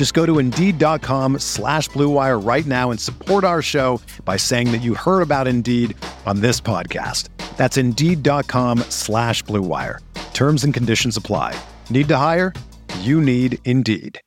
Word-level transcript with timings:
Just 0.00 0.14
go 0.14 0.24
to 0.24 0.38
Indeed.com 0.38 1.40
slash 1.40 1.90
BlueWire 1.90 2.42
right 2.42 2.64
now 2.64 2.90
and 2.90 2.98
support 2.98 3.44
our 3.44 3.60
show 3.60 4.00
by 4.24 4.38
saying 4.38 4.72
that 4.72 4.78
you 4.78 4.94
heard 4.94 5.20
about 5.20 5.46
Indeed 5.46 5.94
on 6.24 6.40
this 6.40 6.58
podcast. 6.58 7.28
That's 7.58 7.76
Indeed.com 7.76 8.78
slash 8.88 9.44
BlueWire. 9.44 9.98
Terms 10.32 10.64
and 10.64 10.72
conditions 10.72 11.18
apply. 11.18 11.54
Need 11.90 12.08
to 12.08 12.16
hire? 12.16 12.54
You 13.00 13.20
need 13.20 13.58
Indeed. 13.66 14.22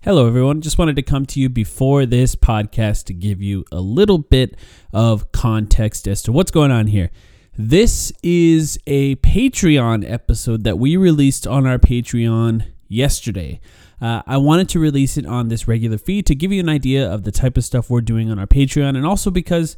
Hello, 0.00 0.26
everyone. 0.26 0.60
Just 0.60 0.76
wanted 0.76 0.96
to 0.96 1.02
come 1.02 1.26
to 1.26 1.38
you 1.38 1.48
before 1.48 2.06
this 2.06 2.34
podcast 2.34 3.04
to 3.04 3.14
give 3.14 3.40
you 3.40 3.64
a 3.70 3.80
little 3.80 4.18
bit 4.18 4.56
of 4.92 5.30
context 5.30 6.08
as 6.08 6.22
to 6.22 6.32
what's 6.32 6.50
going 6.50 6.72
on 6.72 6.88
here. 6.88 7.12
This 7.56 8.12
is 8.20 8.80
a 8.84 9.14
Patreon 9.16 10.10
episode 10.10 10.64
that 10.64 10.76
we 10.76 10.96
released 10.96 11.46
on 11.46 11.68
our 11.68 11.78
Patreon 11.78 12.66
yesterday. 12.88 13.60
Uh, 14.00 14.22
I 14.26 14.38
wanted 14.38 14.68
to 14.70 14.80
release 14.80 15.16
it 15.16 15.24
on 15.24 15.46
this 15.46 15.68
regular 15.68 15.96
feed 15.96 16.26
to 16.26 16.34
give 16.34 16.50
you 16.50 16.58
an 16.58 16.68
idea 16.68 17.08
of 17.08 17.22
the 17.22 17.30
type 17.30 17.56
of 17.56 17.64
stuff 17.64 17.88
we're 17.88 18.00
doing 18.00 18.28
on 18.28 18.40
our 18.40 18.48
Patreon, 18.48 18.96
and 18.96 19.06
also 19.06 19.30
because 19.30 19.76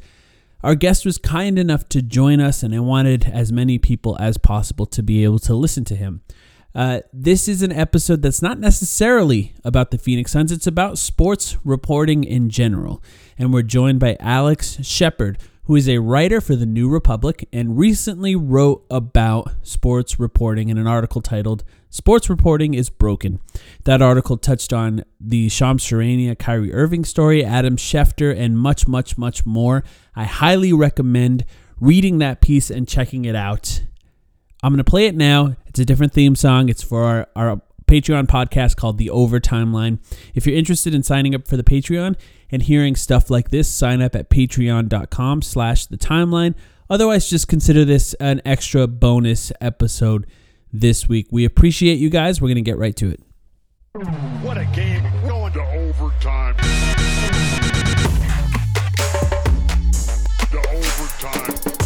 our 0.63 0.73
guest 0.73 1.05
was 1.05 1.19
kind 1.19 1.59
enough 1.59 1.87
to 1.89 2.01
join 2.01 2.39
us, 2.39 2.63
and 2.63 2.73
I 2.73 2.79
wanted 2.79 3.25
as 3.25 3.51
many 3.51 3.77
people 3.77 4.17
as 4.19 4.39
possible 4.39 4.87
to 4.87 5.03
be 5.03 5.23
able 5.23 5.39
to 5.39 5.53
listen 5.53 5.85
to 5.85 5.95
him. 5.95 6.23
Uh, 6.73 7.01
this 7.13 7.47
is 7.47 7.61
an 7.61 7.71
episode 7.71 8.23
that's 8.23 8.41
not 8.41 8.59
necessarily 8.59 9.53
about 9.63 9.91
the 9.91 9.99
Phoenix 9.99 10.31
Suns, 10.31 10.51
it's 10.51 10.65
about 10.65 10.97
sports 10.97 11.57
reporting 11.63 12.23
in 12.23 12.49
general. 12.49 13.03
And 13.37 13.53
we're 13.53 13.61
joined 13.61 13.99
by 13.99 14.17
Alex 14.19 14.79
Shepard, 14.83 15.37
who 15.67 15.75
is 15.75 15.89
a 15.89 15.97
writer 15.97 16.39
for 16.39 16.55
the 16.55 16.65
New 16.65 16.89
Republic 16.89 17.47
and 17.51 17.77
recently 17.77 18.37
wrote 18.37 18.85
about 18.89 19.51
sports 19.63 20.17
reporting 20.17 20.69
in 20.69 20.77
an 20.77 20.87
article 20.87 21.21
titled 21.21 21.65
Sports 21.89 22.29
Reporting 22.29 22.73
is 22.73 22.89
Broken. 22.89 23.41
That 23.83 24.01
article 24.01 24.37
touched 24.37 24.71
on 24.71 25.03
the 25.19 25.49
Shams 25.49 25.83
Charania 25.83 26.39
Kyrie 26.39 26.73
Irving 26.73 27.03
story, 27.03 27.43
Adam 27.43 27.75
Schefter, 27.75 28.33
and 28.33 28.57
much, 28.57 28.87
much, 28.87 29.17
much 29.17 29.45
more. 29.45 29.83
I 30.15 30.23
highly 30.23 30.71
recommend 30.71 31.43
reading 31.81 32.19
that 32.19 32.39
piece 32.39 32.69
and 32.69 32.87
checking 32.87 33.25
it 33.25 33.35
out. 33.35 33.83
I'm 34.63 34.71
going 34.71 34.77
to 34.77 34.89
play 34.89 35.07
it 35.07 35.15
now. 35.15 35.57
It's 35.65 35.79
a 35.79 35.85
different 35.85 36.13
theme 36.13 36.35
song. 36.35 36.69
It's 36.69 36.81
for 36.81 37.03
our, 37.03 37.27
our 37.35 37.61
Patreon 37.87 38.27
podcast 38.27 38.75
called 38.75 38.97
The 38.97 39.09
Overtime 39.09 39.73
Line. 39.73 39.99
If 40.35 40.45
you're 40.45 40.55
interested 40.57 40.93
in 40.93 41.03
signing 41.03 41.33
up 41.33 41.47
for 41.47 41.57
the 41.57 41.63
Patreon 41.63 42.15
and 42.51 42.61
hearing 42.61 42.95
stuff 42.95 43.29
like 43.29 43.49
this, 43.49 43.69
sign 43.69 44.01
up 44.01 44.15
at 44.15 44.29
patreon.com 44.29 45.41
slash 45.41 45.85
the 45.85 45.97
timeline. 45.97 46.53
Otherwise, 46.89 47.29
just 47.29 47.47
consider 47.47 47.83
this 47.85 48.13
an 48.15 48.41
extra 48.45 48.87
bonus 48.87 49.51
episode 49.61 50.27
this 50.71 51.07
week. 51.09 51.27
We 51.31 51.45
appreciate 51.45 51.97
you 51.97 52.09
guys. 52.09 52.41
We're 52.41 52.49
going 52.49 52.55
to 52.55 52.61
get 52.61 52.77
right 52.77 52.95
to 52.97 53.09
it. 53.09 53.21
What 54.41 54.57
a 54.57 54.65
game. 54.65 55.03
Going 55.27 55.53
to 55.53 55.61
overtime. 55.61 56.55
To 60.51 60.69
overtime. 60.69 61.76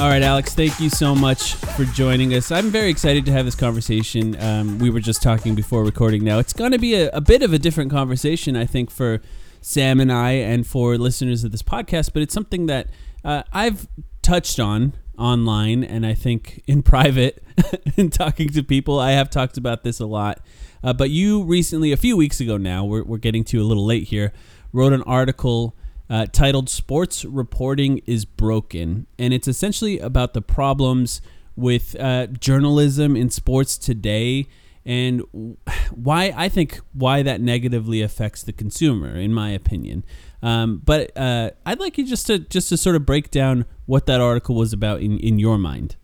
All 0.00 0.08
right, 0.08 0.22
Alex, 0.22 0.54
thank 0.54 0.80
you 0.80 0.88
so 0.88 1.14
much 1.14 1.56
for 1.56 1.84
joining 1.84 2.32
us. 2.32 2.50
I'm 2.50 2.70
very 2.70 2.88
excited 2.88 3.26
to 3.26 3.32
have 3.32 3.44
this 3.44 3.54
conversation. 3.54 4.34
Um, 4.40 4.78
we 4.78 4.88
were 4.88 4.98
just 4.98 5.22
talking 5.22 5.54
before 5.54 5.84
recording 5.84 6.24
now. 6.24 6.38
It's 6.38 6.54
going 6.54 6.72
to 6.72 6.78
be 6.78 6.94
a, 6.94 7.10
a 7.10 7.20
bit 7.20 7.42
of 7.42 7.52
a 7.52 7.58
different 7.58 7.90
conversation, 7.90 8.56
I 8.56 8.64
think, 8.64 8.90
for 8.90 9.20
Sam 9.60 10.00
and 10.00 10.10
I 10.10 10.30
and 10.30 10.66
for 10.66 10.96
listeners 10.96 11.44
of 11.44 11.52
this 11.52 11.62
podcast, 11.62 12.14
but 12.14 12.22
it's 12.22 12.32
something 12.32 12.64
that 12.64 12.86
uh, 13.26 13.42
I've 13.52 13.88
touched 14.22 14.58
on 14.58 14.94
online 15.18 15.84
and 15.84 16.06
I 16.06 16.14
think 16.14 16.62
in 16.66 16.82
private 16.94 17.44
in 17.98 18.08
talking 18.08 18.48
to 18.48 18.62
people. 18.62 18.98
I 18.98 19.10
have 19.10 19.28
talked 19.28 19.58
about 19.58 19.84
this 19.84 20.00
a 20.00 20.06
lot. 20.06 20.40
Uh, 20.82 20.94
but 20.94 21.10
you 21.10 21.42
recently, 21.42 21.92
a 21.92 21.98
few 21.98 22.16
weeks 22.16 22.40
ago 22.40 22.56
now, 22.56 22.86
we're, 22.86 23.04
we're 23.04 23.18
getting 23.18 23.44
to 23.44 23.60
a 23.60 23.64
little 23.64 23.84
late 23.84 24.04
here, 24.04 24.32
wrote 24.72 24.94
an 24.94 25.02
article 25.02 25.76
uh, 26.10 26.26
titled 26.26 26.68
Sports 26.68 27.24
Reporting 27.24 28.02
is 28.04 28.24
Broken. 28.24 29.06
And 29.18 29.32
it's 29.32 29.46
essentially 29.48 29.98
about 30.00 30.34
the 30.34 30.42
problems 30.42 31.22
with 31.54 31.94
uh, 31.98 32.26
journalism 32.26 33.16
in 33.16 33.30
sports 33.30 33.78
today 33.78 34.48
and 34.84 35.22
why 35.90 36.32
I 36.36 36.48
think 36.48 36.80
why 36.92 37.22
that 37.22 37.40
negatively 37.40 38.02
affects 38.02 38.42
the 38.42 38.52
consumer, 38.52 39.14
in 39.14 39.32
my 39.32 39.50
opinion. 39.50 40.04
Um, 40.42 40.80
but 40.84 41.16
uh, 41.16 41.50
I'd 41.66 41.78
like 41.78 41.98
you 41.98 42.06
just 42.06 42.26
to 42.26 42.38
just 42.38 42.70
to 42.70 42.76
sort 42.76 42.96
of 42.96 43.04
break 43.04 43.30
down 43.30 43.66
what 43.86 44.06
that 44.06 44.20
article 44.20 44.54
was 44.54 44.72
about 44.72 45.02
in, 45.02 45.18
in 45.18 45.38
your 45.38 45.58
mind. 45.58 45.96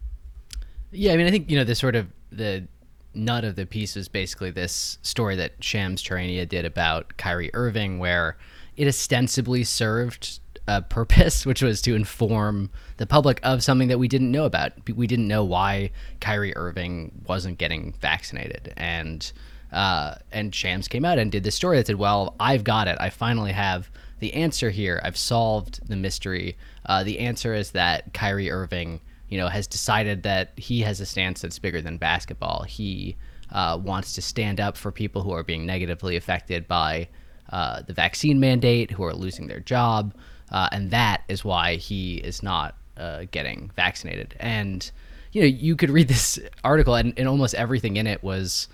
Yeah, 0.92 1.14
I 1.14 1.16
mean, 1.16 1.26
I 1.26 1.30
think 1.30 1.50
you 1.50 1.56
know 1.56 1.64
the 1.64 1.74
sort 1.74 1.96
of 1.96 2.08
the 2.30 2.68
nut 3.14 3.44
of 3.44 3.56
the 3.56 3.64
piece 3.64 3.96
is 3.96 4.08
basically 4.08 4.50
this 4.50 4.98
story 5.00 5.36
that 5.36 5.52
Shams 5.60 6.02
Charania 6.02 6.46
did 6.46 6.66
about 6.66 7.16
Kyrie 7.16 7.50
Irving, 7.54 7.98
where 7.98 8.36
it 8.76 8.86
ostensibly 8.86 9.64
served 9.64 10.40
a 10.66 10.82
purpose, 10.82 11.46
which 11.46 11.62
was 11.62 11.80
to 11.82 11.94
inform 11.94 12.70
the 12.96 13.06
public 13.06 13.40
of 13.42 13.62
something 13.62 13.88
that 13.88 13.98
we 13.98 14.08
didn't 14.08 14.30
know 14.30 14.44
about. 14.44 14.72
We 14.94 15.06
didn't 15.06 15.28
know 15.28 15.44
why 15.44 15.90
Kyrie 16.20 16.56
Irving 16.56 17.22
wasn't 17.26 17.58
getting 17.58 17.94
vaccinated, 18.00 18.72
and 18.76 19.30
uh, 19.72 20.16
and 20.32 20.54
Shams 20.54 20.88
came 20.88 21.04
out 21.04 21.18
and 21.18 21.30
did 21.30 21.44
this 21.44 21.54
story 21.54 21.76
that 21.78 21.86
said, 21.86 21.96
"Well, 21.96 22.34
I've 22.40 22.64
got 22.64 22.88
it. 22.88 22.96
I 23.00 23.10
finally 23.10 23.52
have." 23.52 23.90
The 24.18 24.32
answer 24.32 24.70
here, 24.70 24.98
I've 25.04 25.18
solved 25.18 25.86
the 25.86 25.94
mystery. 25.94 26.56
Uh, 26.86 27.04
the 27.04 27.18
answer 27.18 27.52
is 27.52 27.72
that 27.72 28.14
Kyrie 28.14 28.50
Irving 28.50 29.02
you 29.28 29.38
know, 29.38 29.48
has 29.48 29.66
decided 29.66 30.22
that 30.22 30.52
he 30.56 30.80
has 30.82 31.00
a 31.00 31.06
stance 31.06 31.42
that's 31.42 31.58
bigger 31.58 31.82
than 31.82 31.98
basketball. 31.98 32.62
He 32.62 33.16
uh, 33.50 33.78
wants 33.82 34.12
to 34.14 34.22
stand 34.22 34.60
up 34.60 34.76
for 34.76 34.92
people 34.92 35.22
who 35.22 35.32
are 35.32 35.42
being 35.42 35.66
negatively 35.66 36.16
affected 36.16 36.68
by 36.68 37.08
uh, 37.50 37.82
the 37.82 37.92
vaccine 37.92 38.40
mandate, 38.40 38.90
who 38.90 39.04
are 39.04 39.14
losing 39.14 39.46
their 39.46 39.60
job, 39.60 40.14
uh, 40.50 40.68
and 40.72 40.90
that 40.90 41.22
is 41.28 41.44
why 41.44 41.76
he 41.76 42.16
is 42.16 42.42
not 42.42 42.76
uh, 42.96 43.24
getting 43.30 43.70
vaccinated. 43.76 44.34
And 44.40 44.90
you 45.32 45.42
know, 45.42 45.46
you 45.46 45.76
could 45.76 45.90
read 45.90 46.08
this 46.08 46.38
article, 46.64 46.94
and, 46.94 47.12
and 47.16 47.28
almost 47.28 47.54
everything 47.54 47.96
in 47.96 48.06
it 48.06 48.22
was 48.22 48.68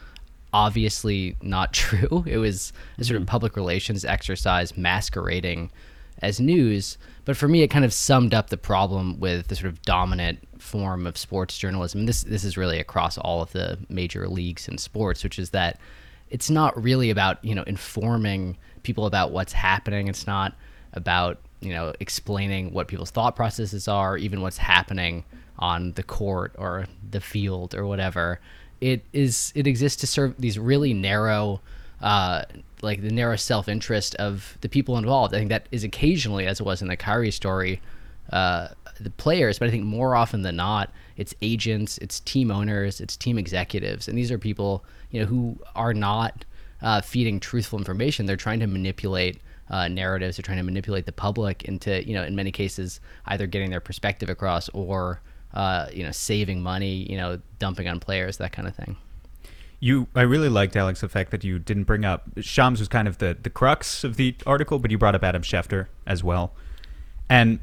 obviously 0.53 1.37
not 1.43 1.73
true. 1.73 2.25
It 2.27 2.39
was 2.39 2.73
a 2.99 3.05
sort 3.05 3.21
of 3.21 3.27
public 3.27 3.57
relations 3.57 4.05
exercise 4.05 4.77
masquerading 4.77 5.71
as 6.21 6.41
news. 6.41 6.99
But 7.25 7.37
for 7.37 7.49
me, 7.49 7.63
it 7.63 7.69
kind 7.69 7.85
of 7.85 7.93
summed 7.93 8.35
up 8.35 8.51
the 8.51 8.57
problem 8.57 9.19
with 9.21 9.49
the 9.49 9.57
sort 9.57 9.73
of 9.73 9.83
dominant 9.83 10.41
form 10.59 11.07
of 11.07 11.17
sports 11.19 11.59
journalism. 11.59 12.07
This 12.07 12.23
this 12.23 12.45
is 12.45 12.57
really 12.57 12.79
across 12.79 13.19
all 13.19 13.43
of 13.43 13.53
the 13.53 13.79
major 13.89 14.29
leagues 14.29 14.69
in 14.69 14.79
sports, 14.79 15.25
which 15.25 15.39
is 15.39 15.51
that 15.51 15.79
it's 16.33 16.51
not 16.51 16.83
really 16.83 17.11
about 17.11 17.45
you 17.45 17.55
know 17.55 17.63
informing 17.65 18.57
people 18.83 19.07
about 19.07 19.31
what's 19.31 19.53
happening. 19.53 20.09
It's 20.09 20.27
not 20.27 20.55
about 20.93 21.39
you 21.63 21.73
know, 21.73 21.95
explaining 22.01 22.73
what 22.73 22.89
people's 22.89 23.11
thought 23.11 23.37
processes 23.37 23.87
are, 23.87 24.19
even 24.19 24.43
what's 24.43 24.59
happening 24.59 25.25
on 25.59 25.93
the 25.93 26.03
court 26.03 26.53
or 26.59 26.87
the 27.09 27.21
field 27.21 27.75
or 27.75 27.87
whatever. 27.87 28.41
It 28.81 29.05
is 29.13 29.53
it 29.55 29.69
exists 29.69 30.01
to 30.01 30.09
serve 30.09 30.35
these 30.39 30.59
really 30.59 30.93
narrow, 30.93 31.61
uh, 32.01 32.43
like 32.83 33.01
the 33.01 33.13
narrow 33.13 33.37
self 33.37 33.69
interest 33.69 34.17
of 34.17 34.59
the 34.61 34.69
people 34.69 34.99
involved. 34.99 35.35
I 35.35 35.39
think 35.39 35.51
that 35.51 35.69
is 35.71 35.85
occasionally, 35.85 36.47
as 36.47 36.59
it 36.59 36.65
was 36.65 36.83
in 36.83 36.89
the 36.89 36.97
Kyrie 36.97 37.31
story, 37.31 37.81
uh, 38.33 38.69
the 38.99 39.11
players, 39.11 39.61
but 39.61 39.69
I 39.69 39.71
think 39.71 39.85
more 39.85 40.17
often 40.17 40.43
than 40.43 40.57
not, 40.57 40.91
it's 41.17 41.33
agents, 41.43 41.97
it's 41.99 42.19
team 42.19 42.51
owners, 42.51 43.01
it's 43.01 43.17
team 43.17 43.39
executives, 43.39 44.09
and 44.09 44.19
these 44.19 44.33
are 44.33 44.39
people 44.39 44.85
you 45.13 45.21
know 45.21 45.27
who 45.27 45.57
are 45.77 45.95
not 45.95 46.45
uh, 46.83 47.01
feeding 47.01 47.39
truthful 47.39 47.79
information. 47.79 48.27
They're 48.27 48.37
trying 48.37 48.61
to 48.61 48.67
manipulate 48.67 49.41
uh, 49.71 49.89
narratives. 49.89 50.37
They're 50.37 50.43
trying 50.43 50.59
to 50.59 50.65
manipulate 50.65 51.07
the 51.07 51.13
public 51.13 51.63
into 51.65 52.07
you 52.07 52.15
know 52.15 52.25
in 52.25 52.35
many 52.35 52.51
cases 52.51 53.01
either 53.27 53.47
getting 53.47 53.71
their 53.71 53.81
perspective 53.81 54.29
across 54.29 54.69
or 54.71 55.21
uh, 55.55 55.87
you 55.93 56.03
know 56.03 56.11
saving 56.11 56.63
money, 56.63 57.09
you 57.11 57.17
know 57.17 57.41
dumping 57.59 57.87
on 57.89 58.01
players, 58.01 58.39
that 58.39 58.53
kind 58.53 58.67
of 58.67 58.75
thing. 58.75 58.97
You, 59.79 60.07
I 60.15 60.23
really 60.23 60.49
liked 60.49 60.77
Alex 60.77 61.01
the 61.01 61.09
fact 61.09 61.33
that 61.33 61.43
you 61.43 61.59
didn't 61.59 61.85
bring 61.85 62.05
up 62.05 62.25
Shams 62.41 62.79
was 62.79 62.89
kind 62.89 63.07
of 63.07 63.19
the 63.19 63.37
the 63.41 63.51
crux 63.51 64.05
of 64.05 64.17
the 64.17 64.35
article, 64.47 64.79
but 64.79 64.91
you 64.91 64.99
brought 64.99 65.15
up 65.15 65.23
Adam 65.23 65.43
Schefter 65.43 65.87
as 66.07 66.25
well, 66.25 66.53
and 67.29 67.61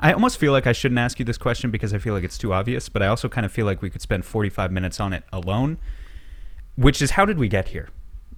I 0.00 0.12
almost 0.12 0.38
feel 0.38 0.52
like 0.52 0.66
I 0.66 0.72
shouldn't 0.72 0.98
ask 0.98 1.18
you 1.18 1.24
this 1.24 1.38
question 1.38 1.70
because 1.70 1.94
I 1.94 1.98
feel 1.98 2.14
like 2.14 2.24
it's 2.24 2.38
too 2.38 2.52
obvious, 2.52 2.88
but 2.88 3.02
I 3.02 3.06
also 3.06 3.28
kind 3.28 3.44
of 3.44 3.52
feel 3.52 3.66
like 3.66 3.82
we 3.82 3.90
could 3.90 4.02
spend 4.02 4.24
45 4.24 4.70
minutes 4.70 5.00
on 5.00 5.12
it 5.12 5.24
alone, 5.32 5.78
which 6.76 7.02
is 7.02 7.12
how 7.12 7.24
did 7.24 7.38
we 7.38 7.48
get 7.48 7.68
here? 7.68 7.88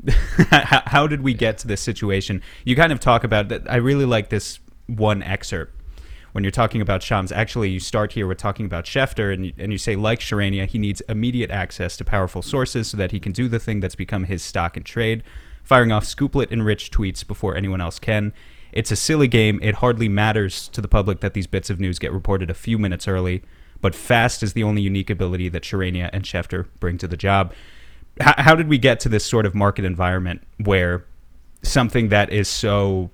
how, 0.50 0.82
how 0.86 1.06
did 1.06 1.22
we 1.22 1.34
get 1.34 1.58
to 1.58 1.66
this 1.66 1.80
situation? 1.80 2.42
You 2.64 2.76
kind 2.76 2.92
of 2.92 3.00
talk 3.00 3.24
about 3.24 3.48
that. 3.48 3.70
I 3.70 3.76
really 3.76 4.04
like 4.04 4.28
this 4.28 4.58
one 4.86 5.22
excerpt 5.22 5.74
when 6.32 6.42
you're 6.42 6.50
talking 6.50 6.80
about 6.80 7.02
Shams. 7.02 7.32
Actually, 7.32 7.70
you 7.70 7.80
start 7.80 8.12
here 8.12 8.26
with 8.26 8.38
talking 8.38 8.66
about 8.66 8.84
Schefter, 8.84 9.32
and 9.32 9.46
you, 9.46 9.52
and 9.56 9.72
you 9.72 9.78
say, 9.78 9.96
like 9.96 10.18
Charania, 10.18 10.66
he 10.66 10.78
needs 10.78 11.00
immediate 11.02 11.50
access 11.50 11.96
to 11.96 12.04
powerful 12.04 12.42
sources 12.42 12.88
so 12.88 12.96
that 12.96 13.12
he 13.12 13.20
can 13.20 13.32
do 13.32 13.48
the 13.48 13.60
thing 13.60 13.80
that's 13.80 13.94
become 13.94 14.24
his 14.24 14.42
stock 14.42 14.76
and 14.76 14.84
trade, 14.84 15.22
firing 15.62 15.92
off 15.92 16.04
scooplet 16.04 16.50
enriched 16.50 16.92
tweets 16.92 17.26
before 17.26 17.56
anyone 17.56 17.80
else 17.80 17.98
can. 17.98 18.32
It's 18.72 18.90
a 18.90 18.96
silly 18.96 19.28
game. 19.28 19.60
It 19.62 19.76
hardly 19.76 20.08
matters 20.08 20.66
to 20.70 20.80
the 20.80 20.88
public 20.88 21.20
that 21.20 21.34
these 21.34 21.46
bits 21.46 21.70
of 21.70 21.78
news 21.78 22.00
get 22.00 22.12
reported 22.12 22.50
a 22.50 22.54
few 22.54 22.76
minutes 22.80 23.06
early, 23.06 23.44
but 23.80 23.94
fast 23.94 24.42
is 24.42 24.54
the 24.54 24.64
only 24.64 24.82
unique 24.82 25.10
ability 25.10 25.48
that 25.50 25.62
Charania 25.62 26.10
and 26.12 26.24
Schefter 26.24 26.66
bring 26.80 26.98
to 26.98 27.06
the 27.06 27.16
job. 27.16 27.54
H- 28.20 28.34
how 28.38 28.54
did 28.54 28.68
we 28.68 28.78
get 28.78 29.00
to 29.00 29.08
this 29.08 29.24
sort 29.24 29.46
of 29.46 29.54
market 29.54 29.84
environment 29.84 30.42
where 30.58 31.04
something 31.62 32.08
that 32.10 32.30
is 32.32 32.48
so 32.48 33.10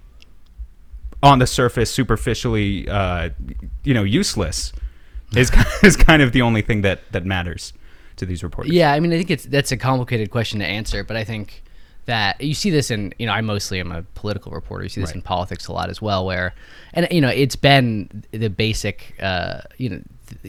on 1.22 1.38
the 1.38 1.46
surface, 1.46 1.90
superficially, 1.90 2.88
uh, 2.88 3.30
you 3.84 3.92
know, 3.94 4.04
useless, 4.04 4.72
is 5.36 5.50
is 5.82 5.96
kind 5.96 6.22
of 6.22 6.32
the 6.32 6.42
only 6.42 6.62
thing 6.62 6.82
that 6.82 7.00
that 7.12 7.24
matters 7.24 7.72
to 8.16 8.26
these 8.26 8.42
reporters? 8.42 8.72
Yeah, 8.72 8.92
I 8.92 9.00
mean, 9.00 9.12
I 9.12 9.16
think 9.18 9.30
it's 9.30 9.44
that's 9.44 9.72
a 9.72 9.76
complicated 9.76 10.30
question 10.30 10.60
to 10.60 10.66
answer, 10.66 11.04
but 11.04 11.16
I 11.16 11.24
think 11.24 11.62
that 12.06 12.40
you 12.40 12.54
see 12.54 12.70
this 12.70 12.90
in 12.90 13.12
you 13.18 13.26
know 13.26 13.32
I 13.32 13.40
mostly 13.42 13.78
am 13.80 13.92
a 13.92 14.02
political 14.14 14.52
reporter. 14.52 14.82
You 14.84 14.88
see 14.88 15.00
this 15.00 15.10
Right. 15.10 15.16
in 15.16 15.22
politics 15.22 15.68
a 15.68 15.72
lot 15.72 15.90
as 15.90 16.00
well, 16.02 16.24
where 16.26 16.54
and 16.94 17.06
you 17.10 17.20
know 17.20 17.28
it's 17.28 17.56
been 17.56 18.24
the 18.32 18.48
basic 18.48 19.14
uh, 19.20 19.60
you 19.76 19.90
know 19.90 20.02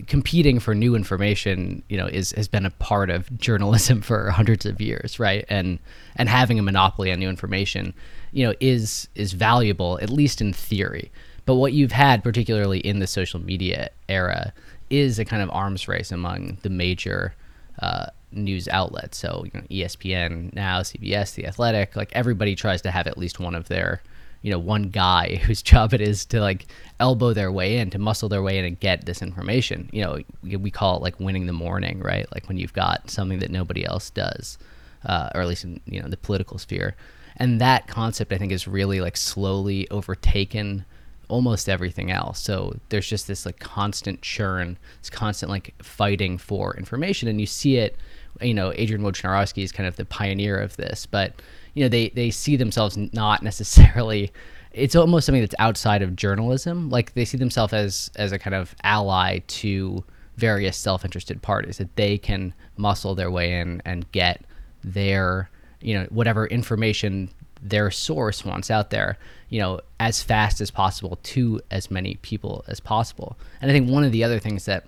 competing 0.08 0.60
for 0.60 0.74
new 0.74 0.96
information 0.96 1.84
you 1.90 1.98
know 1.98 2.08
is 2.08 2.32
has 2.34 2.48
been 2.48 2.66
a 2.66 2.72
part 2.72 3.10
of 3.10 3.36
journalism 3.38 4.02
for 4.10 4.30
hundreds 4.32 4.66
of 4.66 4.82
years, 4.82 5.20
right? 5.20 5.46
And 5.50 5.80
and 6.16 6.30
having 6.30 6.60
a 6.60 6.64
monopoly 6.64 7.12
on 7.12 7.20
new 7.20 7.30
information 7.30 7.94
you 8.32 8.46
know 8.46 8.54
is 8.60 9.08
is 9.16 9.34
valuable 9.34 10.00
at 10.02 10.10
least 10.10 10.42
in 10.42 10.54
theory. 10.54 11.12
But 11.46 11.56
what 11.56 11.74
you've 11.74 11.92
had, 11.92 12.24
particularly 12.24 12.80
in 12.80 13.00
the 13.00 13.08
social 13.08 13.40
media 13.40 13.90
era, 14.08 14.54
is 14.90 15.20
a 15.20 15.26
kind 15.26 15.42
of 15.42 15.50
arms 15.52 15.88
race 15.88 16.12
among 16.12 16.58
the 16.62 16.70
major 16.70 17.34
uh, 17.80 18.08
news 18.32 18.68
outlets. 18.68 19.18
So 19.18 19.46
you 19.46 19.60
know, 19.60 19.68
ESPN 19.70 20.54
now, 20.54 20.82
CBS, 20.82 21.36
The 21.36 21.48
Athletic, 21.48 21.96
like 21.96 22.12
everybody 22.14 22.56
tries 22.56 22.82
to 22.84 22.92
have 22.92 23.08
at 23.08 23.18
least 23.18 23.40
one 23.40 23.56
of 23.56 23.68
their, 23.68 24.02
you 24.42 24.52
know, 24.52 24.60
one 24.60 24.84
guy 24.84 25.36
whose 25.44 25.62
job 25.62 25.94
it 25.94 26.02
is 26.02 26.26
to 26.28 26.40
like 26.40 26.68
elbow 27.00 27.34
their 27.34 27.52
way 27.52 27.78
in, 27.78 27.90
to 27.92 28.00
muscle 28.00 28.30
their 28.30 28.42
way 28.42 28.58
in 28.58 28.66
and 28.66 28.80
get 28.80 29.06
this 29.06 29.22
information. 29.22 29.90
You 29.92 30.04
know, 30.04 30.20
we- 30.44 30.72
call 30.72 30.98
it 30.98 31.02
like 31.02 31.20
winning 31.20 31.48
the 31.48 31.54
morning, 31.54 32.00
right? 32.00 32.26
Like 32.34 32.48
when 32.48 32.58
you've 32.58 32.74
got 32.74 33.10
something 33.10 33.40
that 33.40 33.52
nobody 33.52 33.86
else 33.86 34.10
does, 34.10 34.58
uh, 35.06 35.30
or 35.36 35.42
at 35.42 35.48
least 35.48 35.64
in 35.64 35.82
you 35.86 36.02
know 36.02 36.08
the 36.08 36.18
political 36.18 36.58
sphere. 36.58 36.96
And 37.38 37.60
that 37.62 37.88
concept, 37.88 38.32
I 38.32 38.38
think, 38.38 38.52
is 38.52 38.68
really 38.68 39.02
like 39.02 39.18
slowly 39.18 39.90
overtaken 39.90 40.86
almost 41.28 41.70
everything 41.70 42.12
else. 42.12 42.40
So 42.40 42.78
there's 42.90 43.08
just 43.08 43.28
this 43.28 43.46
like 43.46 43.60
constant 43.60 44.22
churn, 44.22 44.78
this 45.02 45.10
constant 45.10 45.50
like 45.50 45.74
fighting 45.82 46.38
for 46.38 46.76
information, 46.78 47.28
and 47.28 47.40
you 47.40 47.48
see 47.48 47.78
it. 47.78 47.96
You 48.42 48.54
know, 48.54 48.72
Adrian 48.76 49.02
Wojnarowski 49.02 49.64
is 49.64 49.72
kind 49.72 49.88
of 49.88 49.98
the 49.98 50.06
pioneer 50.06 50.58
of 50.58 50.78
this, 50.78 51.06
but 51.06 51.42
you 51.74 51.84
know 51.84 51.90
they 51.90 52.10
they 52.10 52.32
see 52.32 52.56
themselves 52.56 52.98
not 52.98 53.44
necessarily. 53.44 54.32
It's 54.74 54.96
almost 54.96 55.26
something 55.26 55.42
that's 55.42 55.56
outside 55.60 56.02
of 56.02 56.16
journalism. 56.16 56.90
Like 56.90 57.14
they 57.14 57.26
see 57.26 57.38
themselves 57.38 57.74
as 57.74 58.12
as 58.16 58.32
a 58.32 58.40
kind 58.40 58.56
of 58.56 58.74
ally 58.84 59.40
to 59.40 60.04
various 60.38 60.78
self-interested 60.78 61.42
parties 61.42 61.78
that 61.78 61.96
they 61.96 62.18
can 62.18 62.54
muscle 62.78 63.16
their 63.16 63.30
way 63.30 63.60
in 63.60 63.82
and 63.86 64.10
get 64.12 64.44
their 64.84 65.50
you 65.82 65.94
know 65.94 66.06
whatever 66.10 66.48
information 66.48 67.30
their 67.62 67.92
source 67.92 68.44
wants 68.44 68.72
out 68.72 68.90
there 68.90 69.18
you 69.50 69.60
know 69.60 69.80
as 70.00 70.24
fast 70.24 70.60
as 70.62 70.72
possible 70.72 71.20
to 71.22 71.62
as 71.70 71.92
many 71.92 72.16
people 72.24 72.64
as 72.68 72.80
possible 72.80 73.38
and 73.62 73.70
i 73.70 73.74
think 73.74 73.90
one 73.90 74.04
of 74.04 74.12
the 74.12 74.24
other 74.24 74.40
things 74.40 74.66
that 74.66 74.86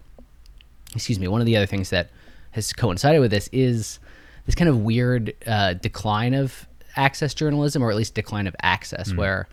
excuse 0.95 1.19
me 1.19 1.27
one 1.27 1.41
of 1.41 1.45
the 1.45 1.56
other 1.56 1.68
things 1.68 1.91
that 1.91 2.09
has 2.51 2.74
coincided 2.74 3.19
with 3.19 3.29
this 3.29 3.47
is 3.51 4.00
this 4.45 4.56
kind 4.56 4.69
of 4.69 4.79
weird 4.79 5.33
uh, 5.45 5.74
decline 5.74 6.33
of 6.33 6.68
access 6.95 7.33
journalism 7.33 7.81
or 7.83 7.89
at 7.89 7.97
least 7.97 8.13
decline 8.13 8.47
of 8.47 8.55
access 8.61 9.11
mm. 9.11 9.17
where 9.17 9.47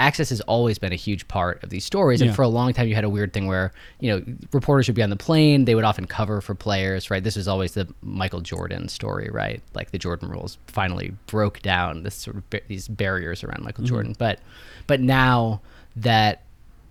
access 0.00 0.30
has 0.30 0.40
always 0.42 0.78
been 0.78 0.92
a 0.92 0.96
huge 0.96 1.28
part 1.28 1.62
of 1.62 1.70
these 1.70 1.84
stories. 1.84 2.20
Yeah. 2.20 2.28
and 2.28 2.36
for 2.36 2.42
a 2.42 2.48
long 2.48 2.72
time 2.72 2.88
you 2.88 2.94
had 2.94 3.04
a 3.04 3.08
weird 3.08 3.32
thing 3.32 3.46
where 3.46 3.72
you 4.00 4.10
know 4.10 4.24
reporters 4.52 4.88
would 4.88 4.96
be 4.96 5.02
on 5.02 5.10
the 5.10 5.16
plane. 5.16 5.66
They 5.66 5.74
would 5.74 5.84
often 5.84 6.06
cover 6.06 6.40
for 6.40 6.54
players 6.54 7.10
right? 7.10 7.22
This 7.22 7.36
was 7.36 7.46
always 7.46 7.74
the 7.74 7.92
michael 8.02 8.40
jordan 8.40 8.88
story 8.88 9.28
right? 9.30 9.62
Like 9.74 9.90
the 9.90 9.98
jordan 9.98 10.28
rules 10.28 10.58
finally 10.66 11.12
broke 11.26 11.60
down 11.60 12.02
this 12.02 12.14
sort 12.14 12.36
of 12.36 12.50
ba- 12.50 12.62
these 12.66 12.88
barriers 12.88 13.44
around 13.44 13.62
michael 13.62 13.84
mm. 13.84 13.88
jordan. 13.88 14.16
But 14.18 14.40
but 14.86 15.00
now 15.00 15.60
that 15.96 16.42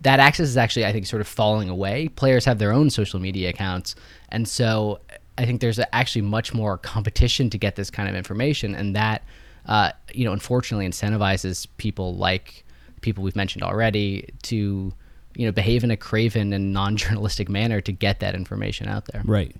that 0.02 0.18
access 0.18 0.48
is 0.48 0.56
actually 0.56 0.86
i 0.86 0.92
think 0.92 1.06
sort 1.06 1.20
of 1.20 1.28
falling 1.28 1.68
away. 1.68 2.08
Players 2.08 2.44
have 2.44 2.58
their 2.58 2.72
own 2.72 2.90
social 2.90 3.18
media 3.18 3.50
accounts. 3.50 3.94
And 4.28 4.46
so 4.46 5.00
i 5.36 5.44
think 5.44 5.60
there's 5.60 5.80
actually 5.92 6.22
much 6.22 6.54
more 6.54 6.78
competition 6.78 7.50
to 7.50 7.58
get 7.58 7.76
this 7.76 7.90
kind 7.90 8.08
of 8.08 8.14
information. 8.14 8.74
And 8.74 8.94
that 8.94 9.24
uh, 9.66 9.92
you 10.12 10.24
know 10.24 10.32
unfortunately 10.32 10.86
incentivizes 10.86 11.66
people 11.76 12.16
like 12.16 12.64
people 13.00 13.24
we've 13.24 13.36
mentioned 13.36 13.62
already 13.62 14.28
to 14.42 14.92
you 15.36 15.46
know 15.46 15.52
behave 15.52 15.84
in 15.84 15.90
a 15.90 15.96
craven 15.96 16.52
and 16.52 16.72
non-journalistic 16.72 17.48
manner 17.58 17.80
to 17.80 17.92
get 17.92 18.20
that 18.20 18.34
information 18.34 18.88
out 18.88 19.06
there 19.06 19.22
Right. 19.24 19.54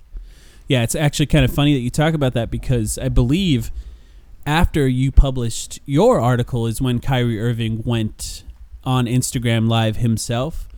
Yeah, 0.67 0.83
it's 0.83 0.95
actually 0.95 1.25
kind 1.25 1.43
of 1.43 1.53
funny 1.53 1.73
that 1.73 1.81
you 1.81 1.89
talk 1.89 2.13
about 2.13 2.33
that 2.33 2.49
because 2.49 2.97
I 2.97 3.09
believe 3.09 3.71
after 4.45 4.87
you 4.87 5.11
published 5.11 5.79
your 5.85 6.21
article 6.21 6.65
is 6.65 6.81
when 6.81 6.99
Kyrie 6.99 7.41
Irving 7.41 7.83
went 7.85 8.43
on 8.85 9.05
Instagram 9.05 9.67
Live 9.67 9.97
himself 9.97 10.69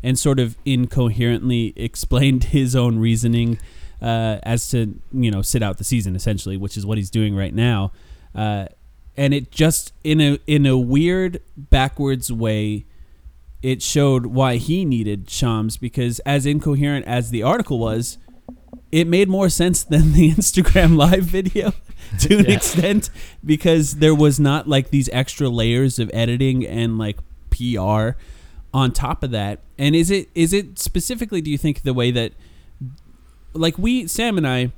and 0.00 0.18
sort 0.18 0.38
of 0.38 0.56
incoherently 0.64 1.72
explained 1.76 2.44
his 2.54 2.76
own 2.76 2.98
reasoning 2.98 3.58
uh, 4.00 4.38
as 4.42 4.68
to 4.70 5.00
you 5.12 5.30
know 5.30 5.42
sit 5.42 5.62
out 5.62 5.78
the 5.78 5.84
season 5.84 6.14
essentially, 6.14 6.56
which 6.56 6.76
is 6.76 6.86
what 6.86 6.98
he's 6.98 7.10
doing 7.10 7.34
right 7.34 7.54
now. 7.54 7.90
Uh, 8.34 8.66
and 9.16 9.34
it 9.34 9.50
just 9.50 9.92
in 10.02 10.20
a 10.20 10.38
in 10.46 10.64
a 10.66 10.78
weird 10.78 11.40
backwards 11.56 12.32
way 12.32 12.86
it 13.62 13.80
showed 13.80 14.26
why 14.26 14.56
he 14.56 14.84
needed 14.84 15.30
Shams 15.30 15.76
because 15.76 16.18
as 16.20 16.46
incoherent 16.46 17.06
as 17.06 17.30
the 17.30 17.42
article 17.42 17.78
was, 17.78 18.18
it 18.90 19.06
made 19.06 19.28
more 19.28 19.48
sense 19.48 19.82
than 19.84 20.12
the 20.12 20.30
Instagram 20.32 20.96
live 20.96 21.24
video 21.24 21.72
to 22.20 22.38
an 22.38 22.50
extent 22.50 23.10
because 23.44 23.96
there 23.96 24.14
was 24.14 24.40
not 24.40 24.68
like 24.68 24.90
these 24.90 25.08
extra 25.12 25.48
layers 25.48 25.98
of 25.98 26.10
editing 26.12 26.66
and 26.66 26.98
like 26.98 27.18
PR 27.50 28.18
on 28.74 28.92
top 28.92 29.22
of 29.22 29.30
that. 29.30 29.60
And 29.78 29.94
is 29.94 30.10
it 30.10 30.28
is 30.34 30.52
it 30.52 30.78
specifically 30.78 31.40
do 31.40 31.50
you 31.50 31.58
think 31.58 31.82
the 31.82 31.94
way 31.94 32.10
that 32.10 32.32
like 33.52 33.78
we 33.78 34.06
Sam 34.08 34.36
and 34.36 34.46
I 34.46 34.72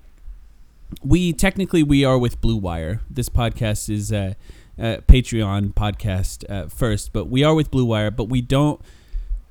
we 1.02 1.32
technically 1.32 1.82
we 1.82 2.04
are 2.04 2.18
with 2.18 2.40
Blue 2.40 2.56
Wire. 2.56 3.00
This 3.10 3.28
podcast 3.28 3.88
is 3.88 4.12
a, 4.12 4.36
a 4.78 4.98
Patreon 5.06 5.74
podcast 5.74 6.48
uh, 6.50 6.68
first, 6.68 7.12
but 7.12 7.26
we 7.26 7.42
are 7.44 7.54
with 7.54 7.70
Blue 7.70 7.84
Wire. 7.84 8.10
But 8.10 8.24
we 8.24 8.40
don't. 8.40 8.80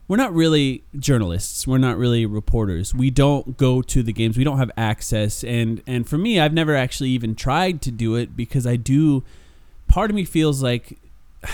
We're 0.07 0.17
not 0.17 0.33
really 0.33 0.83
journalists. 0.99 1.65
We're 1.65 1.77
not 1.77 1.97
really 1.97 2.25
reporters. 2.25 2.93
We 2.93 3.09
don't 3.09 3.57
go 3.57 3.81
to 3.81 4.03
the 4.03 4.11
games. 4.11 4.37
We 4.37 4.43
don't 4.43 4.57
have 4.57 4.71
access. 4.77 5.43
And 5.43 5.81
and 5.87 6.07
for 6.07 6.17
me, 6.17 6.39
I've 6.39 6.53
never 6.53 6.75
actually 6.75 7.09
even 7.09 7.35
tried 7.35 7.81
to 7.83 7.91
do 7.91 8.15
it 8.15 8.35
because 8.35 8.67
I 8.67 8.75
do. 8.75 9.23
Part 9.87 10.09
of 10.09 10.15
me 10.15 10.25
feels 10.25 10.61
like 10.61 10.99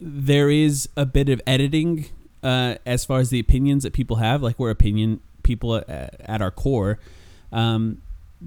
there 0.00 0.50
is 0.50 0.88
a 0.96 1.06
bit 1.06 1.28
of 1.28 1.40
editing 1.46 2.06
uh, 2.42 2.76
as 2.84 3.04
far 3.04 3.20
as 3.20 3.30
the 3.30 3.40
opinions 3.40 3.82
that 3.84 3.92
people 3.92 4.16
have. 4.16 4.42
Like 4.42 4.58
we're 4.58 4.70
opinion 4.70 5.20
people 5.42 5.76
at, 5.76 6.20
at 6.20 6.42
our 6.42 6.50
core. 6.50 6.98
Um, 7.52 8.02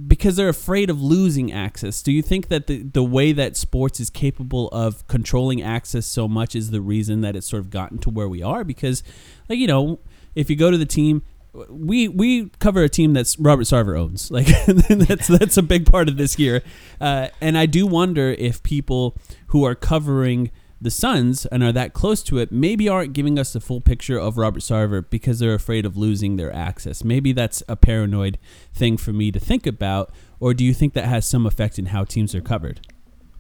because 0.05 0.35
they're 0.35 0.49
afraid 0.49 0.89
of 0.89 1.01
losing 1.01 1.51
access. 1.51 2.01
Do 2.03 2.11
you 2.11 2.21
think 2.21 2.49
that 2.49 2.67
the, 2.67 2.83
the 2.83 3.03
way 3.03 3.31
that 3.31 3.57
sports 3.57 3.99
is 3.99 4.09
capable 4.09 4.67
of 4.69 5.07
controlling 5.07 5.61
access 5.61 6.05
so 6.05 6.27
much 6.27 6.55
is 6.55 6.69
the 6.69 6.81
reason 6.81 7.21
that 7.21 7.35
it's 7.35 7.47
sort 7.47 7.61
of 7.61 7.69
gotten 7.69 7.97
to 7.99 8.09
where 8.09 8.29
we 8.29 8.43
are? 8.43 8.63
Because, 8.63 9.01
like, 9.49 9.57
you 9.57 9.67
know, 9.67 9.99
if 10.35 10.49
you 10.49 10.55
go 10.55 10.69
to 10.69 10.77
the 10.77 10.85
team, 10.85 11.23
we 11.69 12.07
we 12.07 12.49
cover 12.59 12.83
a 12.83 12.89
team 12.89 13.13
that's 13.13 13.39
Robert 13.39 13.63
Sarver 13.63 13.97
owns. 13.97 14.29
Like 14.37 14.47
that's 15.07 15.27
that's 15.27 15.57
a 15.57 15.63
big 15.63 15.89
part 15.89 16.07
of 16.07 16.17
this 16.17 16.37
year, 16.37 16.61
uh, 17.01 17.29
and 17.41 17.57
I 17.57 17.65
do 17.65 17.87
wonder 17.87 18.35
if 18.37 18.61
people 18.61 19.17
who 19.47 19.63
are 19.63 19.73
covering 19.73 20.51
the 20.79 20.91
Suns 20.91 21.45
and 21.47 21.63
are 21.63 21.71
that 21.71 21.93
close 21.93 22.21
to 22.23 22.37
it 22.37 22.51
maybe 22.51 22.87
aren't 22.87 23.13
giving 23.13 23.39
us 23.39 23.53
the 23.53 23.59
full 23.59 23.81
picture 23.81 24.17
of 24.19 24.37
Robert 24.37 24.59
Sarver 24.61 25.03
because 25.09 25.39
they're 25.39 25.53
afraid 25.55 25.85
of 25.85 25.97
losing 25.97 26.35
their 26.35 26.53
access. 26.53 27.03
Maybe 27.03 27.31
that's 27.31 27.63
a 27.67 27.75
paranoid 27.75 28.37
thing 28.73 28.97
for 28.97 29.11
me 29.11 29.31
to 29.31 29.39
think 29.39 29.65
about, 29.65 30.11
or 30.39 30.53
do 30.53 30.63
you 30.63 30.73
think 30.73 30.93
that 30.93 31.05
has 31.05 31.27
some 31.27 31.45
effect 31.45 31.79
in 31.79 31.87
how 31.87 32.03
teams 32.03 32.35
are 32.35 32.41
covered? 32.41 32.81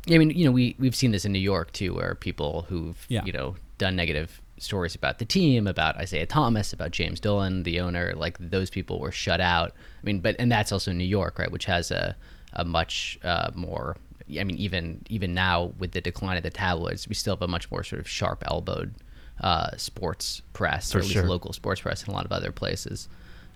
Yeah, 0.07 0.15
I 0.15 0.19
mean, 0.19 0.31
you 0.31 0.45
know, 0.45 0.51
we 0.51 0.75
we've 0.79 0.95
seen 0.95 1.11
this 1.11 1.25
in 1.25 1.31
New 1.31 1.39
York 1.39 1.71
too, 1.73 1.93
where 1.93 2.15
people 2.15 2.65
who've 2.69 3.05
Yeah. 3.09 3.23
you 3.25 3.31
know 3.33 3.55
done 3.77 3.95
negative 3.95 4.41
stories 4.59 4.95
about 4.95 5.19
the 5.19 5.25
team, 5.25 5.67
about 5.67 6.01
Isiah 6.01 6.25
Thomas, 6.25 6.73
about 6.73 6.89
James 6.89 7.19
Dolan, 7.19 7.61
the 7.63 7.79
owner, 7.79 8.13
like 8.15 8.37
those 8.39 8.71
people 8.71 8.99
were 8.99 9.11
shut 9.11 9.39
out. 9.39 9.73
I 10.01 10.05
mean, 10.05 10.19
but 10.21 10.35
and 10.39 10.51
that's 10.51 10.71
also 10.71 10.91
New 10.91 11.03
York, 11.03 11.37
right, 11.37 11.51
which 11.51 11.65
has 11.65 11.91
a 11.91 12.15
a 12.53 12.65
much 12.65 13.19
uh, 13.23 13.51
more. 13.53 13.95
I 14.29 14.43
mean, 14.43 14.57
even 14.57 15.01
even 15.09 15.33
now 15.33 15.73
with 15.79 15.91
the 15.91 16.01
decline 16.01 16.37
of 16.37 16.43
the 16.43 16.49
tabloids, 16.49 17.07
we 17.07 17.15
still 17.15 17.35
have 17.35 17.41
a 17.41 17.47
much 17.47 17.71
more 17.71 17.83
sort 17.83 17.99
of 17.99 18.07
sharp 18.07 18.43
elbowed 18.47 18.93
uh, 19.41 19.75
sports 19.77 20.41
press, 20.53 20.93
or 20.93 20.99
at 20.99 21.05
least 21.05 21.23
local 21.23 21.53
sports 21.53 21.81
press 21.81 22.03
in 22.03 22.09
a 22.09 22.13
lot 22.13 22.25
of 22.25 22.31
other 22.31 22.51
places. 22.51 23.07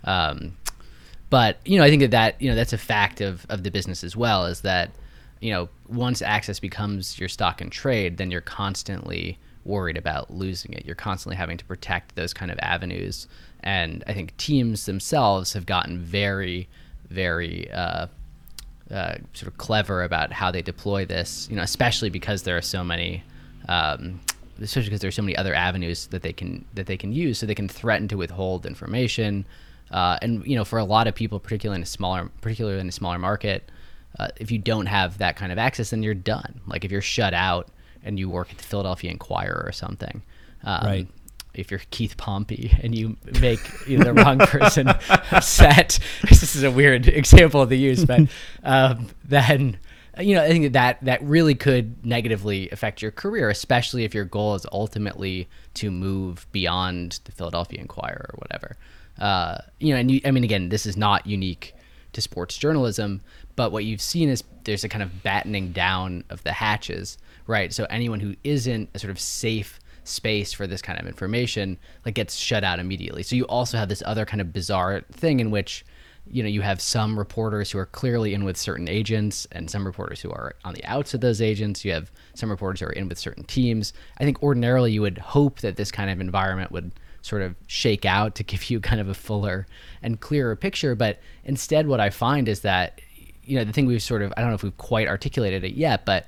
Um, 0.04 0.58
but 1.30 1.58
you 1.66 1.78
know, 1.78 1.84
I 1.84 1.90
think 1.90 2.02
that 2.02 2.12
that 2.12 2.42
you 2.42 2.50
know 2.50 2.56
that's 2.56 2.74
a 2.74 2.78
fact 2.78 3.22
of 3.22 3.46
of 3.50 3.64
the 3.64 3.72
business 3.72 4.04
as 4.04 4.16
well. 4.16 4.46
Is 4.46 4.62
that 4.62 4.92
you 5.40 5.52
know 5.52 5.70
once 5.88 6.22
access 6.22 6.60
becomes 6.60 7.20
your 7.20 7.30
stock 7.30 7.62
and 7.62 7.72
trade, 7.72 8.18
then 8.18 8.32
you're 8.32 8.42
constantly 8.42 9.38
worried 9.64 9.98
about 9.98 10.32
losing 10.32 10.74
it. 10.74 10.86
You're 10.86 10.96
constantly 10.96 11.36
having 11.36 11.58
to 11.58 11.66
protect 11.66 12.16
those 12.16 12.34
kind 12.34 12.52
of 12.52 12.60
avenues, 12.62 13.28
and 13.62 14.04
I 14.08 14.14
think 14.14 14.36
teams 14.38 14.86
themselves 14.86 15.54
have 15.54 15.66
gotten 15.66 16.00
very, 16.00 16.68
very 17.10 17.72
uh, 17.72 18.08
uh, 18.92 19.16
sort 19.34 19.48
of 19.48 19.58
clever 19.58 20.04
about 20.04 20.32
how 20.32 20.52
they 20.52 20.62
deploy 20.62 21.06
this. 21.06 21.48
You 21.50 21.56
know, 21.56 21.64
especially 21.64 22.10
because 22.10 22.44
there 22.44 22.58
are 22.58 22.62
so 22.62 22.84
many. 22.84 23.24
Um, 23.68 24.20
especially 24.62 24.90
because 24.90 25.02
there's 25.02 25.16
so 25.16 25.22
many 25.22 25.36
other 25.36 25.56
avenues 25.56 26.08
that 26.08 26.22
they 26.22 26.34
can 26.34 26.66
that 26.74 26.86
they 26.86 26.98
can 26.98 27.12
use, 27.14 27.40
so 27.40 27.46
they 27.46 27.56
can 27.56 27.68
threaten 27.68 28.08
to 28.10 28.18
withhold 28.18 28.66
information. 28.66 29.46
Uh, 29.92 30.18
and 30.22 30.46
you 30.46 30.56
know, 30.56 30.64
for 30.64 30.80
a 30.80 30.84
lot 30.84 31.08
of 31.08 31.16
people, 31.16 31.40
particularly 31.40 31.80
in 31.80 31.84
a 31.84 31.88
smaller, 31.88 32.30
particularly 32.42 32.80
in 32.80 32.88
a 32.88 32.92
smaller 32.92 33.20
market, 33.20 33.70
uh, 34.20 34.28
if 34.38 34.52
you 34.52 34.58
don't 34.58 34.86
have 34.86 35.18
that 35.18 35.36
kind 35.36 35.52
of 35.52 35.58
access, 35.58 35.90
then 35.90 36.04
you're 36.04 36.14
done. 36.14 36.62
Like 36.68 36.86
if 36.86 36.92
you're 36.92 37.02
shut 37.02 37.34
out 37.34 37.70
and 38.04 38.18
you 38.18 38.30
work 38.30 38.52
at 38.52 38.58
the 38.58 38.64
Philadelphia 38.64 39.12
Inquirer 39.12 39.64
or 39.66 39.72
something, 39.72 40.22
um, 40.64 40.86
Right. 40.86 41.08
If 41.54 41.72
you're 41.72 41.82
Keith 41.92 42.18
Pompey 42.18 42.72
and 42.82 42.96
you 42.96 43.18
make 43.42 43.60
you 43.88 43.98
know, 43.98 44.06
the 44.06 44.14
wrong 44.14 44.38
person 44.40 44.88
upset, 44.88 46.00
this 46.30 46.56
is 46.56 46.64
a 46.64 46.72
weird 46.72 47.08
example 47.10 47.66
to 47.68 47.76
use, 47.76 48.06
but 48.06 48.22
um, 48.64 49.08
then 49.26 49.78
you 50.20 50.36
know 50.36 50.44
I 50.44 50.50
think 50.50 50.74
that 50.74 51.04
that 51.04 51.24
really 51.24 51.56
could 51.56 52.06
negatively 52.06 52.70
affect 52.70 53.02
your 53.02 53.12
career, 53.12 53.50
especially 53.50 54.04
if 54.04 54.14
your 54.14 54.26
goal 54.26 54.56
is 54.56 54.66
ultimately 54.72 55.48
to 55.76 55.92
move 55.92 56.48
beyond 56.52 57.20
the 57.26 57.32
Philadelphia 57.32 57.80
Inquirer 57.80 58.30
or 58.34 58.38
whatever. 58.38 58.78
Uh, 59.20 59.60
you 59.80 59.94
know, 59.94 60.00
and 60.00 60.10
you, 60.10 60.22
I 60.26 60.32
mean, 60.32 60.44
again, 60.44 60.70
this 60.70 60.86
is 60.86 60.98
not 60.98 61.28
unique 61.28 61.76
to 62.14 62.22
sports 62.22 62.58
journalism, 62.58 63.22
but 63.56 63.72
what 63.72 63.86
you've 63.86 64.02
seen 64.02 64.30
is 64.30 64.44
there's 64.64 64.84
a 64.84 64.90
kind 64.90 65.04
of 65.04 65.24
battening 65.24 65.72
down 65.72 66.24
of 66.30 66.44
the 66.44 66.52
hatches, 66.52 67.18
right? 67.48 67.74
So 67.74 67.86
anyone 67.90 68.20
who 68.20 68.36
isn't 68.44 68.90
a 68.94 69.00
sort 69.00 69.12
of 69.12 69.20
safe 69.20 69.80
space 70.04 70.54
for 70.54 70.68
this 70.68 70.82
kind 70.82 71.00
of 71.00 71.08
information 71.08 71.78
like 72.06 72.16
gets 72.16 72.36
shut 72.36 72.64
out 72.64 72.80
immediately. 72.80 73.24
So 73.24 73.36
you 73.36 73.46
also 73.46 73.78
have 73.78 73.90
this 73.90 74.04
other 74.06 74.26
kind 74.26 74.42
of 74.42 74.52
bizarre 74.52 75.02
thing 75.12 75.40
in 75.40 75.52
which 75.52 75.86
you 76.28 76.44
know 76.44 76.50
you 76.50 76.62
have 76.62 76.80
some 76.80 77.18
reporters 77.18 77.72
who 77.72 77.80
are 77.80 77.86
clearly 77.86 78.34
in 78.34 78.44
with 78.44 78.56
certain 78.56 78.88
agents 78.88 79.48
and 79.52 79.70
some 79.70 79.86
reporters 79.86 80.22
who 80.22 80.32
are 80.32 80.56
on 80.64 80.74
the 80.74 80.86
outs 80.86 81.14
of 81.14 81.22
those 81.22 81.42
agents. 81.42 81.84
You 81.84 81.94
have 81.94 82.12
some 82.36 82.50
reporters 82.50 82.80
who 82.80 82.88
are 82.88 82.92
in 82.92 83.08
with 83.08 83.18
certain 83.18 83.44
teams. 83.44 83.94
I 84.18 84.24
think 84.24 84.42
ordinarily 84.44 84.92
you 84.92 85.02
would 85.02 85.18
hope 85.18 85.60
that 85.62 85.76
this 85.76 85.92
kind 85.92 86.10
of 86.10 86.22
environment 86.22 86.72
would 86.72 86.92
sort 87.22 87.42
of 87.42 87.56
shake 87.68 88.06
out 88.06 88.36
to 88.36 88.44
give 88.52 88.70
you 88.70 88.80
kind 88.80 89.02
of 89.02 89.10
a 89.10 89.14
fuller 89.14 89.68
and 90.02 90.20
clearer 90.20 90.56
picture. 90.56 90.96
But 90.96 91.20
instead, 91.44 91.88
what 91.88 92.00
I 92.00 92.10
find 92.10 92.48
is 92.48 92.62
that, 92.62 93.02
you 93.44 93.58
know, 93.58 93.64
the 93.64 93.74
thing 93.74 93.86
we've 93.86 94.02
sort 94.02 94.22
of, 94.22 94.34
I 94.38 94.42
don't 94.42 94.50
know 94.50 94.56
if 94.56 94.64
we've 94.64 94.78
quite 94.78 95.08
articulated 95.08 95.64
it 95.64 95.74
yet, 95.74 96.06
but 96.06 96.28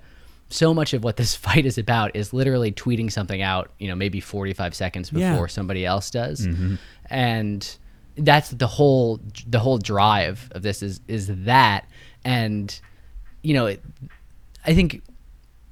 so 0.54 0.74
much 0.74 0.94
of 0.94 1.04
what 1.04 1.18
this 1.18 1.36
fight 1.48 1.66
is 1.66 1.78
about 1.78 2.16
is 2.16 2.34
literally 2.34 2.72
tweeting 2.72 3.12
something 3.12 3.42
out, 3.42 3.72
you 3.80 3.88
know, 3.88 3.96
maybe 3.96 4.20
45 4.20 4.74
seconds 4.76 5.10
before 5.10 5.22
Yeah. 5.22 5.46
somebody 5.48 5.86
else 5.86 6.10
does. 6.12 6.46
Mm-hmm. 6.48 6.76
And 7.10 7.78
that's 8.18 8.50
the 8.52 8.68
whole, 8.68 9.20
the 9.48 9.60
whole 9.60 9.78
drive 9.80 10.50
of 10.54 10.62
this 10.62 10.82
is, 10.84 11.02
is 11.08 11.28
that. 11.46 11.86
And, 12.24 12.80
you 13.42 13.54
know, 13.54 13.66
it, 13.66 13.84
I 14.66 14.74
think 14.74 15.02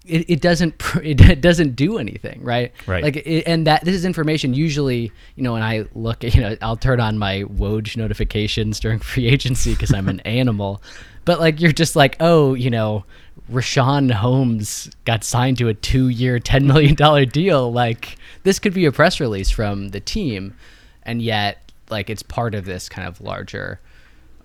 it, 0.05 0.27
it 0.29 0.41
doesn't 0.41 0.73
it 1.03 1.41
doesn't 1.41 1.75
do 1.75 2.00
anything 2.00 2.43
right 2.43 2.73
Right. 2.88 3.03
like 3.03 3.17
it, 3.17 3.43
and 3.45 3.67
that 3.67 3.85
this 3.85 3.93
is 3.93 4.03
information 4.03 4.51
usually 4.55 5.11
you 5.35 5.43
know 5.43 5.53
when 5.53 5.61
i 5.61 5.85
look 5.93 6.23
at 6.23 6.33
you 6.35 6.41
know 6.41 6.57
i'll 6.63 6.75
turn 6.75 7.00
on 7.00 7.19
my 7.19 7.43
woj 7.43 7.95
notifications 7.95 8.79
during 8.79 8.97
free 8.97 9.27
agency 9.27 9.73
because 9.73 9.93
i'm 9.93 10.09
an 10.09 10.19
animal 10.21 10.81
but 11.25 11.39
like 11.39 11.59
you're 11.59 11.71
just 11.71 11.95
like 11.95 12.15
oh 12.19 12.53
you 12.53 12.69
know 12.69 13.05
Richaun 13.51 14.11
Holmes 14.11 14.89
got 15.05 15.23
signed 15.23 15.57
to 15.57 15.67
a 15.67 15.73
two-year 15.73 16.39
$10 16.39 16.65
million 16.65 17.29
deal 17.29 17.71
like 17.71 18.17
this 18.43 18.59
could 18.59 18.73
be 18.73 18.85
a 18.85 18.91
press 18.91 19.19
release 19.19 19.49
from 19.49 19.89
the 19.89 19.99
team 19.99 20.55
and 21.03 21.21
yet 21.21 21.71
like 21.89 22.09
it's 22.09 22.23
part 22.23 22.55
of 22.55 22.65
this 22.65 22.89
kind 22.89 23.07
of 23.07 23.19
larger 23.21 23.79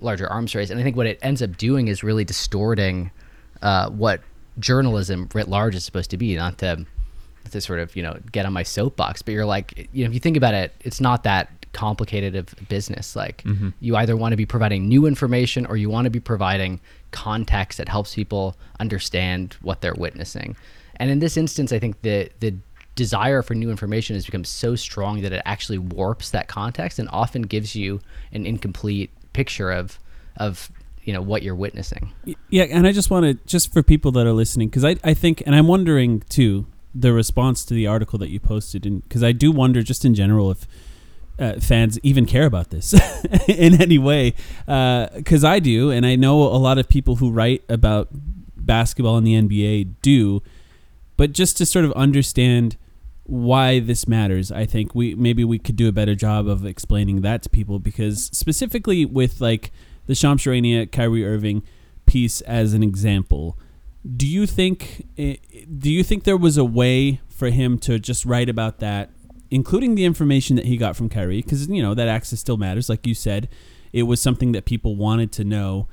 larger 0.00 0.28
arms 0.28 0.54
race. 0.54 0.70
And 0.70 0.78
I 0.80 0.82
think 0.82 0.96
what 0.96 1.06
it 1.06 1.18
ends 1.22 1.42
up 1.42 1.56
doing 1.56 1.88
is 1.88 2.02
really 2.02 2.24
distorting 2.24 3.10
uh, 3.62 3.90
what 3.90 4.20
journalism 4.58 5.28
writ 5.34 5.48
large 5.48 5.74
is 5.74 5.84
supposed 5.84 6.10
to 6.10 6.16
be. 6.16 6.36
Not 6.36 6.58
to 6.58 6.84
to 7.50 7.60
sort 7.60 7.78
of 7.78 7.94
you 7.94 8.02
know 8.02 8.18
get 8.32 8.46
on 8.46 8.52
my 8.52 8.62
soapbox, 8.62 9.22
but 9.22 9.32
you're 9.32 9.46
like 9.46 9.88
you 9.92 10.04
know 10.04 10.08
if 10.08 10.14
you 10.14 10.20
think 10.20 10.36
about 10.36 10.54
it, 10.54 10.72
it's 10.80 11.00
not 11.00 11.22
that 11.22 11.50
complicated 11.76 12.34
of 12.34 12.54
business. 12.68 13.14
Like 13.14 13.42
mm-hmm. 13.42 13.68
you 13.80 13.96
either 13.96 14.16
want 14.16 14.32
to 14.32 14.36
be 14.36 14.46
providing 14.46 14.88
new 14.88 15.04
information 15.04 15.66
or 15.66 15.76
you 15.76 15.90
want 15.90 16.06
to 16.06 16.10
be 16.10 16.20
providing 16.20 16.80
context 17.10 17.76
that 17.78 17.88
helps 17.88 18.14
people 18.14 18.56
understand 18.80 19.56
what 19.60 19.82
they're 19.82 19.94
witnessing. 19.94 20.56
And 20.96 21.10
in 21.10 21.18
this 21.18 21.36
instance, 21.36 21.72
I 21.72 21.78
think 21.78 22.00
the 22.00 22.30
the 22.40 22.54
desire 22.94 23.42
for 23.42 23.54
new 23.54 23.70
information 23.70 24.16
has 24.16 24.24
become 24.24 24.44
so 24.44 24.74
strong 24.74 25.20
that 25.20 25.30
it 25.30 25.42
actually 25.44 25.76
warps 25.76 26.30
that 26.30 26.48
context 26.48 26.98
and 26.98 27.10
often 27.10 27.42
gives 27.42 27.76
you 27.76 28.00
an 28.32 28.46
incomplete 28.46 29.10
picture 29.34 29.70
of 29.70 29.98
of 30.38 30.70
you 31.04 31.12
know 31.12 31.20
what 31.20 31.42
you're 31.42 31.54
witnessing. 31.54 32.12
Yeah, 32.48 32.64
and 32.64 32.86
I 32.86 32.92
just 32.92 33.10
want 33.10 33.26
to 33.26 33.34
just 33.46 33.70
for 33.70 33.82
people 33.82 34.12
that 34.12 34.26
are 34.26 34.32
listening 34.32 34.68
because 34.68 34.84
I 34.84 34.96
I 35.04 35.12
think 35.12 35.42
and 35.44 35.54
I'm 35.54 35.68
wondering 35.68 36.22
too 36.30 36.66
the 36.94 37.12
response 37.12 37.66
to 37.66 37.74
the 37.74 37.86
article 37.86 38.18
that 38.18 38.30
you 38.30 38.40
posted 38.40 38.86
and 38.86 39.02
because 39.02 39.22
I 39.22 39.32
do 39.32 39.52
wonder 39.52 39.82
just 39.82 40.06
in 40.06 40.14
general 40.14 40.50
if 40.50 40.66
uh, 41.38 41.54
fans 41.60 41.98
even 42.02 42.26
care 42.26 42.46
about 42.46 42.70
this 42.70 42.94
in 43.48 43.80
any 43.80 43.98
way 43.98 44.34
because 44.66 45.44
I 45.44 45.58
do 45.58 45.90
and 45.90 46.06
I 46.06 46.16
know 46.16 46.42
a 46.42 46.56
lot 46.56 46.78
of 46.78 46.88
people 46.88 47.16
who 47.16 47.30
write 47.30 47.64
about 47.68 48.08
basketball 48.56 49.18
in 49.18 49.24
the 49.24 49.34
NBA 49.34 49.94
do 50.02 50.42
but 51.16 51.32
just 51.32 51.56
to 51.58 51.66
sort 51.66 51.84
of 51.84 51.92
understand 51.92 52.76
why 53.24 53.80
this 53.80 54.06
matters 54.06 54.52
i 54.52 54.64
think 54.64 54.94
we 54.94 55.14
maybe 55.16 55.44
we 55.44 55.58
could 55.58 55.74
do 55.74 55.88
a 55.88 55.92
better 55.92 56.14
job 56.14 56.46
of 56.46 56.64
explaining 56.64 57.22
that 57.22 57.42
to 57.42 57.50
people 57.50 57.80
because 57.80 58.26
specifically 58.32 59.04
with 59.04 59.40
like 59.40 59.72
the 60.06 60.14
Shams 60.14 60.42
Charania 60.42 60.90
Kyrie 60.90 61.26
Irving 61.26 61.64
piece 62.06 62.40
as 62.42 62.72
an 62.72 62.84
example 62.84 63.58
do 64.16 64.26
you 64.28 64.46
think 64.46 65.08
eh, 65.18 65.36
do 65.76 65.90
you 65.90 66.04
think 66.04 66.22
there 66.22 66.36
was 66.36 66.56
a 66.56 66.64
way 66.64 67.20
for 67.28 67.50
him 67.50 67.78
to 67.78 67.98
just 67.98 68.24
write 68.24 68.48
about 68.48 68.78
that 68.78 69.10
including 69.50 69.94
the 69.94 70.04
information 70.04 70.56
that 70.56 70.66
he 70.66 70.76
got 70.76 70.96
from 70.96 71.08
Kyrie 71.08 71.42
because 71.42 71.68
you 71.68 71.82
know 71.82 71.94
that 71.94 72.08
access 72.08 72.40
still 72.40 72.56
matters. 72.56 72.88
Like 72.88 73.06
you 73.06 73.14
said 73.14 73.48
it 73.92 74.02
was 74.02 74.20
something 74.20 74.52
that 74.52 74.64
people 74.64 74.96
wanted 74.96 75.32
to 75.32 75.44
know 75.44 75.88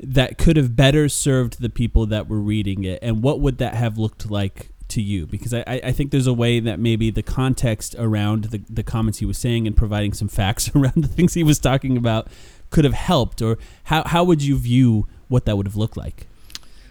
that 0.00 0.38
could 0.38 0.56
have 0.56 0.74
better 0.74 1.08
served 1.08 1.60
the 1.60 1.68
people 1.68 2.06
that 2.06 2.28
were 2.28 2.40
reading 2.40 2.84
it. 2.84 2.98
And 3.02 3.22
what 3.22 3.40
would 3.40 3.58
that 3.58 3.74
have 3.74 3.98
looked 3.98 4.30
like 4.30 4.70
to 4.88 5.00
you? 5.00 5.26
Because 5.26 5.54
I, 5.54 5.62
I 5.66 5.92
think 5.92 6.10
there's 6.10 6.26
a 6.26 6.32
way 6.32 6.60
that 6.60 6.78
maybe 6.78 7.10
the 7.10 7.22
context 7.22 7.94
around 7.98 8.44
the, 8.44 8.62
the 8.68 8.82
comments 8.82 9.18
he 9.18 9.26
was 9.26 9.38
saying 9.38 9.66
and 9.66 9.76
providing 9.76 10.12
some 10.12 10.28
facts 10.40 10.70
around 10.74 10.96
the 10.96 11.08
things 11.08 11.34
he 11.34 11.44
was 11.44 11.58
talking 11.58 11.96
about 11.96 12.28
could 12.70 12.84
have 12.84 12.94
helped. 12.94 13.42
Or 13.42 13.58
how, 13.84 14.02
how 14.04 14.24
would 14.24 14.42
you 14.42 14.56
view 14.56 15.06
what 15.28 15.44
that 15.44 15.56
would 15.56 15.66
have 15.66 15.76
looked 15.76 15.96
like? 15.96 16.26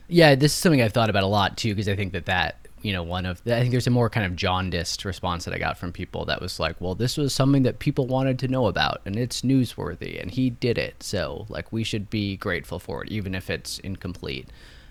Yeah, 0.08 0.36
this 0.36 0.52
is 0.52 0.58
something 0.58 0.82
I've 0.82 0.94
thought 0.94 1.10
about 1.10 1.24
a 1.24 1.28
lot 1.28 1.58
too 1.58 1.74
because 1.74 1.88
I 1.88 1.96
think 1.96 2.14
that 2.14 2.26
that 2.26 2.61
you 2.82 2.94
know, 2.94 3.04
one 3.04 3.26
of 3.26 3.44
the, 3.44 3.56
I 3.56 3.60
think 3.60 3.72
there's 3.72 3.88
a 3.88 3.92
more 3.92 4.10
kind 4.10 4.26
of 4.26 4.36
jaundiced 4.36 5.06
response 5.06 5.46
that 5.46 5.54
I 5.54 5.60
got 5.60 5.78
from 5.78 5.92
people 5.92 6.26
that 6.26 6.42
was 6.42 6.60
like, 6.60 6.80
well, 6.82 6.96
this 6.96 7.16
was 7.18 7.34
something 7.34 7.64
that 7.64 7.80
people 7.80 8.08
wanted 8.08 8.40
to 8.40 8.48
know 8.48 8.68
about 8.68 9.02
and 9.06 9.16
it's 9.18 9.42
newsworthy 9.42 10.20
and 10.22 10.32
he 10.32 10.50
did 10.50 10.78
it. 10.78 11.04
So, 11.04 11.46
like, 11.50 11.72
we 11.72 11.84
should 11.84 12.10
be 12.10 12.38
grateful 12.38 12.80
for 12.80 13.04
it, 13.04 13.10
even 13.10 13.36
if 13.36 13.50
it's 13.50 13.80
incomplete. 13.80 14.50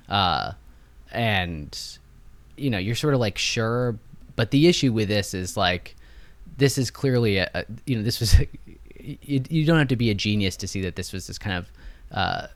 Uh, 0.08 0.52
and, 1.10 1.76
you 2.56 2.70
know, 2.70 2.78
you're 2.78 2.94
sort 2.94 3.14
of 3.14 3.20
like, 3.20 3.38
sure. 3.38 3.98
But 4.36 4.52
the 4.52 4.68
issue 4.68 4.92
with 4.92 5.08
this 5.08 5.34
is 5.34 5.56
like, 5.56 5.96
this 6.56 6.78
is 6.78 6.90
clearly 6.90 7.38
a, 7.38 7.50
a 7.54 7.64
you 7.86 7.96
know, 7.96 8.02
this 8.02 8.20
was, 8.20 8.38
you, 9.00 9.42
you 9.48 9.66
don't 9.66 9.78
have 9.78 9.88
to 9.88 9.96
be 9.96 10.10
a 10.10 10.14
genius 10.14 10.56
to 10.58 10.68
see 10.68 10.80
that 10.82 10.94
this 10.94 11.12
was 11.12 11.26
this 11.26 11.38
kind 11.38 11.58
of, 11.58 11.72
uh, 12.12 12.46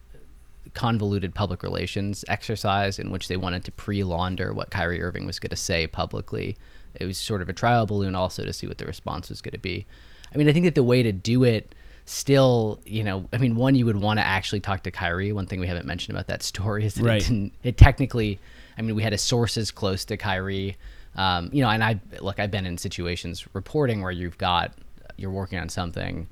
convoluted 0.74 1.34
public 1.34 1.62
relations 1.62 2.24
exercise 2.28 2.98
in 2.98 3.10
which 3.10 3.28
they 3.28 3.36
wanted 3.36 3.64
to 3.64 3.72
pre-launder 3.72 4.52
what 4.52 4.70
Kyrie 4.70 5.02
Irving 5.02 5.26
was 5.26 5.38
going 5.38 5.50
to 5.50 5.56
say 5.56 5.86
publicly. 5.86 6.56
It 6.94 7.06
was 7.06 7.16
sort 7.18 7.42
of 7.42 7.48
a 7.48 7.52
trial 7.52 7.86
balloon 7.86 8.14
also 8.14 8.44
to 8.44 8.52
see 8.52 8.66
what 8.66 8.78
the 8.78 8.84
response 8.86 9.28
was 9.28 9.40
going 9.40 9.52
to 9.52 9.58
be. 9.58 9.86
I 10.34 10.38
mean, 10.38 10.48
I 10.48 10.52
think 10.52 10.64
that 10.64 10.74
the 10.74 10.82
way 10.82 11.02
to 11.02 11.12
do 11.12 11.44
it 11.44 11.74
still, 12.06 12.80
you 12.84 13.02
know, 13.02 13.28
I 13.32 13.38
mean, 13.38 13.56
one, 13.56 13.74
you 13.74 13.86
would 13.86 13.96
want 13.96 14.18
to 14.18 14.26
actually 14.26 14.60
talk 14.60 14.82
to 14.82 14.90
Kyrie. 14.90 15.32
One 15.32 15.46
thing 15.46 15.60
we 15.60 15.66
haven't 15.66 15.86
mentioned 15.86 16.16
about 16.16 16.26
that 16.26 16.42
story 16.52 16.84
is 16.84 16.94
that 16.94 17.04
Right. 17.04 17.22
it 17.22 17.28
didn't, 17.28 17.52
it 17.62 17.76
technically, 17.76 18.38
I 18.76 18.82
mean, 18.82 18.94
we 18.94 19.02
had 19.02 19.12
a 19.12 19.18
sources 19.18 19.70
close 19.70 20.04
to 20.06 20.16
Kyrie. 20.16 20.76
Um, 21.16 21.48
you 21.52 21.62
know, 21.62 21.68
and 21.70 21.82
I 21.82 22.00
look, 22.20 22.40
I've 22.40 22.50
been 22.50 22.66
in 22.66 22.76
situations 22.76 23.46
reporting 23.54 24.02
where 24.02 24.10
you've 24.10 24.36
got, 24.38 24.72
you're 25.16 25.30
working 25.30 25.58
on 25.60 25.68
something 25.68 26.26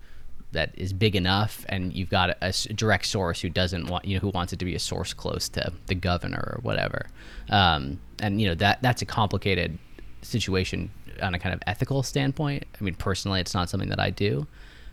that 0.52 0.70
is 0.76 0.92
big 0.92 1.16
enough 1.16 1.64
and 1.68 1.92
you've 1.92 2.10
got 2.10 2.36
a 2.40 2.52
direct 2.74 3.06
source 3.06 3.40
who 3.40 3.48
doesn't 3.48 3.86
want 3.86 4.04
you 4.04 4.14
know 4.14 4.20
who 4.20 4.30
wants 4.30 4.52
it 4.52 4.58
to 4.58 4.64
be 4.64 4.74
a 4.74 4.78
source 4.78 5.12
close 5.12 5.48
to 5.50 5.72
the 5.86 5.94
governor 5.94 6.54
or 6.56 6.60
whatever. 6.62 7.06
Um, 7.50 8.00
and 8.20 8.40
you 8.40 8.48
know 8.48 8.54
that 8.56 8.82
that's 8.82 9.02
a 9.02 9.06
complicated 9.06 9.78
situation 10.22 10.90
on 11.20 11.34
a 11.34 11.38
kind 11.38 11.54
of 11.54 11.60
ethical 11.66 12.02
standpoint. 12.02 12.64
I 12.80 12.84
mean 12.84 12.94
personally 12.94 13.40
it's 13.40 13.54
not 13.54 13.68
something 13.68 13.88
that 13.88 14.00
i 14.00 14.10
do. 14.10 14.46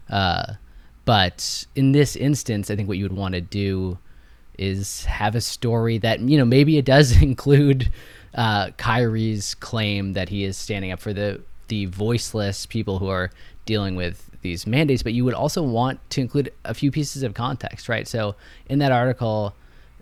Uh, 0.10 0.54
but 1.06 1.66
in 1.76 1.92
this 1.92 2.16
instance 2.16 2.72
i 2.72 2.76
think 2.76 2.88
what 2.88 2.98
you 2.98 3.06
would 3.06 3.16
want 3.16 3.36
to 3.36 3.42
do 3.42 3.98
is 4.58 5.06
have 5.06 5.36
a 5.36 5.42
story 5.42 5.98
that 5.98 6.20
you 6.20 6.38
know 6.38 6.46
maybe 6.46 6.78
it 6.78 6.86
does 6.86 7.22
include 7.22 7.92
uh, 8.36 8.70
Kyrie's 8.78 9.56
claim 9.56 10.14
that 10.14 10.30
he 10.30 10.44
is 10.44 10.58
standing 10.58 10.92
up 10.92 11.00
for 11.00 11.14
the 11.14 11.42
the 11.68 11.86
voiceless 11.86 12.66
people 12.66 13.00
who 13.00 13.08
are 13.08 13.32
dealing 13.66 13.96
with 13.96 14.29
these 14.42 14.66
mandates, 14.66 15.04
but 15.04 15.14
you 15.14 15.26
would 15.26 15.34
also 15.34 15.62
want 15.62 16.00
to 16.12 16.22
include 16.22 16.52
a 16.66 16.74
few 16.74 16.92
pieces 16.92 17.24
of 17.24 17.34
context, 17.34 17.90
right? 17.90 18.08
So 18.08 18.36
in 18.68 18.80
that 18.80 18.92
article, 18.92 19.54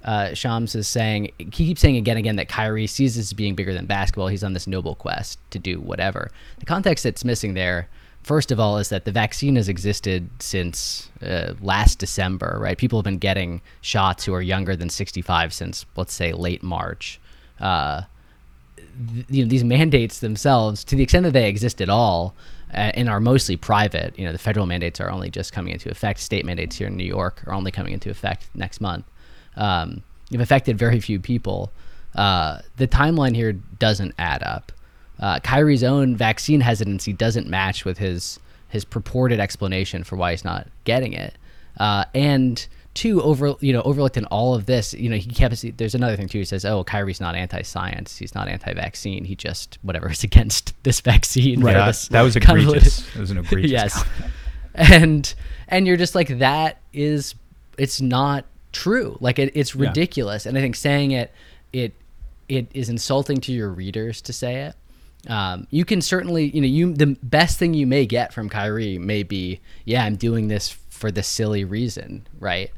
uh, 0.03 0.33
Shams 0.33 0.75
is 0.75 0.87
saying 0.87 1.31
he 1.37 1.45
keeps 1.45 1.81
saying 1.81 1.97
again 1.97 2.17
and 2.17 2.25
again 2.25 2.35
that 2.37 2.47
Kyrie 2.47 2.87
sees 2.87 3.15
this 3.15 3.25
as 3.25 3.33
being 3.33 3.55
bigger 3.55 3.73
than 3.73 3.85
basketball. 3.85 4.27
He's 4.27 4.43
on 4.43 4.53
this 4.53 4.67
noble 4.67 4.95
quest 4.95 5.39
to 5.51 5.59
do 5.59 5.79
whatever. 5.79 6.31
The 6.59 6.65
context 6.65 7.03
that's 7.03 7.25
missing 7.25 7.55
there, 7.55 7.89
first 8.23 8.51
of 8.51 8.59
all, 8.59 8.77
is 8.77 8.89
that 8.89 9.05
the 9.05 9.11
vaccine 9.11 9.55
has 9.55 9.67
existed 9.67 10.29
since 10.39 11.09
uh, 11.21 11.53
last 11.61 11.99
December, 11.99 12.57
right? 12.61 12.77
People 12.77 12.99
have 12.99 13.05
been 13.05 13.17
getting 13.17 13.61
shots 13.81 14.23
who 14.23 14.33
are 14.33 14.41
younger 14.41 14.75
than 14.75 14.89
65 14.89 15.53
since 15.53 15.85
let's 15.95 16.13
say 16.13 16.31
late 16.31 16.63
March. 16.63 17.19
Uh, 17.59 18.03
th- 19.13 19.25
you 19.29 19.43
know 19.43 19.49
these 19.49 19.63
mandates 19.63 20.19
themselves, 20.19 20.83
to 20.85 20.95
the 20.95 21.03
extent 21.03 21.23
that 21.23 21.33
they 21.33 21.49
exist 21.49 21.81
at 21.81 21.89
all, 21.89 22.35
and 22.69 23.09
are 23.09 23.19
mostly 23.19 23.57
private. 23.57 24.17
You 24.17 24.25
know, 24.25 24.31
the 24.31 24.37
federal 24.37 24.65
mandates 24.65 24.99
are 24.99 25.09
only 25.09 25.29
just 25.29 25.53
coming 25.53 25.73
into 25.73 25.89
effect. 25.89 26.19
State 26.19 26.45
mandates 26.45 26.75
here 26.75 26.87
in 26.87 26.97
New 26.97 27.05
York 27.05 27.43
are 27.47 27.53
only 27.53 27.71
coming 27.71 27.93
into 27.93 28.09
effect 28.09 28.47
next 28.53 28.81
month. 28.81 29.05
Um, 29.55 30.03
have 30.31 30.41
affected 30.41 30.77
very 30.77 30.99
few 30.99 31.19
people. 31.19 31.71
Uh, 32.15 32.59
the 32.77 32.87
timeline 32.87 33.35
here 33.35 33.53
doesn't 33.53 34.13
add 34.17 34.43
up. 34.43 34.71
Uh, 35.19 35.39
Kyrie's 35.39 35.83
own 35.83 36.15
vaccine 36.15 36.61
hesitancy 36.61 37.13
doesn't 37.13 37.47
match 37.47 37.85
with 37.85 37.97
his 37.97 38.39
his 38.69 38.83
purported 38.83 39.39
explanation 39.39 40.03
for 40.03 40.17
why 40.17 40.31
he's 40.31 40.43
not 40.43 40.67
getting 40.83 41.13
it. 41.13 41.35
Uh, 41.79 42.03
and 42.13 42.67
two, 42.97 43.21
over 43.21 43.53
you 43.61 43.71
know 43.73 43.81
overlooked 43.83 44.17
in 44.17 44.25
all 44.25 44.53
of 44.55 44.65
this, 44.65 44.93
you 44.93 45.09
know 45.09 45.15
he 45.17 45.29
kept. 45.29 45.63
There's 45.77 45.95
another 45.95 46.15
thing 46.17 46.27
too. 46.27 46.39
He 46.39 46.45
says, 46.45 46.65
"Oh, 46.65 46.83
Kyrie's 46.83 47.21
not 47.21 47.35
anti-science. 47.35 48.17
He's 48.17 48.33
not 48.35 48.47
anti-vaccine. 48.47 49.23
He 49.25 49.35
just 49.35 49.77
whatever 49.81 50.09
is 50.11 50.23
against 50.29 50.73
this 50.83 50.99
vaccine." 51.01 51.61
right 51.61 51.75
Yeah, 51.75 51.87
this 51.87 52.07
that 52.09 52.21
was 52.21 52.35
egregious. 52.41 53.07
It 53.15 53.19
was 53.19 53.31
an 53.31 53.37
egregious. 53.37 53.71
yes 53.71 53.93
comment. 54.03 54.31
and 54.75 55.35
and 55.67 55.87
you're 55.87 55.97
just 55.97 56.15
like 56.15 56.39
that 56.39 56.79
is 56.93 57.35
it's 57.77 58.01
not 58.01 58.45
true 58.73 59.17
like 59.21 59.39
it, 59.39 59.51
it's 59.55 59.73
Yeah. 59.73 59.87
ridiculous 59.87 60.45
and 60.45 60.57
i 60.57 60.61
think 60.61 60.75
saying 60.75 61.11
it 61.11 61.31
it 61.73 61.93
it 62.47 62.67
is 62.73 62.89
insulting 62.89 63.37
to 63.41 63.51
your 63.51 63.69
readers 63.69 64.21
to 64.21 64.33
say 64.33 64.65
it 64.65 64.75
um, 65.31 65.67
you 65.71 65.83
can 65.83 65.99
certainly 66.01 66.49
you 66.49 66.61
know 66.61 66.67
you 66.67 66.93
the 66.93 67.17
best 67.23 67.57
thing 67.57 67.73
you 67.73 67.87
may 67.87 68.05
get 68.05 68.33
from 68.33 68.49
Kyrie 68.49 68.97
may 68.99 69.23
be 69.23 69.59
yeah 69.85 70.03
i'm 70.05 70.15
doing 70.15 70.47
this 70.47 70.69
for 70.89 71.11
the 71.11 71.23
silly 71.23 71.63
reason 71.65 72.27
right 72.39 72.69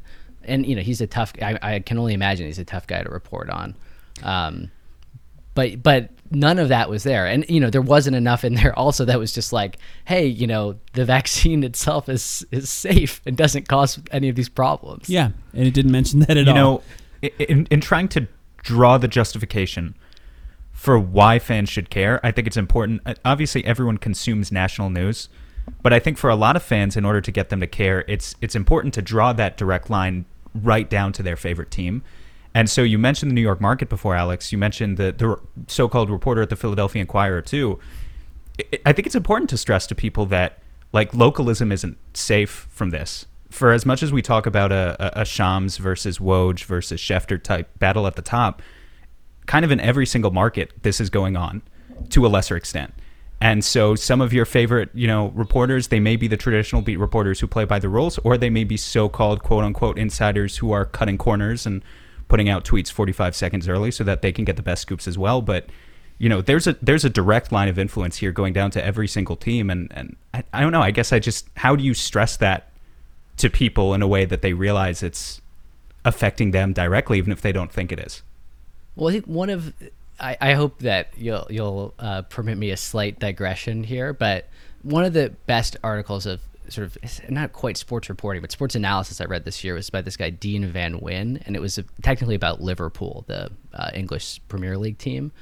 and 0.44 0.66
you 0.66 0.74
know 0.74 0.82
he's 0.82 1.00
a 1.00 1.06
tough 1.06 1.32
I, 1.40 1.58
I 1.62 1.78
can 1.80 1.98
only 1.98 2.14
imagine 2.14 2.46
he's 2.46 2.58
a 2.58 2.64
tough 2.64 2.86
guy 2.86 3.02
to 3.02 3.10
report 3.10 3.50
on 3.50 3.76
um, 4.22 4.70
but 5.54 5.82
but 5.82 6.10
none 6.30 6.58
of 6.58 6.68
that 6.68 6.88
was 6.88 7.02
there 7.02 7.26
and 7.26 7.44
you 7.48 7.58
know 7.58 7.70
there 7.70 7.82
wasn't 7.82 8.14
enough 8.14 8.44
in 8.44 8.54
there 8.54 8.78
also 8.78 9.04
that 9.04 9.18
was 9.18 9.32
just 9.32 9.52
like 9.52 9.78
hey 10.04 10.26
you 10.26 10.46
know 10.46 10.76
the 10.92 11.04
vaccine 11.04 11.64
itself 11.70 12.08
is 12.08 12.46
is 12.50 12.70
safe 12.70 13.20
and 13.26 13.36
doesn't 13.36 13.68
cause 13.68 13.98
any 14.12 14.28
of 14.28 14.36
these 14.36 14.48
problems 14.48 15.08
Yeah, 15.10 15.30
and 15.52 15.66
it 15.66 15.74
didn't 15.74 15.92
mention 15.92 16.20
that 16.20 16.36
at 16.36 16.46
you 16.46 16.52
all. 16.52 16.82
You 17.22 17.30
know, 17.30 17.44
in, 17.48 17.66
in 17.70 17.80
trying 17.80 18.08
to 18.08 18.28
draw 18.62 18.96
the 18.96 19.08
justification 19.08 19.94
for 20.72 20.98
why 20.98 21.38
fans 21.38 21.68
should 21.68 21.90
care, 21.90 22.18
I 22.24 22.30
think 22.30 22.46
it's 22.46 22.56
important. 22.56 23.02
uh, 23.04 23.14
Obviously, 23.24 23.64
everyone 23.66 23.98
consumes 23.98 24.50
national 24.50 24.88
news, 24.88 25.28
but 25.82 25.92
I 25.92 25.98
think 25.98 26.18
for 26.18 26.30
a 26.30 26.36
lot 26.36 26.56
of 26.56 26.62
fans, 26.62 26.96
in 26.96 27.04
order 27.04 27.20
to 27.20 27.30
get 27.30 27.48
them 27.48 27.60
to 27.60 27.66
care, 27.66 28.04
it's 28.08 28.34
it's 28.40 28.54
important 28.54 28.94
to 28.94 29.02
draw 29.02 29.32
that 29.32 29.56
direct 29.56 29.90
line 29.90 30.24
right 30.54 30.88
down 30.88 31.12
to 31.14 31.22
their 31.22 31.36
favorite 31.36 31.70
team. 31.70 32.02
And 32.54 32.68
so 32.68 32.82
you 32.82 32.98
mentioned 32.98 33.30
the 33.30 33.34
New 33.34 33.40
York 33.40 33.60
market 33.60 33.88
before, 33.88 34.14
Alex. 34.14 34.52
You 34.52 34.58
mentioned 34.58 34.96
the 34.96 35.12
the 35.12 35.40
so-called 35.68 36.10
reporter 36.10 36.42
at 36.42 36.50
the 36.50 36.56
Philadelphia 36.56 37.00
Inquirer 37.00 37.42
too. 37.42 37.78
I- 38.84 38.92
think 38.92 39.06
it's 39.06 39.14
important 39.14 39.48
to 39.50 39.56
stress 39.56 39.86
to 39.86 39.94
people 39.94 40.26
that 40.26 40.58
like 40.92 41.14
localism 41.14 41.72
isn't 41.72 41.96
safe 42.14 42.66
from 42.70 42.90
this. 42.90 43.26
For 43.48 43.72
as 43.72 43.86
much 43.86 44.02
as 44.02 44.12
we 44.12 44.22
talk 44.22 44.46
about 44.46 44.70
a, 44.70 45.18
a, 45.18 45.22
a 45.22 45.24
Shams 45.24 45.76
versus 45.76 46.18
Woj 46.18 46.64
versus 46.64 47.00
Schefter 47.00 47.42
type 47.42 47.78
battle 47.78 48.06
at 48.06 48.16
the 48.16 48.22
top, 48.22 48.62
kind 49.46 49.64
of 49.64 49.70
in 49.70 49.80
every 49.80 50.06
single 50.06 50.30
market, 50.30 50.72
this 50.82 51.00
is 51.00 51.10
going 51.10 51.36
on 51.36 51.62
to 52.10 52.26
a 52.26 52.28
lesser 52.28 52.56
extent. 52.56 52.92
And 53.40 53.64
so 53.64 53.94
some 53.94 54.20
of 54.20 54.32
your 54.32 54.44
favorite, 54.44 54.90
you 54.92 55.06
know, 55.06 55.28
reporters, 55.28 55.88
they 55.88 56.00
may 56.00 56.16
be 56.16 56.28
the 56.28 56.36
traditional 56.36 56.82
beat 56.82 56.98
reporters 56.98 57.40
who 57.40 57.46
play 57.46 57.64
by 57.64 57.78
the 57.78 57.88
rules, 57.88 58.18
or 58.18 58.36
they 58.36 58.50
may 58.50 58.64
be 58.64 58.76
so-called 58.76 59.42
quote 59.42 59.64
unquote 59.64 59.98
insiders 59.98 60.58
who 60.58 60.72
are 60.72 60.84
cutting 60.84 61.16
corners 61.16 61.64
and 61.64 61.82
putting 62.28 62.48
out 62.48 62.64
tweets 62.64 62.92
45 62.92 63.34
seconds 63.34 63.68
early 63.68 63.90
so 63.90 64.04
that 64.04 64.20
they 64.20 64.30
can 64.30 64.44
get 64.44 64.56
the 64.56 64.62
best 64.62 64.82
scoops 64.82 65.08
as 65.08 65.16
well. 65.16 65.40
But 65.40 65.66
you 66.18 66.28
know, 66.28 66.42
there's 66.42 66.66
a 66.66 66.76
there's 66.82 67.04
a 67.06 67.08
direct 67.08 67.50
line 67.50 67.68
of 67.68 67.78
influence 67.78 68.18
here 68.18 68.30
going 68.30 68.52
down 68.52 68.70
to 68.72 68.84
every 68.84 69.08
single 69.08 69.36
team, 69.36 69.70
and 69.70 69.90
and 69.90 70.16
I, 70.34 70.44
I 70.52 70.60
don't 70.60 70.70
know. 70.70 70.82
I 70.82 70.90
guess 70.90 71.10
I 71.10 71.18
just 71.18 71.48
how 71.56 71.74
do 71.74 71.82
you 71.82 71.94
stress 71.94 72.36
that 72.36 72.70
to 73.38 73.48
people 73.48 73.94
in 73.94 74.02
a 74.02 74.06
way 74.06 74.26
that 74.26 74.42
they 74.42 74.52
realize 74.52 75.02
it's 75.02 75.40
affecting 76.04 76.50
them 76.50 76.74
directly, 76.74 77.16
even 77.16 77.32
if 77.32 77.40
they 77.40 77.52
don't 77.52 77.72
think 77.72 77.90
it 77.90 77.98
is. 77.98 78.22
Well, 78.96 79.08
I 79.08 79.12
think 79.12 79.26
one 79.26 79.48
of 79.48 79.72
I, 80.20 80.36
I 80.40 80.52
hope 80.54 80.80
that 80.80 81.12
you'll 81.16 81.46
you'll 81.50 81.94
uh, 81.98 82.22
permit 82.22 82.58
me 82.58 82.70
a 82.70 82.76
slight 82.76 83.18
digression 83.18 83.82
here, 83.82 84.12
but 84.12 84.48
one 84.82 85.04
of 85.04 85.12
the 85.12 85.34
best 85.46 85.76
articles 85.82 86.26
of 86.26 86.40
sort 86.68 86.86
of 86.86 87.30
not 87.30 87.52
quite 87.52 87.76
sports 87.76 88.08
reporting, 88.08 88.40
but 88.40 88.52
sports 88.52 88.74
analysis 88.74 89.20
I 89.20 89.24
read 89.24 89.44
this 89.44 89.64
year 89.64 89.74
was 89.74 89.90
by 89.90 90.02
this 90.02 90.16
guy 90.16 90.30
Dean 90.30 90.66
Van 90.66 91.00
Nguyen, 91.00 91.42
and 91.44 91.56
it 91.56 91.60
was 91.60 91.78
technically 92.02 92.34
about 92.34 92.60
Liverpool, 92.60 93.24
the 93.26 93.50
uh, 93.74 93.90
English 93.94 94.40
Premier 94.48 94.78
League 94.78 94.98
team. 94.98 95.32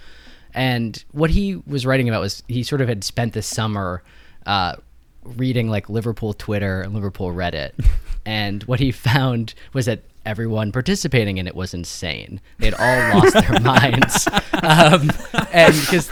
And 0.54 1.02
what 1.12 1.30
he 1.30 1.56
was 1.66 1.84
writing 1.84 2.08
about 2.08 2.22
was 2.22 2.42
he 2.48 2.62
sort 2.62 2.80
of 2.80 2.88
had 2.88 3.04
spent 3.04 3.34
the 3.34 3.42
summer 3.42 4.02
uh, 4.46 4.76
reading 5.22 5.68
like 5.68 5.88
Liverpool 5.90 6.32
Twitter 6.32 6.80
and 6.80 6.94
Liverpool 6.94 7.32
Reddit. 7.32 7.72
and 8.26 8.62
what 8.64 8.80
he 8.80 8.90
found 8.90 9.54
was 9.72 9.86
that 9.86 10.02
everyone 10.28 10.70
participating 10.72 11.38
in 11.38 11.46
it 11.46 11.54
was 11.56 11.72
insane. 11.74 12.40
They'd 12.58 12.74
all 12.74 13.18
lost 13.18 13.32
their 13.34 13.60
minds. 13.62 14.28
Um, 14.62 15.10
and 15.52 15.74
because 15.80 16.10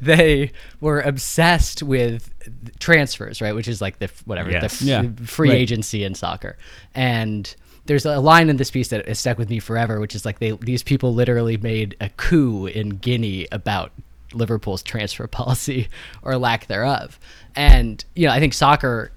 they 0.00 0.52
were 0.80 1.00
obsessed 1.00 1.82
with 1.82 2.32
transfers, 2.78 3.40
right? 3.40 3.54
Which 3.54 3.66
is 3.66 3.80
like 3.80 3.98
the 3.98 4.10
whatever, 4.26 4.50
Yes. 4.50 4.78
the 4.80 4.84
Yeah. 4.86 5.02
free 5.24 5.48
Right. 5.50 5.58
agency 5.58 6.04
in 6.04 6.14
soccer. 6.14 6.58
And 6.94 7.52
there's 7.86 8.04
a 8.04 8.18
line 8.20 8.50
in 8.50 8.56
this 8.58 8.70
piece 8.70 8.88
that 8.88 9.06
has 9.08 9.18
stuck 9.18 9.38
with 9.38 9.48
me 9.48 9.58
forever, 9.58 10.00
which 10.00 10.14
is 10.14 10.24
like 10.24 10.38
they 10.38 10.50
these 10.60 10.82
people 10.82 11.14
literally 11.14 11.56
made 11.56 11.96
a 12.00 12.10
coup 12.10 12.66
in 12.66 12.90
Guinea 12.90 13.46
about 13.52 13.92
Liverpool's 14.34 14.82
transfer 14.82 15.26
policy 15.40 15.88
or 16.22 16.36
lack 16.36 16.66
thereof. 16.66 17.18
And 17.54 18.04
you 18.14 18.26
know, 18.26 18.32
I 18.34 18.40
think 18.40 18.52
soccer 18.54 19.10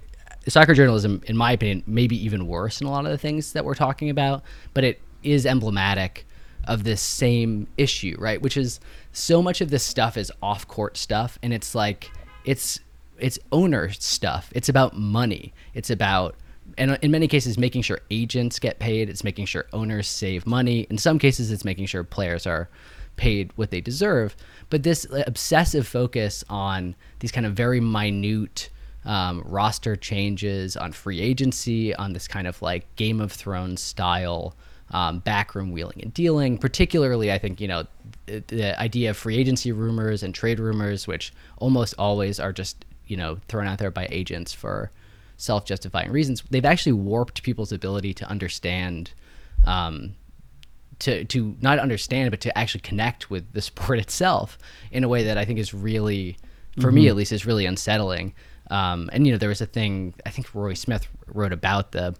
soccer 0.48 0.74
journalism, 0.74 1.20
in 1.26 1.36
my 1.36 1.52
opinion, 1.52 1.82
maybe 1.86 2.22
even 2.24 2.46
worse 2.46 2.80
in 2.80 2.86
a 2.86 2.90
lot 2.90 3.04
of 3.04 3.10
the 3.10 3.18
things 3.18 3.52
that 3.52 3.64
we're 3.64 3.74
talking 3.74 4.10
about, 4.10 4.42
but 4.74 4.84
it 4.84 5.00
is 5.22 5.44
emblematic 5.46 6.26
of 6.64 6.84
this 6.84 7.00
same 7.00 7.66
issue, 7.76 8.16
right? 8.18 8.40
Which 8.40 8.56
is 8.56 8.80
so 9.12 9.42
much 9.42 9.60
of 9.60 9.70
this 9.70 9.82
stuff 9.82 10.16
is 10.16 10.32
off 10.42 10.66
court 10.68 10.96
stuff 10.96 11.38
and 11.42 11.52
it's 11.52 11.74
like 11.74 12.10
it's 12.44 12.80
it's 13.18 13.38
owner 13.52 13.90
stuff. 13.90 14.50
It's 14.54 14.68
about 14.68 14.96
money. 14.96 15.52
It's 15.74 15.90
about 15.90 16.36
and 16.78 16.98
in 17.02 17.10
many 17.10 17.28
cases 17.28 17.58
making 17.58 17.82
sure 17.82 18.00
agents 18.10 18.58
get 18.58 18.78
paid, 18.78 19.10
it's 19.10 19.24
making 19.24 19.46
sure 19.46 19.66
owners 19.72 20.08
save 20.08 20.46
money. 20.46 20.86
In 20.90 20.98
some 20.98 21.18
cases 21.18 21.50
it's 21.50 21.64
making 21.64 21.86
sure 21.86 22.04
players 22.04 22.46
are 22.46 22.68
paid 23.16 23.50
what 23.56 23.70
they 23.70 23.80
deserve. 23.80 24.36
But 24.70 24.82
this 24.82 25.06
obsessive 25.26 25.86
focus 25.86 26.44
on 26.48 26.94
these 27.18 27.32
kind 27.32 27.46
of 27.46 27.54
very 27.54 27.80
minute 27.80 28.70
um, 29.04 29.42
roster 29.46 29.96
changes, 29.96 30.76
on 30.76 30.92
free 30.92 31.20
agency, 31.20 31.94
on 31.94 32.12
this 32.12 32.28
kind 32.28 32.46
of 32.46 32.60
like 32.60 32.94
Game 32.96 33.20
of 33.20 33.32
Thrones 33.32 33.80
style 33.80 34.54
um, 34.90 35.20
backroom 35.20 35.72
wheeling 35.72 36.00
and 36.02 36.12
dealing. 36.12 36.58
Particularly, 36.58 37.32
I 37.32 37.38
think 37.38 37.60
you 37.60 37.68
know 37.68 37.86
the, 38.26 38.42
the 38.48 38.80
idea 38.80 39.10
of 39.10 39.16
free 39.16 39.36
agency 39.36 39.72
rumors 39.72 40.22
and 40.22 40.34
trade 40.34 40.60
rumors, 40.60 41.06
which 41.06 41.32
almost 41.58 41.94
always 41.98 42.38
are 42.38 42.52
just 42.52 42.84
you 43.06 43.16
know 43.16 43.38
thrown 43.48 43.66
out 43.66 43.78
there 43.78 43.90
by 43.90 44.06
agents 44.10 44.52
for 44.52 44.90
self-justifying 45.36 46.10
reasons. 46.10 46.42
They've 46.50 46.64
actually 46.64 46.92
warped 46.92 47.42
people's 47.42 47.72
ability 47.72 48.14
to 48.14 48.28
understand. 48.28 49.12
Um, 49.66 50.14
to, 51.00 51.24
to 51.24 51.56
not 51.62 51.78
understand 51.78 52.30
but 52.30 52.40
to 52.42 52.58
actually 52.58 52.82
connect 52.82 53.30
with 53.30 53.50
the 53.54 53.62
sport 53.62 53.98
itself 53.98 54.58
in 54.92 55.02
a 55.02 55.08
way 55.08 55.24
that 55.24 55.38
I 55.38 55.46
think 55.46 55.58
is 55.58 55.72
really 55.72 56.36
for 56.74 56.88
mm-hmm. 56.88 56.94
me 56.94 57.08
at 57.08 57.16
least 57.16 57.32
is 57.32 57.46
really 57.46 57.64
unsettling 57.64 58.34
um, 58.70 59.10
and 59.12 59.26
you 59.26 59.32
know, 59.32 59.38
there 59.38 59.48
was 59.48 59.60
a 59.60 59.66
thing 59.66 60.14
I 60.24 60.30
think 60.30 60.54
Rory 60.54 60.76
Smith 60.76 61.06
wrote 61.26 61.52
about 61.52 61.92
the 61.92 62.14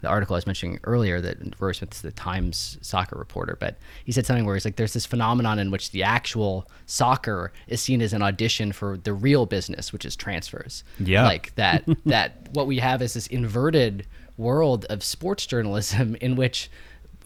the 0.00 0.08
article 0.08 0.34
I 0.34 0.38
was 0.38 0.46
mentioning 0.46 0.78
earlier 0.84 1.20
that 1.20 1.60
Rory 1.60 1.74
Smith's 1.74 2.02
the 2.02 2.12
Times 2.12 2.78
soccer 2.82 3.18
reporter, 3.18 3.56
but 3.58 3.78
he 4.04 4.12
said 4.12 4.26
something 4.26 4.44
where 4.44 4.54
he's 4.54 4.64
like, 4.64 4.76
there's 4.76 4.92
this 4.92 5.06
phenomenon 5.06 5.58
in 5.58 5.70
which 5.70 5.90
the 5.90 6.04
actual 6.04 6.70
soccer 6.86 7.52
is 7.66 7.80
seen 7.80 8.00
as 8.00 8.12
an 8.12 8.22
audition 8.22 8.70
for 8.70 8.96
the 8.96 9.12
real 9.12 9.44
business, 9.44 9.92
which 9.92 10.04
is 10.04 10.14
transfers. 10.14 10.84
Yeah. 11.00 11.24
Like 11.24 11.54
that, 11.56 11.84
that 12.06 12.48
what 12.52 12.68
we 12.68 12.78
have 12.78 13.02
is 13.02 13.14
this 13.14 13.26
inverted 13.26 14.06
world 14.36 14.84
of 14.88 15.02
sports 15.02 15.46
journalism 15.46 16.14
in 16.20 16.36
which 16.36 16.70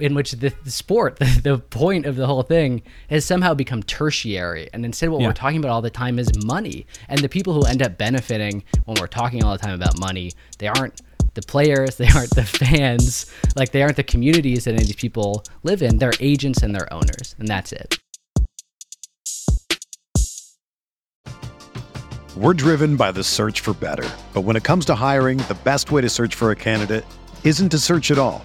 in 0.02 0.14
which 0.14 0.32
the, 0.32 0.52
the 0.64 0.70
sport, 0.70 1.16
the, 1.20 1.40
the, 1.42 1.58
point 1.58 2.06
of 2.06 2.16
the 2.16 2.26
whole 2.26 2.42
thing, 2.42 2.82
has 3.08 3.24
somehow 3.24 3.54
become 3.54 3.84
tertiary. 3.84 4.68
And 4.72 4.84
instead, 4.84 5.10
what 5.10 5.20
yeah. 5.20 5.28
we're 5.28 5.32
talking 5.32 5.58
about 5.58 5.70
all 5.70 5.80
the 5.80 5.90
time 5.90 6.18
is 6.18 6.28
money. 6.44 6.86
And 7.08 7.20
the 7.20 7.28
people 7.28 7.54
who 7.54 7.64
end 7.64 7.82
up 7.82 7.98
benefiting 7.98 8.64
when 8.84 8.96
we're 9.00 9.06
talking 9.06 9.44
all 9.44 9.52
the 9.52 9.58
time 9.58 9.74
about 9.74 9.98
money, 9.98 10.32
they 10.58 10.66
aren't 10.66 11.00
the 11.34 11.42
players, 11.42 11.96
they 11.98 12.08
aren't 12.08 12.34
the 12.34 12.44
fans, 12.44 13.32
like 13.54 13.70
they 13.70 13.82
aren't 13.82 13.96
the 13.96 14.02
communities 14.02 14.64
that 14.64 14.72
any 14.72 14.82
of 14.82 14.88
these 14.88 14.96
people 14.96 15.44
live 15.62 15.82
in. 15.82 15.98
They're 15.98 16.12
agents 16.18 16.62
and 16.62 16.74
they're 16.74 16.92
owners, 16.92 17.36
and 17.38 17.46
that's 17.46 17.72
it. 17.72 17.96
We're 22.36 22.54
driven 22.54 22.96
by 22.96 23.12
the 23.12 23.22
search 23.22 23.60
for 23.60 23.72
better. 23.74 24.08
But 24.32 24.40
when 24.40 24.56
it 24.56 24.64
comes 24.64 24.84
to 24.86 24.96
hiring, 24.96 25.38
the 25.38 25.58
best 25.62 25.92
way 25.92 26.00
to 26.00 26.08
search 26.08 26.34
for 26.34 26.50
a 26.50 26.56
candidate 26.56 27.04
isn't 27.44 27.68
to 27.68 27.78
search 27.78 28.10
at 28.10 28.18
all. 28.18 28.44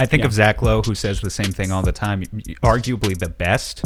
I 0.00 0.06
think 0.06 0.20
yeah. 0.20 0.26
of 0.26 0.32
Zach 0.32 0.62
Lowe, 0.62 0.80
who 0.80 0.94
says 0.94 1.20
the 1.20 1.30
same 1.30 1.52
thing 1.52 1.70
all 1.70 1.82
the 1.82 1.92
time. 1.92 2.22
Arguably 2.62 3.18
the 3.18 3.28
best 3.28 3.84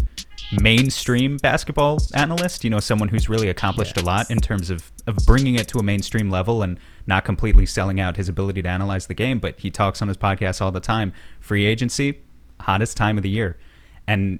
mainstream 0.61 1.39
basketball 1.39 1.99
analyst. 2.15 2.63
You 2.63 2.71
know, 2.71 2.79
someone 2.79 3.09
who's 3.09 3.29
really 3.29 3.49
accomplished 3.49 3.97
yes. 3.97 4.03
a 4.05 4.07
lot 4.07 4.31
in 4.31 4.39
terms 4.39 4.71
of 4.71 4.93
of 5.09 5.17
bringing 5.27 5.57
it 5.57 5.67
to 5.69 5.79
a 5.79 5.83
mainstream 5.83 6.31
level 6.31 6.63
and 6.63 6.79
not 7.07 7.25
completely 7.25 7.67
selling 7.67 7.99
out 7.99 8.17
his 8.17 8.29
ability 8.29 8.63
to 8.63 8.69
analyze 8.69 9.09
the 9.09 9.15
game. 9.15 9.41
But 9.41 9.59
he 9.59 9.71
talks 9.71 10.01
on 10.01 10.09
his 10.09 10.17
podcast 10.17 10.63
all 10.63 10.71
the 10.71 10.81
time. 10.81 11.13
Free 11.41 11.67
agency, 11.67 12.21
hottest 12.61 12.97
time 12.97 13.17
of 13.17 13.25
the 13.25 13.31
year, 13.31 13.59
and 14.07 14.39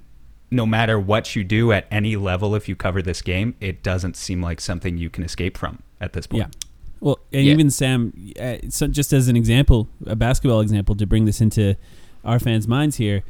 no 0.51 0.65
matter 0.65 0.97
what 0.97 1.35
you 1.35 1.43
do 1.43 1.73
at 1.73 1.87
any 1.91 2.15
level, 2.15 2.55
if 2.55 2.69
you 2.69 2.75
cover 2.75 3.01
this 3.01 3.21
game, 3.21 3.55
it 3.59 3.83
doesn't 3.83 4.15
seem 4.15 4.41
like 4.41 4.61
something 4.61 4.97
you 4.97 5.09
can 5.09 5.23
escape 5.23 5.57
from 5.57 5.83
at 5.99 6.13
this 6.13 6.27
point. 6.27 6.53
Yeah. 6.53 6.64
Well, 6.99 7.19
and 7.31 7.45
yeah. 7.45 7.53
even 7.53 7.69
Sam, 7.69 8.13
uh, 8.39 8.57
so 8.69 8.87
just 8.87 9.13
as 9.13 9.27
an 9.27 9.35
example, 9.35 9.87
a 10.05 10.15
basketball 10.15 10.61
example 10.61 10.95
to 10.95 11.05
bring 11.05 11.25
this 11.25 11.41
into 11.41 11.75
our 12.23 12.39
fans' 12.39 12.67
minds 12.67 12.97
here, 12.97 13.23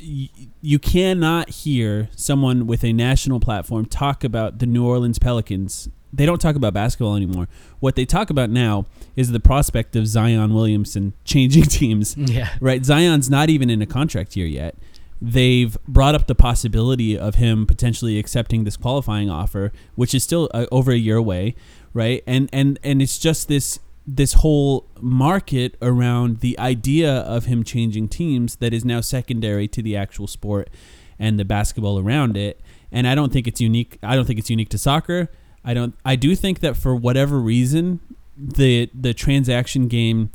y- 0.00 0.28
you 0.60 0.78
cannot 0.78 1.48
hear 1.48 2.08
someone 2.16 2.66
with 2.66 2.84
a 2.84 2.92
national 2.92 3.40
platform 3.40 3.86
talk 3.86 4.24
about 4.24 4.58
the 4.58 4.66
New 4.66 4.86
Orleans 4.86 5.18
Pelicans. 5.18 5.88
They 6.12 6.26
don't 6.26 6.40
talk 6.40 6.56
about 6.56 6.74
basketball 6.74 7.16
anymore. 7.16 7.48
What 7.80 7.96
they 7.96 8.04
talk 8.04 8.28
about 8.28 8.50
now 8.50 8.84
is 9.16 9.32
the 9.32 9.40
prospect 9.40 9.96
of 9.96 10.06
Zion 10.06 10.52
Williamson 10.52 11.14
changing 11.24 11.62
teams. 11.78 12.16
Yeah. 12.16 12.50
Right? 12.60 12.84
Zion's 12.84 13.30
not 13.30 13.48
even 13.48 13.70
in 13.70 13.80
a 13.80 13.86
contract 13.86 14.36
year 14.36 14.46
yet. 14.46 14.76
They've 15.24 15.78
brought 15.86 16.16
up 16.16 16.26
the 16.26 16.34
possibility 16.34 17.16
of 17.16 17.36
him 17.36 17.64
potentially 17.64 18.18
accepting 18.18 18.64
this 18.64 18.76
qualifying 18.76 19.30
offer, 19.30 19.72
which 19.94 20.14
is 20.14 20.24
still 20.24 20.50
uh, 20.52 20.66
over 20.72 20.90
a 20.90 20.96
year 20.96 21.16
away 21.16 21.54
right? 21.94 22.22
And 22.26 22.48
and 22.52 22.78
and 22.82 23.02
it's 23.02 23.18
just 23.18 23.48
this 23.48 23.78
this 24.06 24.34
whole 24.34 24.88
market 25.00 25.76
around 25.80 26.40
the 26.40 26.58
idea 26.58 27.12
of 27.12 27.44
him 27.44 27.62
changing 27.62 28.08
teams 28.08 28.56
that 28.56 28.74
is 28.74 28.84
now 28.84 29.00
secondary 29.00 29.68
to 29.68 29.80
the 29.82 29.96
actual 29.96 30.26
sport 30.26 30.70
and 31.18 31.38
the 31.38 31.44
basketball 31.44 31.98
around 31.98 32.36
it. 32.36 32.60
And 32.90 33.06
I 33.06 33.14
don't 33.14 33.32
think 33.32 33.46
it's 33.46 33.60
unique. 33.60 33.98
I 34.02 34.16
don't 34.16 34.24
think 34.24 34.38
it's 34.38 34.50
unique 34.50 34.70
to 34.70 34.78
soccer. 34.78 35.30
I 35.64 35.74
don't. 35.74 35.94
I 36.04 36.16
do 36.16 36.34
think 36.34 36.60
that 36.60 36.76
for 36.76 36.94
whatever 36.94 37.38
reason, 37.38 38.00
the 38.36 38.90
the 38.92 39.14
transaction 39.14 39.88
game, 39.88 40.30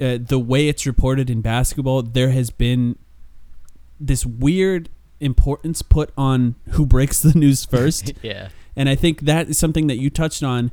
uh, 0.00 0.18
the 0.20 0.38
way 0.38 0.68
it's 0.68 0.86
reported 0.86 1.30
in 1.30 1.40
basketball, 1.40 2.02
there 2.02 2.30
has 2.30 2.50
been 2.50 2.98
this 4.00 4.26
weird 4.26 4.88
importance 5.20 5.82
put 5.82 6.10
on 6.16 6.56
who 6.70 6.84
breaks 6.84 7.20
the 7.20 7.38
news 7.38 7.64
first. 7.64 8.12
yeah. 8.22 8.48
And 8.76 8.88
I 8.88 8.94
think 8.94 9.22
that 9.22 9.48
is 9.48 9.58
something 9.58 9.86
that 9.88 9.96
you 9.96 10.10
touched 10.10 10.42
on. 10.42 10.72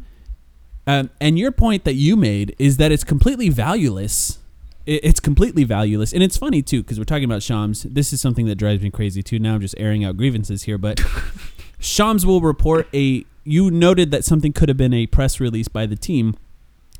Um, 0.85 1.09
and 1.19 1.37
your 1.37 1.51
point 1.51 1.83
that 1.83 1.95
you 1.95 2.15
made 2.15 2.55
is 2.57 2.77
that 2.77 2.91
it's 2.91 3.03
completely 3.03 3.49
valueless. 3.49 4.39
it's 4.85 5.19
completely 5.19 5.65
valueless. 5.65 6.13
And 6.13 6.23
it's 6.23 6.37
funny, 6.37 6.61
too, 6.61 6.81
because 6.81 6.97
we're 6.97 7.05
talking 7.05 7.25
about 7.25 7.43
Shams. 7.43 7.83
This 7.83 8.13
is 8.13 8.21
something 8.21 8.45
that 8.45 8.55
drives 8.55 8.81
me 8.81 8.89
crazy, 8.89 9.21
too. 9.21 9.37
Now 9.39 9.55
I'm 9.55 9.61
just 9.61 9.75
airing 9.77 10.05
out 10.05 10.15
grievances 10.15 10.63
here. 10.63 10.77
But 10.77 11.01
Shams 11.79 12.25
will 12.25 12.41
report 12.41 12.87
a. 12.93 13.25
You 13.43 13.71
noted 13.71 14.11
that 14.11 14.25
something 14.25 14.53
could 14.53 14.69
have 14.69 14.77
been 14.77 14.93
a 14.93 15.07
press 15.07 15.39
release 15.39 15.67
by 15.67 15.85
the 15.85 15.95
team. 15.95 16.35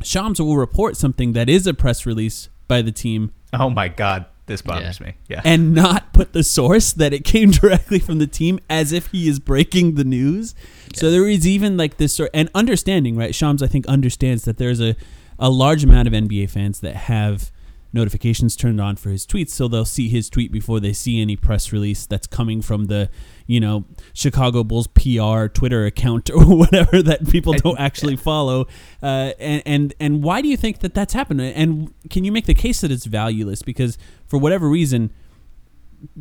Shams 0.02 0.40
will 0.42 0.58
report 0.58 0.96
something 0.96 1.34
that 1.34 1.50
is 1.50 1.68
a 1.68 1.74
press 1.74 2.06
release 2.06 2.50
by 2.68 2.82
the 2.82 2.92
team 2.92 3.32
Oh 3.54 3.70
my 3.70 3.88
god, 3.88 4.26
this 4.48 4.62
bothers 4.62 5.00
me. 5.00 5.14
Yeah. 5.30 5.42
and 5.46 5.74
not 5.74 6.14
put 6.14 6.34
the 6.34 6.44
source 6.44 6.92
that 6.94 7.14
it 7.14 7.24
came 7.24 7.52
directly 7.62 8.00
from 8.00 8.18
the 8.18 8.28
team 8.28 8.60
as 8.70 8.92
if 8.92 9.08
he 9.08 9.30
is 9.30 9.40
breaking 9.40 9.96
the 9.96 10.04
news. 10.04 10.56
So 10.96 11.12
there 11.12 11.28
is 11.28 11.46
even 11.46 11.78
like 11.78 11.98
this 11.98 12.16
sort 12.16 12.32
and 12.34 12.50
understanding, 12.56 13.16
right? 13.16 13.36
Shams 13.36 13.62
I 13.62 13.68
think 13.68 13.86
understands 13.88 14.46
that 14.46 14.58
there's 14.58 14.82
a 14.82 14.96
a 15.40 15.50
large 15.50 15.84
amount 15.84 16.08
of 16.08 16.14
NBA 16.14 16.50
fans 16.50 16.80
that 16.80 16.96
have 16.96 17.52
notifications 17.94 18.56
turned 18.56 18.82
on 18.82 18.96
for 18.96 19.10
his 19.10 19.26
tweets 19.26 19.52
so 19.52 19.68
they'll 19.68 19.86
see 19.86 20.10
his 20.10 20.30
tweet 20.30 20.52
before 20.52 20.80
they 20.80 20.94
see 20.94 21.22
any 21.22 21.36
press 21.36 21.72
release 21.72 22.06
that's 22.06 22.28
coming 22.28 22.62
from 22.62 22.86
the 22.86 23.10
you 23.48 23.60
know 23.60 23.86
chicago 24.14 24.64
bulls 24.64 24.88
pr 24.88 25.48
twitter 25.48 25.86
account 25.86 26.30
or 26.36 26.44
whatever 26.56 27.02
that 27.02 27.28
people 27.30 27.54
don't 27.54 27.80
actually 27.80 28.16
follow 28.16 28.68
uh, 29.02 29.32
and, 29.40 29.64
and 29.66 29.94
and 30.00 30.24
why 30.24 30.42
do 30.42 30.48
you 30.48 30.58
think 30.58 30.80
that 30.80 30.94
that's 30.94 31.14
happened 31.14 31.42
and 31.42 31.94
can 32.10 32.24
you 32.24 32.32
make 32.32 32.46
the 32.46 32.54
case 32.54 32.82
that 32.82 32.92
it's 32.92 33.06
valueless 33.06 33.62
because 33.64 33.98
for 34.26 34.38
whatever 34.38 34.68
reason 34.70 35.12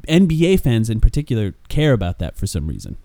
nba 0.08 0.58
fans 0.60 0.88
in 0.88 1.00
particular 1.00 1.54
care 1.68 1.92
about 1.92 2.18
that 2.18 2.36
for 2.36 2.46
some 2.46 2.66
reason 2.66 2.96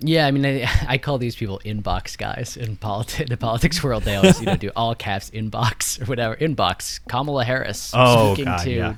Yeah, 0.00 0.28
I 0.28 0.30
mean, 0.30 0.46
I, 0.46 0.68
I 0.94 0.98
call 0.98 1.18
these 1.18 1.34
people 1.34 1.60
inbox 1.64 2.16
guys 2.16 2.56
in 2.56 2.76
politi- 2.76 3.28
the 3.28 3.36
politics 3.36 3.82
world. 3.82 4.04
They 4.04 4.14
always, 4.14 4.38
you 4.38 4.46
know, 4.46 4.56
do 4.56 4.70
all 4.76 4.94
caps 4.94 5.28
inbox 5.30 6.00
or 6.00 6.04
whatever. 6.04 6.36
Inbox 6.36 7.00
Kamala 7.08 7.44
Harris 7.44 7.90
Oh, 7.92 8.34
speaking 8.34 8.44
God, 8.44 8.62
to 8.62 8.70
yeah. 8.70 8.94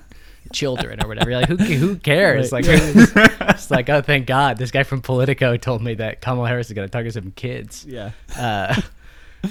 Children 0.53 1.03
or 1.03 1.09
whatever. 1.09 1.31
You're 1.31 1.41
like, 1.41 1.49
who 1.49 1.57
who 1.57 1.97
cares? 1.97 2.53
Right. 2.53 2.67
Like, 2.67 2.81
it's, 3.51 3.71
like, 3.71 3.89
oh, 3.89 4.03
thank 4.03 4.27
God, 4.27 4.59
this 4.59 4.71
guy 4.71 4.83
from 4.83 5.01
Politico 5.01 5.57
told 5.57 5.83
me 5.83 5.95
that 5.95 6.21
Kamala 6.21 6.49
Harris 6.49 6.69
is 6.69 6.73
going 6.73 6.89
to 6.89 6.93
talk 6.93 7.05
to 7.05 7.13
some 7.13 7.33
kids. 7.33 7.87
yeah 7.87 8.11
Uh, 8.37 8.81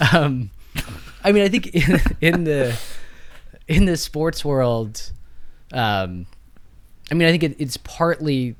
um, 0.14 0.52
I 1.24 1.32
mean, 1.32 1.44
I 1.44 1.50
think 1.50 1.68
in, 1.68 2.02
in 2.22 2.44
the 2.44 2.80
in 3.68 3.86
the 3.86 3.98
sports 3.98 4.44
world, 4.44 5.12
um, 5.74 6.26
I 7.12 7.14
mean, 7.14 7.28
I 7.28 7.32
think 7.32 7.44
it, 7.44 7.56
it's 7.60 7.78
partly. 7.78 8.56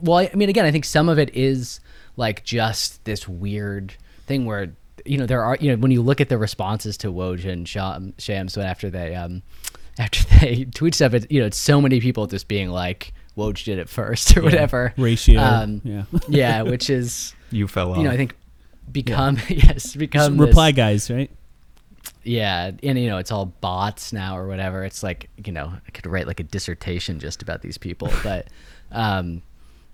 Well, 0.00 0.18
I, 0.18 0.30
I 0.32 0.36
mean, 0.36 0.48
again, 0.48 0.64
I 0.64 0.70
think 0.70 0.84
some 0.84 1.08
of 1.08 1.18
it 1.18 1.34
is 1.34 1.80
like 2.16 2.44
just 2.44 3.04
this 3.04 3.28
weird 3.28 3.94
thing 4.26 4.44
where 4.44 4.74
you 5.04 5.16
know 5.16 5.26
there 5.26 5.42
are 5.42 5.56
you 5.60 5.70
know 5.70 5.76
when 5.78 5.90
you 5.90 6.02
look 6.02 6.20
at 6.20 6.28
the 6.28 6.38
responses 6.38 6.96
to 6.98 7.12
Woj 7.12 7.44
and 7.44 7.66
Sham, 7.66 8.14
Shams 8.18 8.56
after 8.58 8.90
they 8.90 9.14
um 9.14 9.42
after 9.98 10.22
they 10.40 10.64
tweet 10.64 10.94
stuff, 10.94 11.14
it, 11.14 11.30
you 11.30 11.40
know, 11.40 11.46
it's 11.46 11.58
so 11.58 11.80
many 11.80 12.00
people 12.00 12.26
just 12.26 12.48
being 12.48 12.70
like 12.70 13.12
Woj 13.36 13.64
did 13.64 13.78
it 13.78 13.88
first 13.88 14.36
or 14.36 14.42
whatever 14.42 14.92
ratio 14.96 15.40
Um, 15.40 15.80
yeah 15.84 16.04
yeah, 16.28 16.62
which 16.72 16.90
is 16.90 17.34
you 17.50 17.66
fell 17.68 17.92
off. 17.92 17.98
you 17.98 18.04
know 18.04 18.10
I 18.10 18.16
think 18.16 18.34
become 18.90 19.38
yes 19.48 19.94
become 19.94 20.36
this- 20.36 20.46
reply 20.48 20.72
guys 20.72 21.10
right 21.10 21.30
yeah, 22.24 22.70
and 22.82 22.98
you 22.98 23.08
know 23.08 23.18
it's 23.18 23.30
all 23.32 23.46
bots 23.46 24.12
now 24.12 24.36
or 24.36 24.48
whatever. 24.48 24.84
It's 24.84 25.02
like 25.02 25.30
you 25.44 25.52
know 25.52 25.72
I 25.86 25.90
could 25.90 26.06
write 26.06 26.26
like 26.26 26.40
a 26.40 26.42
dissertation 26.42 27.20
just 27.20 27.42
about 27.42 27.62
these 27.62 27.78
people, 27.78 28.10
but 28.22 28.48
um, 28.92 29.42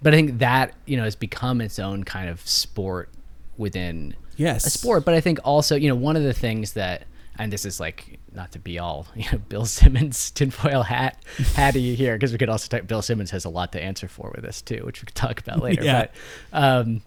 but 0.03 0.15
I 0.15 0.17
think 0.17 0.39
that 0.39 0.75
you 0.87 0.97
know 0.97 1.05
has 1.05 1.17
become 1.17 1.61
its 1.61 1.79
own 1.79 2.03
kind 2.05 2.29
of 2.29 2.41
sport 2.49 3.11
within 3.57 4.17
Yes. 4.37 4.67
a 4.67 4.71
sport. 4.71 5.05
But 5.05 5.15
I 5.15 5.21
think 5.21 5.39
also 5.45 5.77
you 5.77 5.89
know 5.89 5.95
one 5.95 6.17
of 6.17 6.23
the 6.25 6.33
things 6.33 6.73
that 6.73 7.05
and 7.39 7.53
this 7.53 7.65
is 7.65 7.81
like 7.81 8.19
not 8.33 8.53
to 8.53 8.59
be 8.59 8.79
all 8.79 9.07
you 9.15 9.25
know 9.31 9.39
Bill 9.39 9.67
Simmons 9.67 10.31
tinfoil 10.31 10.83
hat 10.83 11.23
hatty 11.55 11.95
here 11.95 12.15
because 12.15 12.33
we 12.33 12.39
could 12.39 12.49
also 12.49 12.69
talk. 12.69 12.87
Bill 12.87 13.03
Simmons 13.03 13.31
has 13.31 13.45
a 13.45 13.51
lot 13.51 13.73
to 13.73 13.83
answer 13.83 14.09
for 14.09 14.33
with 14.35 14.45
this 14.45 14.63
too, 14.63 14.83
which 14.85 15.03
we 15.03 15.07
could 15.07 15.15
talk 15.15 15.41
about 15.41 15.63
later. 15.63 15.83
Yeah. 15.85 16.07
But 16.53 16.63
um, 16.63 17.03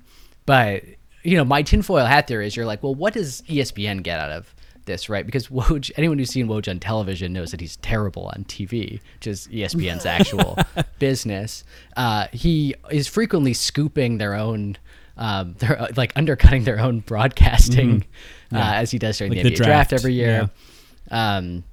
but 0.46 0.84
you 1.24 1.36
know 1.38 1.44
my 1.44 1.62
tinfoil 1.62 2.06
hat 2.06 2.28
theory 2.28 2.46
is 2.46 2.56
you're 2.56 2.66
like, 2.66 2.84
well, 2.84 2.94
what 2.94 3.14
does 3.14 3.42
ESPN 3.44 4.04
get 4.04 4.20
out 4.20 4.32
of 4.32 4.54
this, 4.88 5.10
right? 5.10 5.26
Because 5.26 5.48
Woj, 5.50 5.92
anyone 5.96 6.18
who's 6.18 6.32
seen 6.32 6.48
Woj 6.48 6.68
on 6.68 6.80
television 6.80 7.34
knows 7.34 7.52
that 7.52 7.62
he's 7.62 7.78
terrible 7.78 8.32
on 8.36 8.46
TV, 8.46 9.00
which 9.16 9.28
is 9.28 9.48
ESPN's 9.48 10.06
actual 10.06 10.58
business. 10.98 11.64
Uh, 11.96 12.28
he 12.34 12.74
is 12.90 13.08
frequently 13.08 13.54
scooping 13.54 14.18
their 14.18 14.34
own. 14.34 14.78
Um, 15.18 15.56
they're 15.58 15.82
uh, 15.82 15.88
like 15.98 16.14
undercutting 16.16 16.64
their 16.64 16.80
own 16.80 17.00
broadcasting 17.00 18.06
uh, 18.54 18.58
as 18.58 18.92
he 18.92 19.00
does 19.00 19.18
during 19.18 19.34
Like 19.34 19.44
the 19.44 19.50
the 19.50 19.56
draft, 19.56 19.90
draft, 19.90 19.94
every 19.94 20.14
year. 20.14 20.50
yeah. 21.12 21.38
Um, 21.38 21.64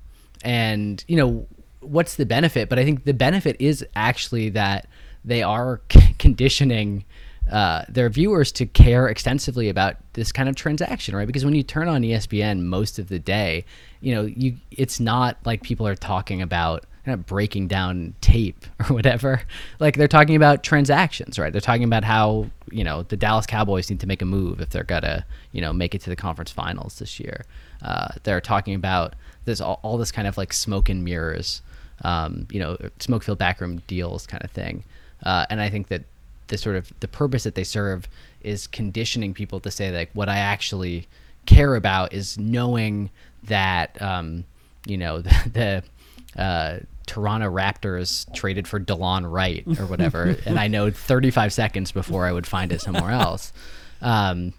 and 0.42 1.04
you 1.08 1.16
know 1.16 1.46
what's 1.80 2.16
the 2.16 2.26
benefit? 2.26 2.68
But 2.68 2.78
I 2.78 2.84
think 2.84 3.04
the 3.04 3.12
benefit 3.14 3.56
is 3.58 3.84
actually 3.94 4.48
that 4.50 4.86
they 5.24 5.42
are 5.42 5.80
c- 5.92 6.14
conditioning 6.18 7.04
uh, 7.52 7.84
their 7.90 8.08
viewers 8.08 8.50
to 8.52 8.64
care 8.66 9.06
extensively 9.08 9.68
about 9.68 9.96
this 10.14 10.32
kind 10.32 10.48
of 10.48 10.56
transaction, 10.56 11.14
right? 11.14 11.26
Because 11.26 11.44
when 11.44 11.54
you 11.54 11.62
turn 11.62 11.88
on 11.88 12.00
ESPN 12.02 12.62
most 12.62 12.98
of 12.98 13.08
the 13.08 13.18
day, 13.18 13.66
you 14.00 14.14
know, 14.14 14.22
you 14.22 14.56
it's 14.70 14.98
not 15.00 15.36
like 15.44 15.62
people 15.62 15.86
are 15.86 15.94
talking 15.94 16.40
about 16.40 16.84
not 17.06 17.26
breaking 17.26 17.68
down 17.68 18.14
tape 18.20 18.66
or 18.80 18.94
whatever. 18.94 19.42
Like 19.78 19.96
they're 19.96 20.08
talking 20.08 20.36
about 20.36 20.62
transactions, 20.62 21.38
right? 21.38 21.52
They're 21.52 21.60
talking 21.60 21.84
about 21.84 22.04
how 22.04 22.50
you 22.70 22.84
know 22.84 23.02
the 23.02 23.16
Dallas 23.16 23.46
Cowboys 23.46 23.90
need 23.90 24.00
to 24.00 24.06
make 24.06 24.22
a 24.22 24.26
move 24.26 24.60
if 24.60 24.70
they're 24.70 24.84
gonna 24.84 25.24
you 25.52 25.60
know 25.60 25.72
make 25.72 25.94
it 25.94 26.00
to 26.02 26.10
the 26.10 26.16
conference 26.16 26.50
finals 26.50 26.98
this 26.98 27.20
year. 27.20 27.44
Uh, 27.82 28.08
they're 28.22 28.40
talking 28.40 28.74
about 28.74 29.14
this 29.44 29.60
all, 29.60 29.80
all 29.82 29.98
this 29.98 30.12
kind 30.12 30.26
of 30.26 30.36
like 30.36 30.52
smoke 30.52 30.88
and 30.88 31.04
mirrors, 31.04 31.62
um, 32.02 32.46
you 32.50 32.58
know, 32.58 32.76
smoke 32.98 33.22
filled 33.22 33.38
backroom 33.38 33.82
deals 33.86 34.26
kind 34.26 34.42
of 34.42 34.50
thing. 34.50 34.84
Uh, 35.22 35.46
and 35.50 35.60
I 35.60 35.68
think 35.70 35.88
that 35.88 36.02
the 36.48 36.58
sort 36.58 36.76
of 36.76 36.92
the 37.00 37.08
purpose 37.08 37.44
that 37.44 37.54
they 37.54 37.64
serve 37.64 38.08
is 38.42 38.66
conditioning 38.66 39.32
people 39.34 39.60
to 39.60 39.70
say 39.70 39.90
like 39.90 40.10
what 40.12 40.28
I 40.28 40.38
actually 40.38 41.06
care 41.46 41.74
about 41.74 42.12
is 42.12 42.38
knowing 42.38 43.10
that 43.44 44.00
um, 44.00 44.44
you 44.86 44.96
know 44.96 45.20
the, 45.20 45.82
the 46.36 46.42
uh, 46.42 46.78
Toronto 47.06 47.50
Raptors 47.50 48.32
traded 48.34 48.66
for 48.66 48.80
Delon 48.80 49.30
Wright 49.30 49.64
or 49.78 49.86
whatever, 49.86 50.36
and 50.46 50.58
I 50.58 50.68
know 50.68 50.90
35 50.90 51.52
seconds 51.52 51.92
before 51.92 52.26
I 52.26 52.32
would 52.32 52.46
find 52.46 52.72
it 52.72 52.80
somewhere 52.80 53.10
else. 53.10 53.52
Um, 54.00 54.52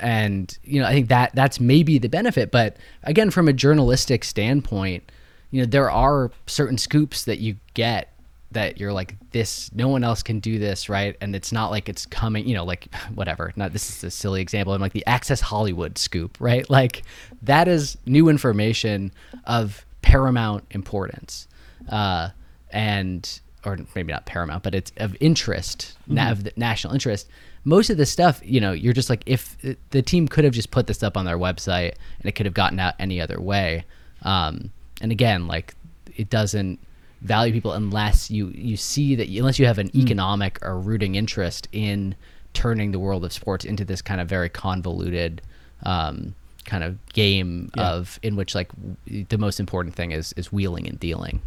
and 0.00 0.56
you 0.64 0.80
know, 0.80 0.86
I 0.86 0.92
think 0.92 1.08
that 1.08 1.34
that's 1.34 1.60
maybe 1.60 1.98
the 1.98 2.08
benefit. 2.08 2.50
But 2.50 2.76
again, 3.02 3.30
from 3.30 3.48
a 3.48 3.52
journalistic 3.52 4.24
standpoint, 4.24 5.10
you 5.50 5.62
know, 5.62 5.66
there 5.66 5.90
are 5.90 6.30
certain 6.46 6.78
scoops 6.78 7.24
that 7.24 7.38
you 7.38 7.56
get 7.74 8.14
that 8.54 8.78
you're 8.78 8.92
like 8.92 9.16
this 9.32 9.70
no 9.74 9.88
one 9.88 10.02
else 10.02 10.22
can 10.22 10.40
do 10.40 10.58
this 10.58 10.88
right 10.88 11.16
and 11.20 11.36
it's 11.36 11.52
not 11.52 11.70
like 11.70 11.88
it's 11.88 12.06
coming 12.06 12.48
you 12.48 12.54
know 12.54 12.64
like 12.64 12.92
whatever 13.14 13.52
not 13.56 13.72
this 13.72 13.90
is 13.90 14.02
a 14.02 14.10
silly 14.10 14.40
example 14.40 14.72
i'm 14.72 14.80
like 14.80 14.92
the 14.92 15.04
access 15.06 15.40
hollywood 15.40 15.98
scoop 15.98 16.36
right 16.40 16.70
like 16.70 17.02
that 17.42 17.68
is 17.68 17.98
new 18.06 18.28
information 18.28 19.12
of 19.44 19.84
paramount 20.02 20.64
importance 20.70 21.46
uh, 21.88 22.30
and 22.70 23.40
or 23.64 23.78
maybe 23.94 24.12
not 24.12 24.26
paramount 24.26 24.62
but 24.62 24.74
it's 24.74 24.92
of 24.98 25.16
interest 25.20 25.96
na- 26.06 26.30
of 26.30 26.56
national 26.56 26.92
interest. 26.92 27.28
Most 27.64 27.88
of 27.90 27.96
the 27.96 28.06
stuff 28.06 28.40
you 28.44 28.60
know 28.60 28.72
you're 28.72 28.92
just 28.92 29.08
like 29.10 29.22
if 29.26 29.56
the 29.90 30.02
team 30.02 30.28
could 30.28 30.44
have 30.44 30.52
just 30.52 30.70
put 30.70 30.86
this 30.86 31.02
up 31.02 31.16
on 31.16 31.24
their 31.24 31.38
website 31.38 31.94
and 32.20 32.26
it 32.26 32.32
could 32.32 32.46
have 32.46 32.54
gotten 32.54 32.78
out 32.78 32.94
any 32.98 33.20
other 33.20 33.40
way. 33.40 33.84
Um, 34.22 34.70
and 35.00 35.10
again 35.12 35.46
like 35.46 35.74
it 36.16 36.30
doesn't 36.30 36.78
value 37.22 37.52
people 37.52 37.72
unless 37.72 38.30
you 38.30 38.48
you 38.54 38.76
see 38.76 39.14
that 39.14 39.28
unless 39.28 39.58
you 39.58 39.66
have 39.66 39.78
an 39.78 39.90
economic 39.96 40.58
or 40.62 40.78
rooting 40.78 41.14
interest 41.14 41.68
in 41.72 42.14
turning 42.52 42.92
the 42.92 42.98
world 42.98 43.24
of 43.24 43.32
sports 43.32 43.64
into 43.64 43.84
this 43.84 44.02
kind 44.02 44.20
of 44.20 44.28
very 44.28 44.48
convoluted 44.48 45.40
um, 45.84 46.34
kind 46.66 46.84
of 46.84 47.04
game 47.12 47.70
of 47.82 48.18
in 48.22 48.36
which 48.36 48.54
like 48.54 48.68
w- 49.06 49.24
the 49.28 49.38
most 49.38 49.58
important 49.58 49.94
thing 49.94 50.12
is 50.12 50.32
is 50.34 50.52
wheeling 50.52 50.86
and 50.86 51.00
dealing. 51.00 51.40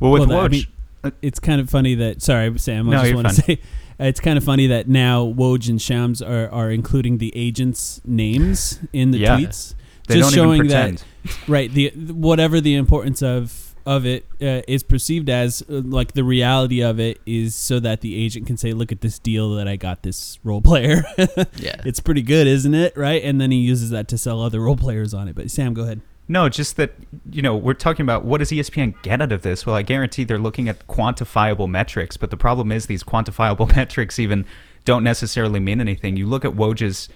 Well, 0.00 0.12
with 0.12 0.28
Well, 0.28 0.40
Woj, 0.40 0.44
I 0.44 0.48
mean, 0.48 1.12
it's 1.22 1.38
kind 1.40 1.60
of 1.60 1.68
funny 1.70 1.94
that. 1.96 2.22
Sorry, 2.22 2.56
Sam. 2.58 2.88
I 2.88 2.92
No, 2.92 2.98
just 2.98 3.06
you're 3.08 3.16
want 3.16 3.28
to 3.28 3.34
fine. 3.42 3.56
say 3.56 3.62
uh, 4.00 4.04
it's 4.04 4.20
kind 4.20 4.38
of 4.38 4.44
funny 4.44 4.66
that 4.68 4.88
now 4.88 5.24
Woj 5.26 5.68
and 5.68 5.80
Shams 5.80 6.22
are, 6.22 6.48
are 6.50 6.70
including 6.70 7.18
the 7.18 7.32
agents' 7.36 8.00
names 8.04 8.80
in 8.92 9.10
the 9.10 9.18
Yeah. 9.20 9.38
tweets, 9.38 9.74
They 10.08 10.16
just 10.16 10.34
don't 10.34 10.44
showing 10.44 10.58
pretend. 10.60 10.98
that 10.98 11.48
right 11.48 11.70
the 11.72 11.90
whatever 11.90 12.60
the 12.60 12.74
importance 12.74 13.22
of 13.22 13.74
of 13.86 14.06
it 14.06 14.24
uh, 14.40 14.62
is 14.68 14.82
perceived 14.84 15.28
as 15.28 15.60
uh, 15.68 15.80
like 15.84 16.12
the 16.12 16.22
reality 16.24 16.82
of 16.82 16.98
it 17.00 17.20
is 17.26 17.54
so 17.54 17.78
that 17.80 18.00
the 18.00 18.16
agent 18.24 18.46
can 18.46 18.56
say 18.56 18.72
look 18.72 18.90
at 18.92 19.00
this 19.00 19.18
deal 19.20 19.54
that 19.56 19.66
I 19.68 19.74
got 19.76 20.02
this 20.04 20.38
role 20.44 20.60
player 20.60 21.04
Yeah. 21.56 21.80
it's 21.84 21.98
pretty 22.00 22.22
good 22.22 22.46
isn't 22.48 22.74
it 22.74 22.96
right 22.96 23.22
and 23.24 23.40
then 23.40 23.50
he 23.52 23.58
uses 23.58 23.90
that 23.90 24.06
to 24.08 24.18
sell 24.18 24.40
other 24.40 24.60
role 24.60 24.76
players 24.76 25.14
on 25.14 25.26
it 25.28 25.34
but 25.36 25.50
Sam 25.50 25.74
go 25.74 25.82
ahead 25.82 26.00
No, 26.32 26.48
just 26.48 26.76
that 26.78 26.94
you 27.30 27.42
know 27.42 27.54
we're 27.54 27.74
talking 27.74 28.04
about 28.04 28.24
what 28.24 28.38
does 28.38 28.48
ESPN 28.48 28.94
get 29.02 29.20
out 29.20 29.32
of 29.32 29.42
this? 29.42 29.66
Well, 29.66 29.76
I 29.76 29.82
guarantee 29.82 30.24
they're 30.24 30.38
looking 30.38 30.66
at 30.66 30.88
quantifiable 30.88 31.68
metrics, 31.68 32.16
but 32.16 32.30
the 32.30 32.38
problem 32.38 32.72
is 32.72 32.86
these 32.86 33.04
quantifiable 33.04 33.68
metrics 33.76 34.18
even 34.18 34.46
don't 34.86 35.04
necessarily 35.04 35.60
mean 35.60 35.78
anything. 35.78 36.16
You 36.16 36.26
look 36.26 36.46
at 36.46 36.52
Woj's 36.52 37.10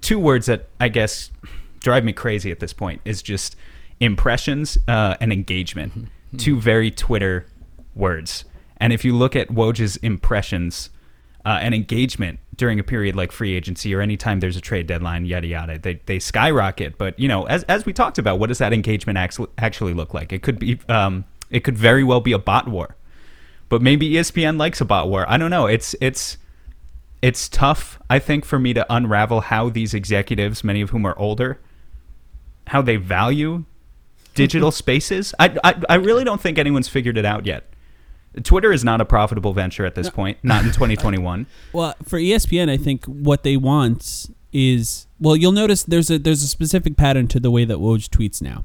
two 0.00 0.18
words 0.18 0.46
that 0.46 0.70
I 0.80 0.88
guess 0.88 1.30
drive 1.80 2.04
me 2.04 2.14
crazy 2.14 2.50
at 2.50 2.58
this 2.58 2.72
point 2.72 3.02
is 3.04 3.20
just 3.20 3.54
impressions 4.00 4.78
uh, 4.88 5.14
and 5.20 5.30
engagement. 5.30 6.08
Two 6.38 6.58
very 6.58 6.90
Twitter 6.90 7.44
words. 7.94 8.46
And 8.78 8.94
if 8.94 9.04
you 9.04 9.14
look 9.14 9.36
at 9.36 9.48
Woj's 9.48 9.98
impressions 9.98 10.88
uh, 11.44 11.58
and 11.60 11.74
engagement, 11.74 12.38
during 12.56 12.78
a 12.78 12.82
period 12.82 13.16
like 13.16 13.32
free 13.32 13.54
agency 13.54 13.94
or 13.94 14.00
anytime 14.00 14.40
there's 14.40 14.56
a 14.56 14.60
trade 14.60 14.86
deadline, 14.86 15.24
yada 15.24 15.46
yada, 15.46 15.78
they 15.78 16.00
they 16.06 16.18
skyrocket. 16.18 16.98
But 16.98 17.18
you 17.18 17.28
know, 17.28 17.44
as 17.44 17.62
as 17.64 17.86
we 17.86 17.92
talked 17.92 18.18
about, 18.18 18.38
what 18.38 18.48
does 18.48 18.58
that 18.58 18.72
engagement 18.72 19.18
actually 19.18 19.48
actually 19.58 19.94
look 19.94 20.12
like? 20.14 20.32
It 20.32 20.42
could 20.42 20.58
be 20.58 20.78
um, 20.88 21.24
it 21.50 21.60
could 21.64 21.78
very 21.78 22.04
well 22.04 22.20
be 22.20 22.32
a 22.32 22.38
bot 22.38 22.68
war, 22.68 22.96
but 23.68 23.80
maybe 23.80 24.10
ESPN 24.10 24.58
likes 24.58 24.80
a 24.80 24.84
bot 24.84 25.08
war. 25.08 25.24
I 25.28 25.38
don't 25.38 25.50
know. 25.50 25.66
It's 25.66 25.94
it's 26.00 26.36
it's 27.22 27.48
tough, 27.48 28.00
I 28.10 28.18
think, 28.18 28.44
for 28.44 28.58
me 28.58 28.74
to 28.74 28.84
unravel 28.92 29.42
how 29.42 29.68
these 29.68 29.94
executives, 29.94 30.64
many 30.64 30.80
of 30.80 30.90
whom 30.90 31.06
are 31.06 31.16
older, 31.18 31.60
how 32.66 32.82
they 32.82 32.96
value 32.96 33.64
digital 34.34 34.70
spaces. 34.82 35.34
I, 35.38 35.56
I 35.64 35.82
I 35.88 35.94
really 35.94 36.24
don't 36.24 36.40
think 36.40 36.58
anyone's 36.58 36.88
figured 36.88 37.16
it 37.16 37.24
out 37.24 37.46
yet. 37.46 37.71
Twitter 38.42 38.72
is 38.72 38.82
not 38.82 39.00
a 39.00 39.04
profitable 39.04 39.52
venture 39.52 39.84
at 39.84 39.94
this 39.94 40.08
point, 40.08 40.38
not 40.42 40.64
in 40.64 40.70
2021. 40.72 41.46
Well, 41.72 41.94
for 42.04 42.18
ESPN, 42.18 42.70
I 42.70 42.76
think 42.76 43.04
what 43.04 43.42
they 43.42 43.56
want 43.56 44.30
is 44.52 45.06
well, 45.20 45.36
you'll 45.36 45.52
notice 45.52 45.82
there's 45.82 46.10
a 46.10 46.18
there's 46.18 46.42
a 46.42 46.48
specific 46.48 46.96
pattern 46.96 47.28
to 47.28 47.40
the 47.40 47.50
way 47.50 47.64
that 47.64 47.78
Woj 47.78 48.08
tweets 48.08 48.42
now. 48.42 48.64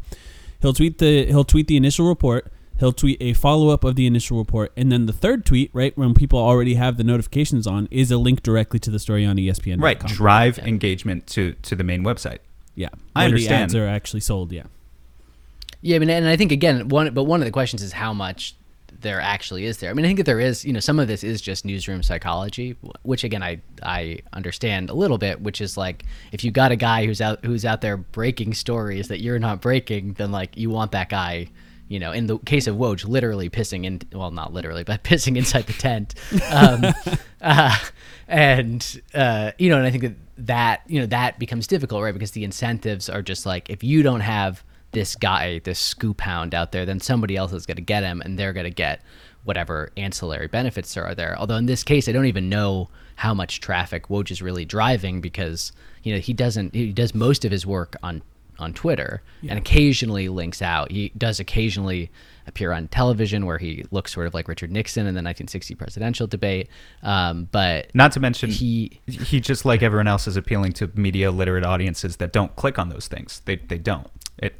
He'll 0.61 0.73
tweet 0.73 0.97
the 0.97 1.25
he'll 1.25 1.43
tweet 1.43 1.67
the 1.67 1.77
initial 1.77 2.07
report. 2.07 2.51
He'll 2.79 2.93
tweet 2.93 3.17
a 3.19 3.33
follow 3.33 3.69
up 3.69 3.83
of 3.83 3.95
the 3.95 4.05
initial 4.05 4.37
report, 4.37 4.71
and 4.77 4.91
then 4.91 5.07
the 5.07 5.13
third 5.13 5.45
tweet, 5.45 5.71
right 5.73 5.97
when 5.97 6.13
people 6.13 6.37
already 6.37 6.75
have 6.75 6.97
the 6.97 7.03
notifications 7.03 7.65
on, 7.65 7.87
is 7.89 8.11
a 8.11 8.17
link 8.17 8.43
directly 8.43 8.77
to 8.79 8.91
the 8.91 8.99
story 8.99 9.25
on 9.25 9.37
ESPN. 9.37 9.81
Right, 9.81 9.99
drive 9.99 10.59
engagement 10.59 11.25
to 11.27 11.53
to 11.63 11.75
the 11.75 11.83
main 11.83 12.03
website. 12.03 12.39
Yeah, 12.75 12.89
I 13.15 13.25
understand. 13.25 13.61
The 13.61 13.63
ads 13.63 13.75
are 13.75 13.87
actually 13.87 14.19
sold. 14.19 14.51
Yeah. 14.51 14.63
Yeah, 15.81 15.95
I 15.95 15.99
mean, 15.99 16.09
and 16.09 16.27
I 16.27 16.37
think 16.37 16.51
again, 16.51 16.89
one 16.89 17.13
but 17.13 17.23
one 17.23 17.41
of 17.41 17.45
the 17.45 17.51
questions 17.51 17.81
is 17.81 17.93
how 17.93 18.13
much 18.13 18.55
there 19.01 19.21
actually 19.21 19.65
is 19.65 19.77
there. 19.77 19.89
I 19.89 19.93
mean, 19.93 20.05
I 20.05 20.09
think 20.09 20.17
that 20.17 20.25
there 20.25 20.39
is, 20.39 20.65
you 20.65 20.73
know, 20.73 20.79
some 20.79 20.99
of 20.99 21.07
this 21.07 21.23
is 21.23 21.41
just 21.41 21.65
newsroom 21.65 22.03
psychology, 22.03 22.75
which 23.03 23.23
again 23.23 23.43
I 23.43 23.61
I 23.83 24.19
understand 24.33 24.89
a 24.89 24.93
little 24.93 25.17
bit, 25.17 25.41
which 25.41 25.61
is 25.61 25.77
like 25.77 26.05
if 26.31 26.43
you 26.43 26.51
got 26.51 26.71
a 26.71 26.75
guy 26.75 27.05
who's 27.05 27.21
out 27.21 27.43
who's 27.45 27.65
out 27.65 27.81
there 27.81 27.97
breaking 27.97 28.53
stories 28.53 29.07
that 29.09 29.21
you're 29.21 29.39
not 29.39 29.61
breaking, 29.61 30.13
then 30.13 30.31
like 30.31 30.57
you 30.57 30.69
want 30.69 30.91
that 30.91 31.09
guy. 31.09 31.49
You 31.89 31.99
know, 31.99 32.11
in 32.11 32.27
the 32.27 32.37
case 32.39 32.67
of 32.67 32.75
Woj, 32.75 33.07
literally 33.07 33.49
pissing 33.49 33.85
in, 33.85 34.01
well, 34.11 34.29
not 34.29 34.51
literally, 34.51 34.83
but 34.83 35.03
pissing 35.05 35.37
inside 35.37 35.67
the 35.67 35.73
tent. 35.73 36.15
Um, 36.51 36.83
uh, 37.41 37.77
and, 38.27 39.01
uh, 39.13 39.53
you 39.57 39.69
know, 39.69 39.77
and 39.77 39.87
I 39.87 39.91
think 39.91 40.03
that 40.03 40.15
that, 40.39 40.81
you 40.87 40.99
know, 40.99 41.05
that 41.05 41.39
becomes 41.39 41.65
difficult, 41.65 42.03
right? 42.03 42.13
Because 42.13 42.31
the 42.31 42.43
incentives 42.43 43.07
are 43.07 43.21
just 43.21 43.45
like, 43.45 43.69
if 43.69 43.85
you 43.85 44.03
don't 44.03 44.19
have 44.19 44.65
this 44.91 45.15
guy, 45.15 45.59
this 45.59 45.79
scoop 45.79 46.21
hound 46.21 46.55
out 46.55 46.71
there, 46.71 46.85
then 46.85 46.99
somebody 46.99 47.35
else 47.35 47.53
is 47.53 47.65
going 47.65 47.75
to 47.75 47.81
get 47.81 48.03
him 48.03 48.21
and 48.21 48.37
they're 48.37 48.53
going 48.53 48.65
to 48.65 48.69
get 48.69 49.01
whatever 49.43 49.91
ancillary 49.97 50.47
benefits 50.47 50.93
there 50.93 51.05
are 51.05 51.15
there. 51.15 51.37
Although 51.37 51.55
in 51.55 51.65
this 51.65 51.83
case, 51.83 52.07
I 52.07 52.11
don't 52.11 52.25
even 52.25 52.49
know 52.49 52.89
how 53.15 53.33
much 53.33 53.61
traffic 53.61 54.07
Woj 54.07 54.31
is 54.31 54.41
really 54.41 54.65
driving 54.65 55.21
because, 55.21 55.71
you 56.03 56.13
know, 56.13 56.19
he 56.19 56.33
doesn't, 56.33 56.75
he 56.75 56.91
does 56.91 57.15
most 57.15 57.45
of 57.45 57.51
his 57.51 57.65
work 57.65 57.95
on, 58.03 58.21
on 58.59 58.73
Twitter 58.73 59.21
and 59.47 59.57
occasionally 59.57 60.29
links 60.29 60.61
out. 60.61 60.91
He 60.91 61.11
does 61.17 61.39
occasionally 61.39 62.11
appear 62.47 62.71
on 62.71 62.87
television 62.87 63.45
where 63.45 63.57
he 63.57 63.85
looks 63.91 64.13
sort 64.13 64.25
of 64.25 64.33
like 64.33 64.47
Richard 64.47 64.71
Nixon 64.71 65.01
in 65.01 65.13
the 65.13 65.19
1960 65.19 65.75
presidential 65.75 66.27
debate. 66.27 66.69
Um, 67.03 67.49
but 67.51 67.93
Not 67.93 68.13
to 68.13 68.19
mention 68.19 68.49
he, 68.49 68.99
he 69.05 69.39
just 69.39 69.65
like 69.65 69.83
everyone 69.83 70.07
else 70.07 70.27
is 70.27 70.37
appealing 70.37 70.73
to 70.73 70.89
media 70.95 71.29
literate 71.31 71.65
audiences 71.65 72.17
that 72.17 72.33
don't 72.33 72.55
click 72.55 72.79
on 72.79 72.89
those 72.89 73.07
things. 73.07 73.41
They 73.45 73.57
they 73.57 73.77
don't. 73.77 74.07
It 74.37 74.59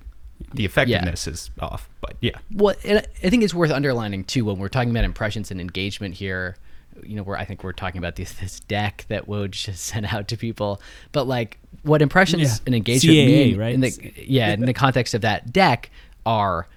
the 0.54 0.65
effectiveness 0.65 1.28
is 1.28 1.50
off. 1.60 1.89
But 2.02 2.15
yeah. 2.21 2.38
Well, 2.54 2.76
and 2.84 3.00
I 3.23 3.30
think 3.30 3.43
it's 3.43 3.54
worth 3.54 3.71
underlining 3.71 4.23
too 4.23 4.45
when 4.45 4.58
we're 4.60 4.69
talking 4.69 4.89
about 4.91 5.04
impressions 5.04 5.52
and 5.52 5.60
engagement 5.62 6.15
here. 6.15 6.56
You 7.04 7.15
know, 7.15 7.21
where 7.21 7.38
I 7.38 7.45
think 7.45 7.63
we're 7.63 7.73
talking 7.73 8.00
about 8.00 8.15
this, 8.15 8.32
this 8.34 8.60
deck 8.62 9.06
that 9.10 9.28
Woj 9.28 9.52
just 9.65 9.86
sent 9.86 10.12
out 10.12 10.28
to 10.30 10.38
people, 10.38 10.82
but 11.12 11.28
like 11.28 11.60
what 11.84 12.02
impressions 12.02 12.41
Yeah. 12.41 12.56
and 12.65 12.76
engagement 12.76 13.15
CAA, 13.17 13.26
mean 13.28 13.58
right? 13.58 13.73
in 13.76 13.82
the 13.82 14.13
yeah 14.17 14.52
in 14.52 14.62
the 14.62 14.73
context 14.86 15.13
of 15.13 15.21
that 15.21 15.54
deck 15.54 15.91
are 16.26 16.67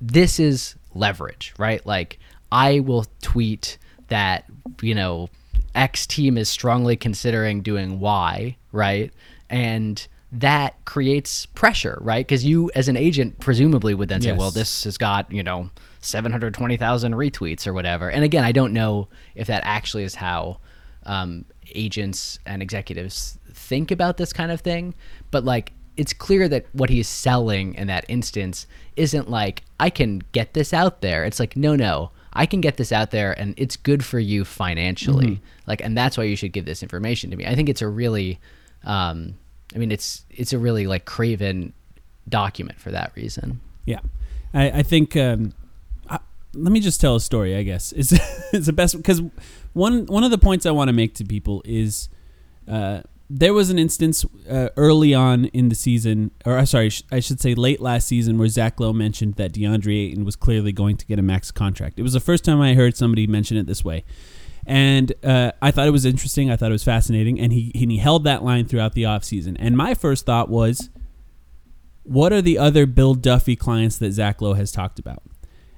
this 0.00 0.40
is 0.40 0.74
leverage, 0.94 1.54
right? 1.56 1.84
Like 1.86 2.18
I 2.50 2.80
will 2.80 3.06
tweet 3.22 3.78
that 4.08 4.44
you 4.82 4.94
know 4.94 5.28
X 5.74 6.04
team 6.04 6.36
is 6.36 6.48
strongly 6.48 6.96
considering 6.96 7.62
doing 7.62 8.00
Y, 8.00 8.56
right? 8.72 9.12
And 9.48 10.04
that 10.32 10.84
creates 10.84 11.46
pressure, 11.46 11.98
right? 12.00 12.26
Because 12.26 12.44
you, 12.44 12.70
as 12.74 12.88
an 12.88 12.96
agent, 12.96 13.40
presumably 13.40 13.94
would 13.94 14.08
then 14.08 14.22
say, 14.22 14.28
Yes. 14.28 14.38
well, 14.38 14.50
this 14.50 14.84
has 14.84 14.96
got, 14.96 15.30
you 15.32 15.42
know, 15.42 15.70
720,000 16.00 17.14
retweets 17.14 17.66
or 17.66 17.72
whatever. 17.72 18.08
And 18.10 18.24
again, 18.24 18.44
I 18.44 18.52
don't 18.52 18.72
know 18.72 19.08
if 19.34 19.48
that 19.48 19.62
actually 19.64 20.04
is 20.04 20.14
how 20.14 20.58
um, 21.04 21.44
agents 21.74 22.38
and 22.46 22.62
executives 22.62 23.38
think 23.52 23.90
about 23.90 24.16
this 24.16 24.32
kind 24.32 24.52
of 24.52 24.60
thing. 24.60 24.94
But 25.30 25.44
like, 25.44 25.72
it's 25.96 26.12
clear 26.12 26.48
that 26.48 26.66
what 26.72 26.90
he's 26.90 27.08
selling 27.08 27.74
in 27.74 27.88
that 27.88 28.04
instance 28.08 28.66
isn't 28.96 29.28
like, 29.28 29.64
I 29.80 29.90
can 29.90 30.20
get 30.32 30.54
this 30.54 30.72
out 30.72 31.00
there. 31.00 31.24
It's 31.24 31.40
like, 31.40 31.56
no, 31.56 31.74
no. 31.74 32.12
I 32.32 32.46
can 32.46 32.60
get 32.60 32.76
this 32.76 32.92
out 32.92 33.10
there 33.10 33.32
and 33.38 33.54
it's 33.56 33.76
good 33.76 34.04
for 34.04 34.20
you 34.20 34.44
financially. 34.44 35.40
Like, 35.66 35.80
and 35.82 35.98
that's 35.98 36.16
why 36.16 36.24
you 36.24 36.36
should 36.36 36.52
give 36.52 36.64
this 36.64 36.82
information 36.82 37.30
to 37.30 37.36
me. 37.36 37.44
I 37.44 37.56
think 37.56 37.68
it's 37.68 37.82
a 37.82 37.88
really, 37.88 38.38
um, 38.84 39.34
I 39.74 39.78
mean, 39.78 39.92
it's 39.92 40.24
it's 40.30 40.52
a 40.52 40.58
really 40.58 40.86
like 40.86 41.04
craven 41.04 41.72
document 42.28 42.80
for 42.80 42.90
that 42.90 43.12
reason. 43.14 43.60
Yeah, 43.84 44.00
I, 44.52 44.70
I 44.70 44.82
think. 44.82 45.16
Um, 45.16 45.52
I, 46.08 46.18
let 46.54 46.72
me 46.72 46.80
just 46.80 47.00
tell 47.00 47.16
a 47.16 47.20
story. 47.20 47.56
I 47.56 47.62
guess 47.62 47.92
it's 47.92 48.12
it's 48.52 48.66
the 48.66 48.72
best 48.72 48.96
because 48.96 49.22
one 49.72 50.06
one 50.06 50.24
of 50.24 50.30
the 50.30 50.38
points 50.38 50.66
I 50.66 50.70
want 50.70 50.88
to 50.88 50.92
make 50.92 51.14
to 51.16 51.24
people 51.24 51.62
is 51.64 52.08
uh, 52.68 53.02
there 53.28 53.54
was 53.54 53.70
an 53.70 53.78
instance 53.78 54.24
uh, 54.48 54.70
early 54.76 55.14
on 55.14 55.44
in 55.46 55.68
the 55.68 55.76
season, 55.76 56.32
or 56.44 56.58
uh, 56.58 56.64
sorry, 56.64 56.90
I 57.12 57.20
should 57.20 57.40
say 57.40 57.54
late 57.54 57.80
last 57.80 58.08
season, 58.08 58.38
where 58.38 58.48
Zach 58.48 58.80
Lowe 58.80 58.92
mentioned 58.92 59.34
that 59.34 59.52
DeAndre 59.52 60.08
Ayton 60.08 60.24
was 60.24 60.34
clearly 60.34 60.72
going 60.72 60.96
to 60.96 61.06
get 61.06 61.20
a 61.20 61.22
max 61.22 61.52
contract. 61.52 61.98
It 61.98 62.02
was 62.02 62.12
the 62.12 62.20
first 62.20 62.44
time 62.44 62.60
I 62.60 62.74
heard 62.74 62.96
somebody 62.96 63.28
mention 63.28 63.56
it 63.56 63.66
this 63.66 63.84
way. 63.84 64.04
And 64.70 65.12
uh, 65.24 65.50
I 65.60 65.72
thought 65.72 65.88
it 65.88 65.90
was 65.90 66.04
interesting. 66.04 66.48
I 66.48 66.54
thought 66.54 66.70
it 66.70 66.72
was 66.72 66.84
fascinating. 66.84 67.40
And 67.40 67.52
he, 67.52 67.72
and 67.74 67.90
he 67.90 67.98
held 67.98 68.22
that 68.22 68.44
line 68.44 68.66
throughout 68.66 68.92
the 68.92 69.02
offseason. 69.02 69.56
And 69.58 69.76
my 69.76 69.94
first 69.94 70.24
thought 70.24 70.48
was, 70.48 70.90
what 72.04 72.32
are 72.32 72.40
the 72.40 72.56
other 72.56 72.86
Bill 72.86 73.14
Duffy 73.14 73.56
clients 73.56 73.98
that 73.98 74.12
Zach 74.12 74.40
Lowe 74.40 74.52
has 74.52 74.70
talked 74.70 75.00
about? 75.00 75.24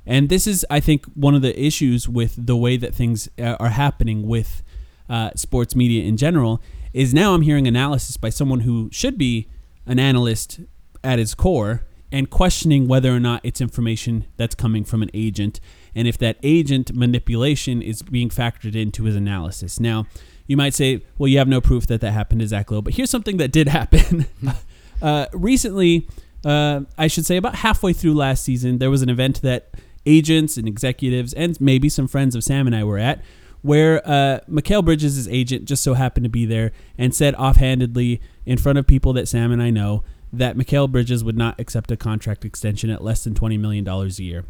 And 0.04 0.28
this 0.28 0.46
is, 0.46 0.66
I 0.68 0.78
think, 0.78 1.06
one 1.14 1.34
of 1.34 1.40
the 1.40 1.58
issues 1.58 2.06
with 2.06 2.34
the 2.36 2.54
way 2.54 2.76
that 2.76 2.94
things 2.94 3.30
uh, 3.38 3.56
are 3.58 3.70
happening 3.70 4.26
with 4.26 4.62
uh, 5.08 5.30
sports 5.36 5.74
media 5.74 6.04
in 6.04 6.18
general. 6.18 6.60
Is 6.92 7.14
now 7.14 7.32
I'm 7.32 7.40
hearing 7.40 7.66
analysis 7.66 8.18
by 8.18 8.28
someone 8.28 8.60
who 8.60 8.90
should 8.92 9.16
be 9.16 9.48
an 9.86 9.98
analyst 9.98 10.60
at 11.02 11.18
his 11.18 11.34
core 11.34 11.86
and 12.12 12.28
questioning 12.30 12.86
whether 12.86 13.14
or 13.14 13.18
not 13.18 13.40
it's 13.42 13.60
information 13.60 14.26
that's 14.36 14.54
coming 14.54 14.84
from 14.84 15.02
an 15.02 15.10
agent 15.14 15.58
and 15.94 16.06
if 16.06 16.18
that 16.18 16.36
agent 16.42 16.94
manipulation 16.94 17.82
is 17.82 18.02
being 18.02 18.28
factored 18.28 18.76
into 18.76 19.04
his 19.04 19.16
analysis. 19.16 19.80
Now, 19.80 20.06
you 20.46 20.56
might 20.56 20.74
say, 20.74 21.04
well, 21.18 21.28
you 21.28 21.38
have 21.38 21.48
no 21.48 21.60
proof 21.60 21.86
that 21.86 22.00
that 22.02 22.12
happened 22.12 22.40
to 22.40 22.46
Zach 22.46 22.70
Lowe, 22.70 22.82
but 22.82 22.94
here's 22.94 23.10
something 23.10 23.38
that 23.38 23.50
did 23.50 23.68
happen. 23.68 24.26
uh, 25.02 25.26
recently, 25.32 26.06
uh, 26.44 26.82
I 26.98 27.06
should 27.06 27.26
say 27.26 27.36
about 27.36 27.56
halfway 27.56 27.92
through 27.92 28.14
last 28.14 28.44
season, 28.44 28.78
there 28.78 28.90
was 28.90 29.02
an 29.02 29.08
event 29.08 29.42
that 29.42 29.74
agents 30.04 30.56
and 30.56 30.68
executives 30.68 31.32
and 31.32 31.58
maybe 31.60 31.88
some 31.88 32.08
friends 32.08 32.34
of 32.34 32.44
Sam 32.44 32.66
and 32.66 32.76
I 32.76 32.84
were 32.84 32.98
at 32.98 33.22
where 33.62 34.06
uh, 34.06 34.40
Mikal 34.50 34.84
Bridges' 34.84 35.28
agent 35.28 35.64
just 35.64 35.82
so 35.82 35.94
happened 35.94 36.24
to 36.24 36.30
be 36.30 36.44
there 36.44 36.72
and 36.98 37.14
said 37.14 37.34
offhandedly 37.36 38.20
in 38.44 38.58
front 38.58 38.78
of 38.78 38.86
people 38.86 39.12
that 39.14 39.28
Sam 39.28 39.52
and 39.52 39.62
I 39.62 39.70
know 39.70 40.04
that 40.32 40.56
Mikal 40.56 40.90
Bridges 40.90 41.22
would 41.22 41.36
not 41.36 41.60
accept 41.60 41.90
a 41.90 41.96
contract 41.96 42.44
extension 42.44 42.90
at 42.90 43.02
less 43.02 43.24
than 43.24 43.34
$20 43.34 43.58
million 43.58 43.86
a 43.86 44.06
year. 44.06 44.44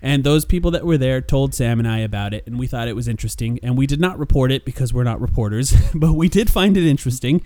And 0.00 0.22
those 0.22 0.44
people 0.44 0.70
that 0.72 0.84
were 0.84 0.98
there 0.98 1.20
told 1.20 1.54
Sam 1.54 1.78
and 1.78 1.88
I 1.88 2.00
about 2.00 2.34
it, 2.34 2.46
and 2.46 2.58
we 2.58 2.66
thought 2.66 2.88
it 2.88 2.96
was 2.96 3.08
interesting. 3.08 3.58
And 3.62 3.76
we 3.76 3.86
did 3.86 4.00
not 4.00 4.18
report 4.18 4.52
it 4.52 4.64
because 4.64 4.92
we're 4.92 5.02
not 5.02 5.20
reporters, 5.20 5.74
but 5.94 6.12
we 6.12 6.28
did 6.28 6.50
find 6.50 6.76
it 6.76 6.86
interesting. 6.86 7.42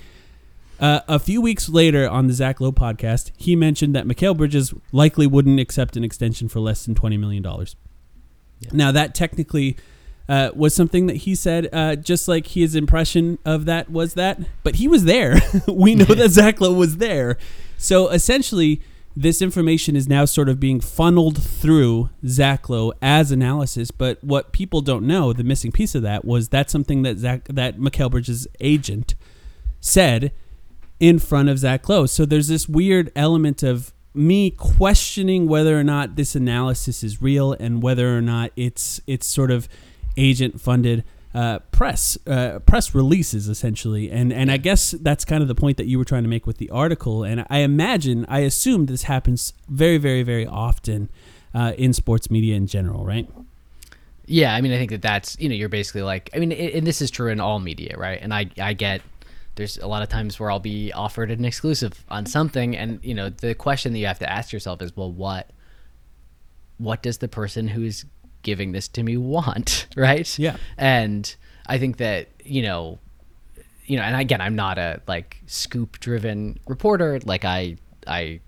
Uh, 0.80 1.00
a 1.08 1.18
few 1.18 1.40
weeks 1.40 1.68
later 1.68 2.08
on 2.08 2.26
the 2.26 2.32
Zach 2.32 2.60
Lowe 2.60 2.72
podcast, 2.72 3.30
he 3.36 3.56
mentioned 3.56 3.94
that 3.94 4.06
Mikal 4.06 4.36
Bridges 4.36 4.74
likely 4.92 5.26
wouldn't 5.26 5.60
accept 5.60 5.96
an 5.96 6.04
extension 6.04 6.48
for 6.48 6.60
less 6.60 6.84
than 6.84 6.94
$20 6.94 7.18
million. 7.18 7.44
Now, 8.72 8.92
that 8.92 9.14
technically 9.14 9.76
uh, 10.28 10.50
was 10.54 10.74
something 10.74 11.06
that 11.06 11.18
he 11.18 11.34
said, 11.34 11.68
uh, 11.72 11.96
just 11.96 12.28
like 12.28 12.48
his 12.48 12.74
impression 12.74 13.38
of 13.44 13.64
that 13.64 13.90
was 13.90 14.14
that, 14.14 14.38
but 14.62 14.76
he 14.76 14.86
was 14.86 15.04
there. 15.04 15.40
we 15.68 15.94
know 15.94 16.04
that 16.04 16.30
Zach 16.30 16.60
Lowe 16.60 16.72
was 16.72 16.98
there. 16.98 17.38
So 17.78 18.08
essentially, 18.08 18.82
this 19.16 19.40
information 19.40 19.96
is 19.96 20.06
now 20.06 20.24
sort 20.24 20.48
of 20.48 20.60
being 20.60 20.80
funneled 20.80 21.42
through 21.42 22.10
Zach 22.26 22.68
Lowe 22.68 22.92
as 23.00 23.32
analysis. 23.32 23.90
But 23.90 24.22
what 24.22 24.52
people 24.52 24.80
don't 24.80 25.06
know, 25.06 25.32
the 25.32 25.44
missing 25.44 25.72
piece 25.72 25.94
of 25.94 26.02
that 26.02 26.24
was 26.24 26.48
that's 26.48 26.72
something 26.72 27.02
that 27.02 27.18
Zach, 27.18 27.44
that 27.48 27.78
Mikal 27.78 28.10
Bridges' 28.10 28.46
agent 28.60 29.14
said 29.80 30.32
in 31.00 31.18
front 31.18 31.48
of 31.48 31.58
Zach 31.58 31.88
Lowe. 31.88 32.06
So 32.06 32.26
there's 32.26 32.48
this 32.48 32.68
weird 32.68 33.10
element 33.16 33.62
of 33.62 33.92
me 34.14 34.50
questioning 34.50 35.48
whether 35.48 35.78
or 35.78 35.84
not 35.84 36.16
this 36.16 36.34
analysis 36.34 37.02
is 37.02 37.22
real 37.22 37.52
and 37.52 37.82
whether 37.82 38.16
or 38.16 38.20
not 38.20 38.50
it's 38.56 39.00
it's 39.06 39.26
sort 39.26 39.50
of 39.50 39.68
agent 40.18 40.60
funded. 40.60 41.04
uh, 41.34 41.58
press 41.70 42.16
uh, 42.26 42.58
press 42.60 42.94
releases 42.94 43.48
essentially, 43.48 44.10
and 44.10 44.32
and 44.32 44.50
I 44.50 44.56
guess 44.56 44.92
that's 44.92 45.24
kind 45.24 45.42
of 45.42 45.48
the 45.48 45.54
point 45.54 45.76
that 45.76 45.86
you 45.86 45.98
were 45.98 46.04
trying 46.04 46.22
to 46.22 46.28
make 46.28 46.46
with 46.46 46.58
the 46.58 46.70
article. 46.70 47.22
And 47.22 47.44
I 47.50 47.58
imagine, 47.58 48.24
I 48.28 48.40
assume 48.40 48.86
this 48.86 49.04
happens 49.04 49.52
very, 49.68 49.98
very, 49.98 50.22
very 50.22 50.46
often 50.46 51.10
uh, 51.54 51.74
in 51.76 51.92
sports 51.92 52.30
media 52.30 52.56
in 52.56 52.66
general, 52.66 53.04
right? 53.04 53.28
Yeah, 54.26 54.54
I 54.54 54.60
mean, 54.60 54.72
I 54.72 54.78
think 54.78 54.90
that 54.90 55.02
that's 55.02 55.38
you 55.38 55.48
know 55.48 55.54
you're 55.54 55.68
basically 55.68 56.02
like 56.02 56.30
I 56.34 56.38
mean, 56.38 56.52
and 56.52 56.86
this 56.86 57.02
is 57.02 57.10
true 57.10 57.30
in 57.30 57.40
all 57.40 57.60
media, 57.60 57.94
right? 57.96 58.18
And 58.20 58.32
I 58.32 58.46
I 58.60 58.72
get 58.72 59.02
there's 59.54 59.76
a 59.78 59.86
lot 59.86 60.02
of 60.02 60.08
times 60.08 60.40
where 60.40 60.50
I'll 60.50 60.60
be 60.60 60.92
offered 60.92 61.30
an 61.30 61.44
exclusive 61.44 62.04
on 62.08 62.26
something, 62.26 62.76
and 62.76 63.00
you 63.02 63.14
know 63.14 63.28
the 63.28 63.54
question 63.54 63.92
that 63.92 63.98
you 63.98 64.06
have 64.06 64.18
to 64.20 64.30
ask 64.30 64.52
yourself 64.52 64.80
is, 64.80 64.96
well, 64.96 65.12
what 65.12 65.50
what 66.78 67.02
does 67.02 67.18
the 67.18 67.28
person 67.28 67.68
who's 67.68 68.06
giving 68.48 68.72
this 68.72 68.88
to 68.88 69.02
me 69.02 69.18
want, 69.18 69.86
right? 69.96 70.38
Yeah. 70.38 70.56
And 70.78 71.34
I 71.66 71.78
think 71.78 71.98
that, 71.98 72.28
you 72.42 72.62
know, 72.62 72.98
you 73.84 73.98
know, 73.98 74.02
and 74.02 74.16
again, 74.16 74.40
I'm 74.40 74.56
not 74.56 74.78
a 74.78 75.02
like 75.06 75.42
scoop 75.46 76.00
driven 76.00 76.58
reporter. 76.66 77.20
Like 77.24 77.44
I 77.44 77.76
I 78.06 78.40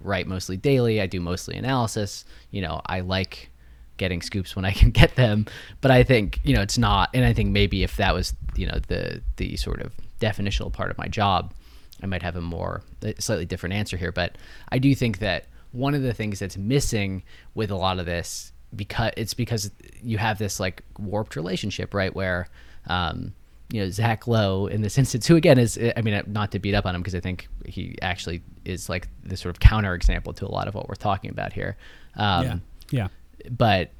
write 0.00 0.28
mostly 0.28 0.56
daily, 0.56 1.00
I 1.00 1.06
do 1.06 1.20
mostly 1.20 1.56
analysis. 1.56 2.24
You 2.52 2.62
know, 2.62 2.80
I 2.86 3.00
like 3.00 3.50
getting 3.96 4.22
scoops 4.22 4.54
when 4.54 4.64
I 4.64 4.70
can 4.80 4.90
get 4.90 5.16
them, 5.16 5.46
but 5.80 5.90
I 5.90 6.04
think, 6.04 6.38
you 6.44 6.54
know, 6.54 6.62
it's 6.62 6.78
not 6.78 7.10
and 7.14 7.24
I 7.24 7.32
think 7.32 7.50
maybe 7.50 7.82
if 7.82 7.96
that 7.96 8.14
was, 8.14 8.34
you 8.54 8.66
know, 8.66 8.78
the 8.86 9.22
the 9.38 9.56
sort 9.56 9.82
of 9.82 9.92
definitional 10.20 10.72
part 10.72 10.92
of 10.92 10.98
my 10.98 11.08
job, 11.08 11.52
I 12.00 12.06
might 12.06 12.22
have 12.22 12.36
a 12.36 12.40
more 12.40 12.82
slightly 13.18 13.44
different 13.44 13.74
answer 13.74 13.96
here, 13.96 14.12
but 14.12 14.38
I 14.70 14.78
do 14.78 14.94
think 14.94 15.18
that 15.18 15.46
one 15.72 15.94
of 15.94 16.02
the 16.02 16.14
things 16.14 16.38
that's 16.38 16.56
missing 16.56 17.24
with 17.54 17.72
a 17.72 17.76
lot 17.76 17.98
of 17.98 18.06
this 18.06 18.52
because 18.74 19.12
it's 19.16 19.34
because 19.34 19.70
you 20.02 20.18
have 20.18 20.38
this 20.38 20.60
like 20.60 20.82
warped 20.98 21.36
relationship, 21.36 21.94
right? 21.94 22.14
Where, 22.14 22.48
um, 22.86 23.34
you 23.70 23.80
know, 23.80 23.90
Zach 23.90 24.26
Lowe 24.26 24.66
in 24.66 24.82
this 24.82 24.98
instance, 24.98 25.26
who 25.26 25.36
again 25.36 25.58
is, 25.58 25.78
I 25.96 26.00
mean, 26.02 26.22
not 26.26 26.52
to 26.52 26.58
beat 26.58 26.74
up 26.74 26.86
on 26.86 26.94
him 26.94 27.02
because 27.02 27.14
I 27.14 27.20
think 27.20 27.48
he 27.66 27.96
actually 28.02 28.42
is 28.64 28.88
like 28.88 29.08
the 29.24 29.36
sort 29.36 29.54
of 29.54 29.60
counter 29.60 29.94
example 29.94 30.32
to 30.34 30.46
a 30.46 30.50
lot 30.50 30.68
of 30.68 30.74
what 30.74 30.88
we're 30.88 30.94
talking 30.94 31.30
about 31.30 31.52
here. 31.52 31.76
Um, 32.16 32.44
yeah. 32.44 32.58
Yeah. 32.90 33.08
But, 33.50 33.90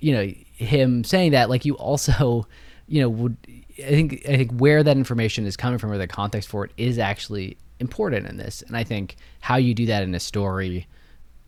you 0.00 0.12
know, 0.12 0.26
him 0.52 1.04
saying 1.04 1.32
that, 1.32 1.48
like, 1.48 1.64
you 1.64 1.74
also, 1.74 2.46
you 2.86 3.00
know, 3.00 3.08
would, 3.08 3.36
I 3.78 3.88
think, 3.88 4.22
I 4.28 4.36
think 4.36 4.52
where 4.58 4.82
that 4.82 4.96
information 4.96 5.46
is 5.46 5.56
coming 5.56 5.78
from 5.78 5.90
or 5.90 5.98
the 5.98 6.06
context 6.06 6.48
for 6.48 6.64
it 6.64 6.72
is 6.76 6.98
actually 6.98 7.56
important 7.80 8.26
in 8.26 8.36
this. 8.36 8.62
And 8.62 8.76
I 8.76 8.84
think 8.84 9.16
how 9.40 9.56
you 9.56 9.74
do 9.74 9.86
that 9.86 10.02
in 10.02 10.14
a 10.14 10.20
story 10.20 10.86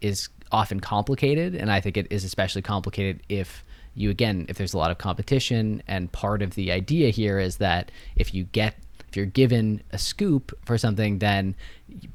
is 0.01 0.29
often 0.53 0.81
complicated, 0.81 1.55
and 1.55 1.71
I 1.71 1.81
think 1.81 1.97
it 1.97 2.07
is 2.11 2.25
especially 2.25 2.63
complicated 2.63 3.23
if 3.29 3.65
you 3.95 4.11
again 4.11 4.47
if 4.49 4.59
there's 4.59 4.75
a 4.75 4.79
lot 4.79 4.91
of 4.91 4.99
competition. 4.99 5.83
And 5.87 6.11
part 6.13 6.43
of 6.43 6.55
the 6.55 6.71
idea 6.73 7.11
here 7.11 7.39
is 7.39 7.57
that 7.57 7.91
if 8.15 8.35
you 8.35 8.45
get 8.45 8.77
if 9.09 9.17
you're 9.17 9.27
given 9.27 9.83
a 9.93 9.99
scoop 9.99 10.57
for 10.65 10.77
something, 10.77 11.19
then 11.19 11.55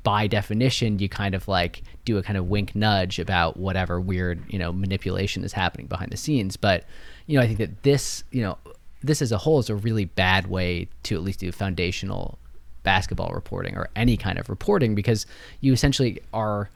by 0.04 0.28
definition 0.28 1.00
you 1.00 1.10
kind 1.10 1.34
of 1.34 1.48
like 1.48 1.84
do 2.06 2.18
a 2.18 2.24
kind 2.24 2.38
of 2.38 2.48
wink 2.48 2.76
nudge 2.76 3.18
about 3.18 3.58
whatever 3.58 4.00
weird 4.00 4.42
you 4.48 4.60
know 4.60 4.72
manipulation 4.72 5.44
is 5.44 5.54
happening 5.54 5.88
behind 5.88 6.12
the 6.12 6.18
scenes. 6.18 6.58
But 6.58 6.86
you 7.26 7.38
know 7.38 7.44
I 7.44 7.48
think 7.48 7.60
that 7.60 7.84
this 7.84 8.24
you 8.32 8.42
know 8.42 8.58
this 9.04 9.22
as 9.22 9.32
a 9.32 9.38
whole 9.38 9.60
is 9.60 9.70
a 9.70 9.76
really 9.76 10.06
bad 10.06 10.48
way 10.48 10.88
to 11.04 11.16
at 11.16 11.24
least 11.24 11.40
do 11.40 11.52
foundational 11.52 12.38
basketball 12.84 13.32
reporting 13.34 13.76
or 13.76 13.90
any 13.96 14.18
kind 14.18 14.40
of 14.40 14.50
reporting 14.50 14.96
because 14.96 15.26
you 15.60 15.74
essentially 15.74 16.20
are 16.34 16.70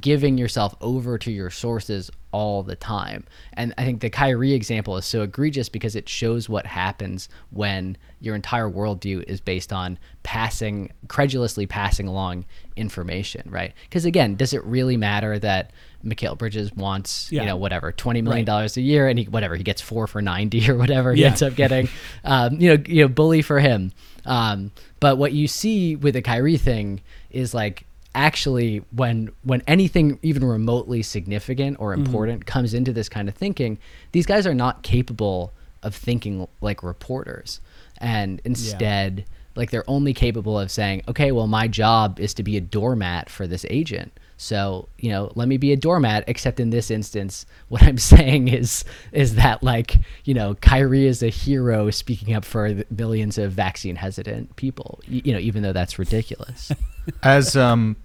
giving 0.00 0.38
yourself 0.38 0.74
over 0.80 1.18
to 1.18 1.30
your 1.30 1.50
sources 1.50 2.10
all 2.32 2.62
the 2.62 2.74
time. 2.74 3.24
And 3.52 3.74
I 3.76 3.84
think 3.84 4.00
the 4.00 4.08
Kyrie 4.08 4.54
example 4.54 4.96
is 4.96 5.04
so 5.04 5.22
egregious 5.22 5.68
because 5.68 5.94
it 5.94 6.08
shows 6.08 6.48
what 6.48 6.66
happens 6.66 7.28
when 7.50 7.98
your 8.20 8.34
entire 8.34 8.70
worldview 8.70 9.22
is 9.24 9.40
based 9.40 9.72
on 9.72 9.98
passing, 10.22 10.90
credulously 11.08 11.66
passing 11.66 12.08
along 12.08 12.46
information, 12.74 13.42
right? 13.50 13.74
Because 13.84 14.06
again, 14.06 14.34
does 14.34 14.54
it 14.54 14.64
really 14.64 14.96
matter 14.96 15.38
that 15.38 15.72
Mikal 16.02 16.38
Bridges 16.38 16.72
wants, 16.72 17.30
yeah. 17.30 17.42
you 17.42 17.46
know, 17.48 17.56
whatever, 17.56 17.92
$20 17.92 18.22
million 18.22 18.46
right. 18.46 18.76
a 18.76 18.80
year 18.80 19.08
and 19.08 19.18
he, 19.18 19.26
whatever, 19.26 19.54
he 19.54 19.62
gets 19.62 19.82
four 19.82 20.06
for 20.06 20.22
90 20.22 20.70
or 20.70 20.76
whatever 20.76 21.12
he 21.12 21.20
yeah. 21.20 21.28
ends 21.28 21.42
up 21.42 21.54
getting, 21.54 21.88
um, 22.24 22.58
you 22.58 22.76
know, 22.76 22.82
you 22.86 23.02
know, 23.02 23.08
bully 23.08 23.42
for 23.42 23.60
him. 23.60 23.92
Um, 24.24 24.72
but 25.00 25.18
what 25.18 25.32
you 25.32 25.48
see 25.48 25.96
with 25.96 26.14
the 26.14 26.22
Kyrie 26.22 26.56
thing 26.56 27.02
is 27.30 27.52
like, 27.52 27.84
actually 28.14 28.84
when 28.90 29.30
when 29.42 29.62
anything 29.66 30.18
even 30.22 30.44
remotely 30.44 31.02
significant 31.02 31.76
or 31.80 31.92
mm-hmm. 31.92 32.04
important 32.04 32.40
mm-hmm. 32.40 32.52
comes 32.52 32.74
into 32.74 32.92
this 32.92 33.08
kind 33.08 33.28
of 33.28 33.34
thinking 33.34 33.78
these 34.12 34.26
guys 34.26 34.46
are 34.46 34.54
not 34.54 34.82
capable 34.82 35.52
of 35.82 35.94
thinking 35.94 36.46
like 36.60 36.82
reporters 36.82 37.60
and 37.98 38.40
instead 38.44 39.18
yeah. 39.18 39.24
like 39.56 39.70
they're 39.70 39.88
only 39.88 40.12
capable 40.12 40.58
of 40.58 40.70
saying 40.70 41.02
okay 41.08 41.32
well 41.32 41.46
my 41.46 41.66
job 41.66 42.20
is 42.20 42.34
to 42.34 42.42
be 42.42 42.56
a 42.56 42.60
doormat 42.60 43.30
for 43.30 43.46
this 43.46 43.64
agent 43.70 44.12
so 44.36 44.88
you 44.98 45.08
know 45.08 45.32
let 45.34 45.48
me 45.48 45.56
be 45.56 45.72
a 45.72 45.76
doormat 45.76 46.24
except 46.26 46.60
in 46.60 46.70
this 46.70 46.90
instance 46.90 47.46
what 47.68 47.82
i'm 47.82 47.98
saying 48.12 48.48
is 48.48 48.84
is 49.12 49.36
that 49.36 49.62
like 49.62 49.96
you 50.24 50.34
know 50.34 50.54
kyrie 50.56 51.06
is 51.06 51.22
a 51.22 51.28
hero 51.28 51.90
speaking 51.90 52.34
up 52.34 52.44
for 52.44 52.82
millions 52.90 53.38
of 53.38 53.52
vaccine 53.52 53.96
hesitant 53.96 54.54
people 54.56 55.00
you 55.06 55.32
know 55.32 55.38
even 55.38 55.62
though 55.62 55.72
that's 55.72 55.98
ridiculous 55.98 56.72
as 57.22 57.56
um 57.56 57.96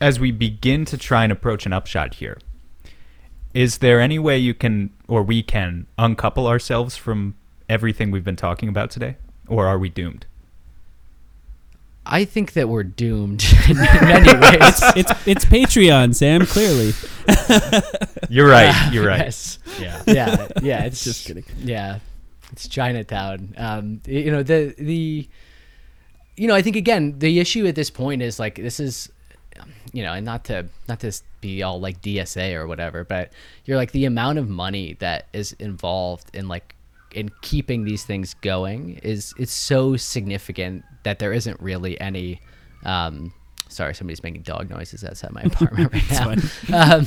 as 0.00 0.18
we 0.18 0.30
begin 0.32 0.84
to 0.86 0.96
try 0.96 1.24
and 1.24 1.32
approach 1.32 1.66
an 1.66 1.72
upshot 1.72 2.14
here, 2.14 2.38
is 3.54 3.78
there 3.78 4.00
any 4.00 4.18
way 4.18 4.38
you 4.38 4.54
can 4.54 4.90
or 5.08 5.22
we 5.22 5.42
can 5.42 5.86
uncouple 5.98 6.46
ourselves 6.46 6.96
from 6.96 7.34
everything 7.68 8.10
we've 8.10 8.24
been 8.24 8.36
talking 8.36 8.68
about 8.68 8.90
today, 8.90 9.16
or 9.48 9.66
are 9.66 9.78
we 9.78 9.88
doomed? 9.88 10.26
I 12.06 12.24
think 12.24 12.54
that 12.54 12.68
we're 12.68 12.82
doomed 12.82 13.44
in 13.68 13.76
many 13.76 14.32
ways. 14.34 14.56
it's, 14.62 14.96
it's, 14.96 15.26
it's 15.28 15.44
Patreon, 15.44 16.14
Sam. 16.14 16.46
Clearly, 16.46 16.92
you're 18.28 18.48
right. 18.48 18.90
You're 18.92 19.06
right. 19.06 19.20
Yes. 19.20 19.58
Yeah. 19.78 20.02
Yeah. 20.06 20.48
Yeah. 20.62 20.84
It's 20.84 21.04
just 21.04 21.26
kidding. 21.26 21.44
Yeah. 21.58 21.98
It's 22.52 22.66
Chinatown. 22.68 23.54
Um, 23.56 24.00
you 24.06 24.30
know 24.30 24.42
the 24.42 24.74
the 24.78 25.28
you 26.40 26.48
know 26.48 26.54
I 26.54 26.62
think 26.62 26.76
again 26.76 27.18
the 27.18 27.38
issue 27.38 27.66
at 27.66 27.74
this 27.74 27.90
point 27.90 28.22
is 28.22 28.38
like 28.38 28.54
this 28.54 28.80
is 28.80 29.10
you 29.92 30.02
know, 30.02 30.12
and 30.12 30.24
not 30.24 30.44
to 30.44 30.66
not 30.88 31.00
to 31.00 31.12
be 31.40 31.62
all 31.62 31.80
like 31.80 32.00
DSA 32.00 32.54
or 32.54 32.66
whatever, 32.66 33.04
but 33.04 33.32
you're 33.64 33.76
like 33.76 33.92
the 33.92 34.04
amount 34.04 34.38
of 34.38 34.48
money 34.48 34.96
that 35.00 35.26
is 35.32 35.52
involved 35.54 36.34
in 36.34 36.48
like 36.48 36.74
in 37.12 37.30
keeping 37.42 37.84
these 37.84 38.04
things 38.04 38.34
going 38.34 39.00
is 39.02 39.34
it's 39.36 39.52
so 39.52 39.96
significant 39.96 40.84
that 41.02 41.18
there 41.18 41.32
isn't 41.32 41.60
really 41.60 42.00
any 42.00 42.40
um 42.84 43.32
sorry 43.68 43.94
somebody's 43.94 44.22
making 44.22 44.42
dog 44.42 44.70
noises 44.70 45.02
outside 45.02 45.32
my 45.32 45.42
apartment 45.42 45.92
right 46.10 46.10
now. 46.68 46.94
um, 46.94 47.06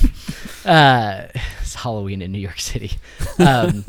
uh, 0.66 1.28
it's 1.62 1.74
halloween 1.74 2.22
in 2.22 2.34
new 2.34 2.40
york 2.40 2.60
city. 2.60 2.92
Um, 3.40 3.86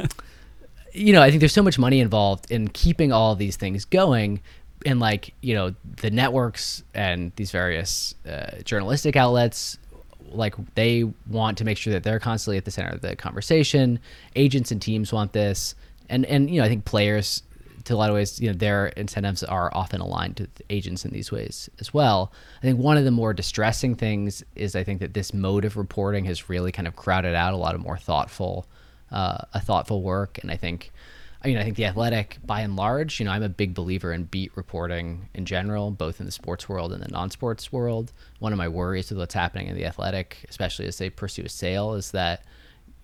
you 0.93 1.13
know 1.13 1.21
i 1.21 1.31
think 1.31 1.41
there's 1.41 1.53
so 1.53 1.63
much 1.65 1.81
money 1.81 1.99
involved 1.99 2.49
in 2.49 2.69
keeping 2.69 3.11
all 3.11 3.35
these 3.35 3.57
things 3.57 3.85
going 3.85 4.41
and 4.85 5.01
like 5.01 5.35
you 5.41 5.55
know 5.55 5.75
the 6.01 6.11
networks 6.11 6.83
and 6.95 7.33
these 7.37 7.51
various 7.51 8.15
uh, 8.29 8.59
journalistic 8.65 9.17
outlets 9.17 9.79
like 10.31 10.55
they 10.75 11.05
want 11.29 11.59
to 11.59 11.65
make 11.65 11.79
sure 11.79 11.93
that 11.93 12.03
they're 12.03 12.19
constantly 12.19 12.59
at 12.59 12.65
the 12.65 12.71
center 12.71 12.91
of 12.91 13.01
the 13.01 13.17
conversation. 13.17 13.99
Agents 14.37 14.71
and 14.71 14.81
teams 14.81 15.13
want 15.13 15.33
this. 15.33 15.75
And 16.09 16.27
and 16.27 16.51
you 16.51 16.61
know 16.61 16.67
i 16.67 16.69
think 16.69 16.85
players 16.85 17.43
to 17.85 17.95
a 17.95 17.97
lot 17.97 18.09
of 18.09 18.15
ways 18.15 18.41
you 18.41 18.49
know 18.49 18.55
their 18.55 18.89
incentives 18.89 19.43
are 19.43 19.71
often 19.75 20.01
aligned 20.01 20.37
to 20.39 20.49
agents 20.71 21.05
in 21.05 21.13
these 21.13 21.33
ways 21.33 21.71
as 21.81 21.95
well. 21.95 22.33
I 22.59 22.63
think 22.63 22.79
one 22.79 22.97
of 22.97 23.05
the 23.05 23.11
more 23.11 23.33
distressing 23.33 23.95
things 23.95 24.43
is 24.55 24.77
i 24.77 24.85
think 24.85 25.01
that 25.01 25.15
this 25.15 25.33
mode 25.33 25.65
of 25.65 25.77
reporting 25.77 26.27
has 26.27 26.49
really 26.49 26.73
kind 26.73 26.87
of 26.87 26.97
crowded 26.97 27.35
out 27.35 27.55
a 27.55 27.57
lot 27.57 27.75
of 27.75 27.81
more 27.81 27.97
thoughtful 27.97 28.67
uh, 29.11 29.39
a 29.55 29.61
thoughtful 29.61 30.03
work. 30.03 30.39
And 30.43 30.51
i 30.51 30.57
think 30.57 30.93
I 31.45 31.49
mean, 31.49 31.59
I 31.59 31.65
think 31.65 31.77
the 31.77 31.85
athletic, 31.85 32.39
by 32.43 32.63
and 32.63 32.75
large, 32.75 33.21
you 33.21 33.27
know, 33.27 33.33
I'm 33.33 33.43
a 33.43 33.51
big 33.51 33.75
believer 33.75 34.15
in 34.15 34.25
beat 34.25 34.51
reporting 34.57 35.29
in 35.35 35.45
general, 35.45 35.91
both 35.91 36.19
in 36.19 36.25
the 36.25 36.33
sports 36.33 36.71
world 36.71 36.91
and 36.91 37.03
the 37.03 37.09
non-sports 37.09 37.71
world. 37.71 38.13
One 38.39 38.53
of 38.53 38.57
my 38.57 38.67
worries 38.67 39.11
with 39.11 39.19
what's 39.19 39.35
happening 39.35 39.67
in 39.67 39.77
the 39.77 39.85
athletic, 39.85 40.47
especially 40.49 40.87
as 40.87 40.97
they 40.97 41.11
pursue 41.11 41.43
a 41.43 41.51
sale, 41.51 41.93
is 41.95 42.13
that 42.13 42.45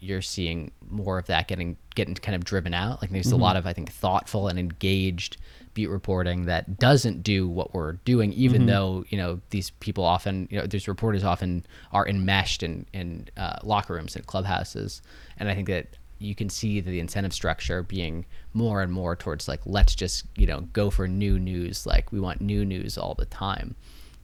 you're 0.00 0.22
seeing 0.22 0.72
more 0.88 1.18
of 1.18 1.26
that 1.26 1.48
getting 1.48 1.76
getting 1.94 2.14
kind 2.14 2.34
of 2.34 2.42
driven 2.44 2.72
out. 2.72 3.02
Like 3.02 3.10
there's 3.10 3.26
mm-hmm. 3.26 3.34
a 3.34 3.44
lot 3.44 3.56
of 3.56 3.66
I 3.66 3.74
think 3.74 3.92
thoughtful 3.92 4.48
and 4.48 4.58
engaged 4.58 5.36
beat 5.74 5.88
reporting 5.88 6.46
that 6.46 6.78
doesn't 6.78 7.22
do 7.22 7.46
what 7.46 7.74
we're 7.74 7.92
doing, 7.92 8.32
even 8.32 8.62
mm-hmm. 8.62 8.70
though 8.70 9.04
you 9.10 9.18
know 9.18 9.40
these 9.50 9.68
people 9.70 10.04
often 10.04 10.48
you 10.50 10.58
know 10.58 10.66
these 10.66 10.88
reporters 10.88 11.24
often 11.24 11.66
are 11.92 12.08
enmeshed 12.08 12.62
in 12.62 12.86
in 12.94 13.28
uh, 13.36 13.58
locker 13.62 13.92
rooms 13.92 14.16
and 14.16 14.26
clubhouses, 14.26 15.02
and 15.36 15.50
I 15.50 15.54
think 15.54 15.68
that 15.68 15.88
you 16.20 16.34
can 16.34 16.48
see 16.48 16.80
the 16.80 17.00
incentive 17.00 17.32
structure 17.32 17.82
being 17.82 18.24
more 18.52 18.82
and 18.82 18.92
more 18.92 19.16
towards 19.16 19.48
like 19.48 19.60
let's 19.64 19.94
just 19.94 20.24
you 20.36 20.46
know 20.46 20.60
go 20.72 20.90
for 20.90 21.08
new 21.08 21.38
news 21.38 21.86
like 21.86 22.12
we 22.12 22.20
want 22.20 22.40
new 22.40 22.64
news 22.64 22.96
all 22.98 23.14
the 23.14 23.24
time 23.26 23.74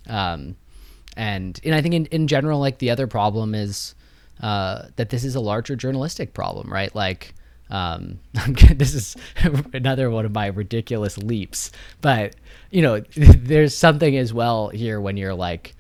um, 0.09 0.57
and 1.17 1.61
and 1.65 1.75
i 1.75 1.83
think 1.83 1.95
in, 1.95 2.07
in 2.07 2.29
general 2.29 2.61
like 2.61 2.79
the 2.79 2.91
other 2.91 3.07
problem 3.07 3.55
is 3.55 3.95
uh, 4.43 4.87
that 4.97 5.09
this 5.09 5.25
is 5.25 5.35
a 5.35 5.41
larger 5.41 5.75
journalistic 5.75 6.35
problem 6.35 6.71
right 6.71 6.95
like 6.95 7.35
um, 7.71 8.21
this 8.75 8.95
is 8.95 9.17
another 9.73 10.11
one 10.11 10.25
of 10.25 10.33
my 10.33 10.47
ridiculous 10.47 11.19
leaps, 11.19 11.73
but 12.01 12.37
you 12.71 12.83
know, 12.83 13.01
there's 13.17 13.77
something 13.77 14.17
as 14.17 14.33
well 14.33 14.69
here 14.69 15.01
when 15.01 15.17
you're 15.17 15.35
like, 15.35 15.75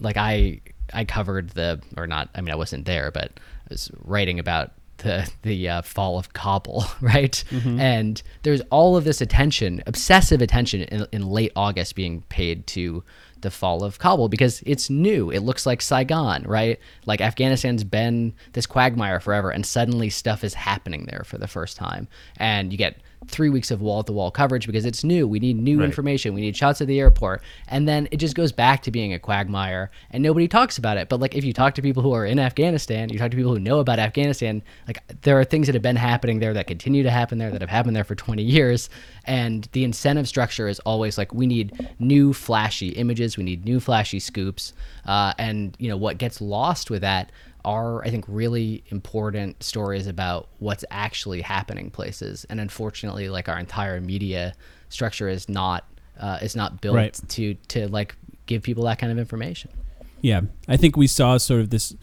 like 0.00 0.16
I 0.16 0.60
I 0.92 1.04
covered 1.04 1.50
the 1.50 1.82
or 1.96 2.06
not. 2.06 2.30
I 2.34 2.40
mean, 2.40 2.52
I 2.52 2.56
wasn't 2.56 2.86
there, 2.86 3.10
but 3.10 3.32
I 3.36 3.68
was 3.70 3.90
writing 4.02 4.38
about 4.38 4.72
the 4.98 5.30
the 5.42 5.68
uh, 5.68 5.82
fall 5.82 6.18
of 6.18 6.32
Kabul, 6.32 6.84
right? 7.00 7.42
Mm-hmm. 7.50 7.80
And 7.80 8.22
there's 8.42 8.62
all 8.70 8.96
of 8.96 9.04
this 9.04 9.20
attention, 9.20 9.82
obsessive 9.86 10.42
attention, 10.42 10.82
in, 10.82 11.06
in 11.12 11.26
late 11.28 11.52
August 11.56 11.94
being 11.94 12.22
paid 12.22 12.66
to 12.68 13.02
the 13.42 13.50
fall 13.50 13.84
of 13.84 13.98
Kabul 13.98 14.28
because 14.28 14.62
it's 14.66 14.88
new. 14.90 15.30
It 15.30 15.40
looks 15.40 15.66
like 15.66 15.82
Saigon, 15.82 16.42
right? 16.44 16.80
Like 17.04 17.20
Afghanistan's 17.20 17.84
been 17.84 18.34
this 18.52 18.66
quagmire 18.66 19.20
forever, 19.20 19.50
and 19.50 19.64
suddenly 19.64 20.10
stuff 20.10 20.42
is 20.42 20.54
happening 20.54 21.06
there 21.06 21.22
for 21.24 21.38
the 21.38 21.48
first 21.48 21.76
time. 21.76 22.08
And 22.38 22.72
you 22.72 22.78
get 22.78 23.00
three 23.28 23.48
weeks 23.48 23.70
of 23.70 23.80
wall 23.80 24.02
to 24.02 24.12
wall 24.12 24.30
coverage 24.30 24.66
because 24.66 24.84
it's 24.84 25.04
new. 25.04 25.26
We 25.26 25.38
need 25.38 25.56
new 25.56 25.78
right. 25.78 25.84
information. 25.84 26.34
We 26.34 26.40
need 26.40 26.56
shots 26.56 26.80
of 26.80 26.86
the 26.86 27.00
airport. 27.00 27.42
And 27.68 27.88
then 27.88 28.08
it 28.10 28.16
just 28.18 28.34
goes 28.34 28.52
back 28.52 28.82
to 28.82 28.90
being 28.90 29.12
a 29.12 29.18
quagmire 29.18 29.90
and 30.10 30.22
nobody 30.22 30.48
talks 30.48 30.78
about 30.78 30.96
it. 30.96 31.08
But 31.08 31.20
like 31.20 31.34
if 31.34 31.44
you 31.44 31.52
talk 31.52 31.74
to 31.74 31.82
people 31.82 32.02
who 32.02 32.12
are 32.12 32.26
in 32.26 32.38
Afghanistan, 32.38 33.08
you 33.08 33.18
talk 33.18 33.30
to 33.30 33.36
people 33.36 33.52
who 33.52 33.60
know 33.60 33.80
about 33.80 33.98
Afghanistan, 33.98 34.62
like 34.86 35.02
there 35.22 35.38
are 35.38 35.44
things 35.44 35.66
that 35.66 35.74
have 35.74 35.82
been 35.82 35.96
happening 35.96 36.38
there 36.38 36.54
that 36.54 36.66
continue 36.66 37.02
to 37.02 37.10
happen 37.10 37.38
there 37.38 37.50
that 37.50 37.60
have 37.60 37.70
happened 37.70 37.96
there 37.96 38.04
for 38.04 38.14
20 38.14 38.42
years. 38.42 38.88
And 39.24 39.68
the 39.72 39.84
incentive 39.84 40.28
structure 40.28 40.68
is 40.68 40.78
always 40.80 41.18
like 41.18 41.34
we 41.34 41.46
need 41.46 41.88
new 41.98 42.32
flashy 42.32 42.88
images, 42.90 43.36
we 43.36 43.44
need 43.44 43.64
new 43.64 43.80
flashy 43.80 44.20
scoops. 44.20 44.72
Uh, 45.04 45.32
and 45.38 45.76
you 45.78 45.88
know 45.88 45.96
what 45.96 46.18
gets 46.18 46.40
lost 46.40 46.90
with 46.90 47.02
that 47.02 47.30
are, 47.66 48.02
I 48.04 48.10
think, 48.10 48.24
really 48.28 48.84
important 48.88 49.62
stories 49.62 50.06
about 50.06 50.48
what's 50.60 50.84
actually 50.90 51.42
happening 51.42 51.90
places. 51.90 52.46
And 52.48 52.60
unfortunately, 52.60 53.28
like 53.28 53.48
our 53.48 53.58
entire 53.58 54.00
media 54.00 54.54
structure 54.88 55.28
is 55.28 55.48
not 55.48 55.84
uh, 56.18 56.38
is 56.40 56.56
not 56.56 56.80
built 56.80 56.96
right. 56.96 57.20
to 57.28 57.54
to 57.54 57.88
like 57.88 58.16
give 58.46 58.62
people 58.62 58.84
that 58.84 58.98
kind 58.98 59.12
of 59.12 59.18
information. 59.18 59.70
Yeah, 60.22 60.42
I 60.68 60.76
think 60.76 60.96
we 60.96 61.08
saw 61.08 61.36
sort 61.36 61.60
of 61.60 61.70
this 61.70 61.94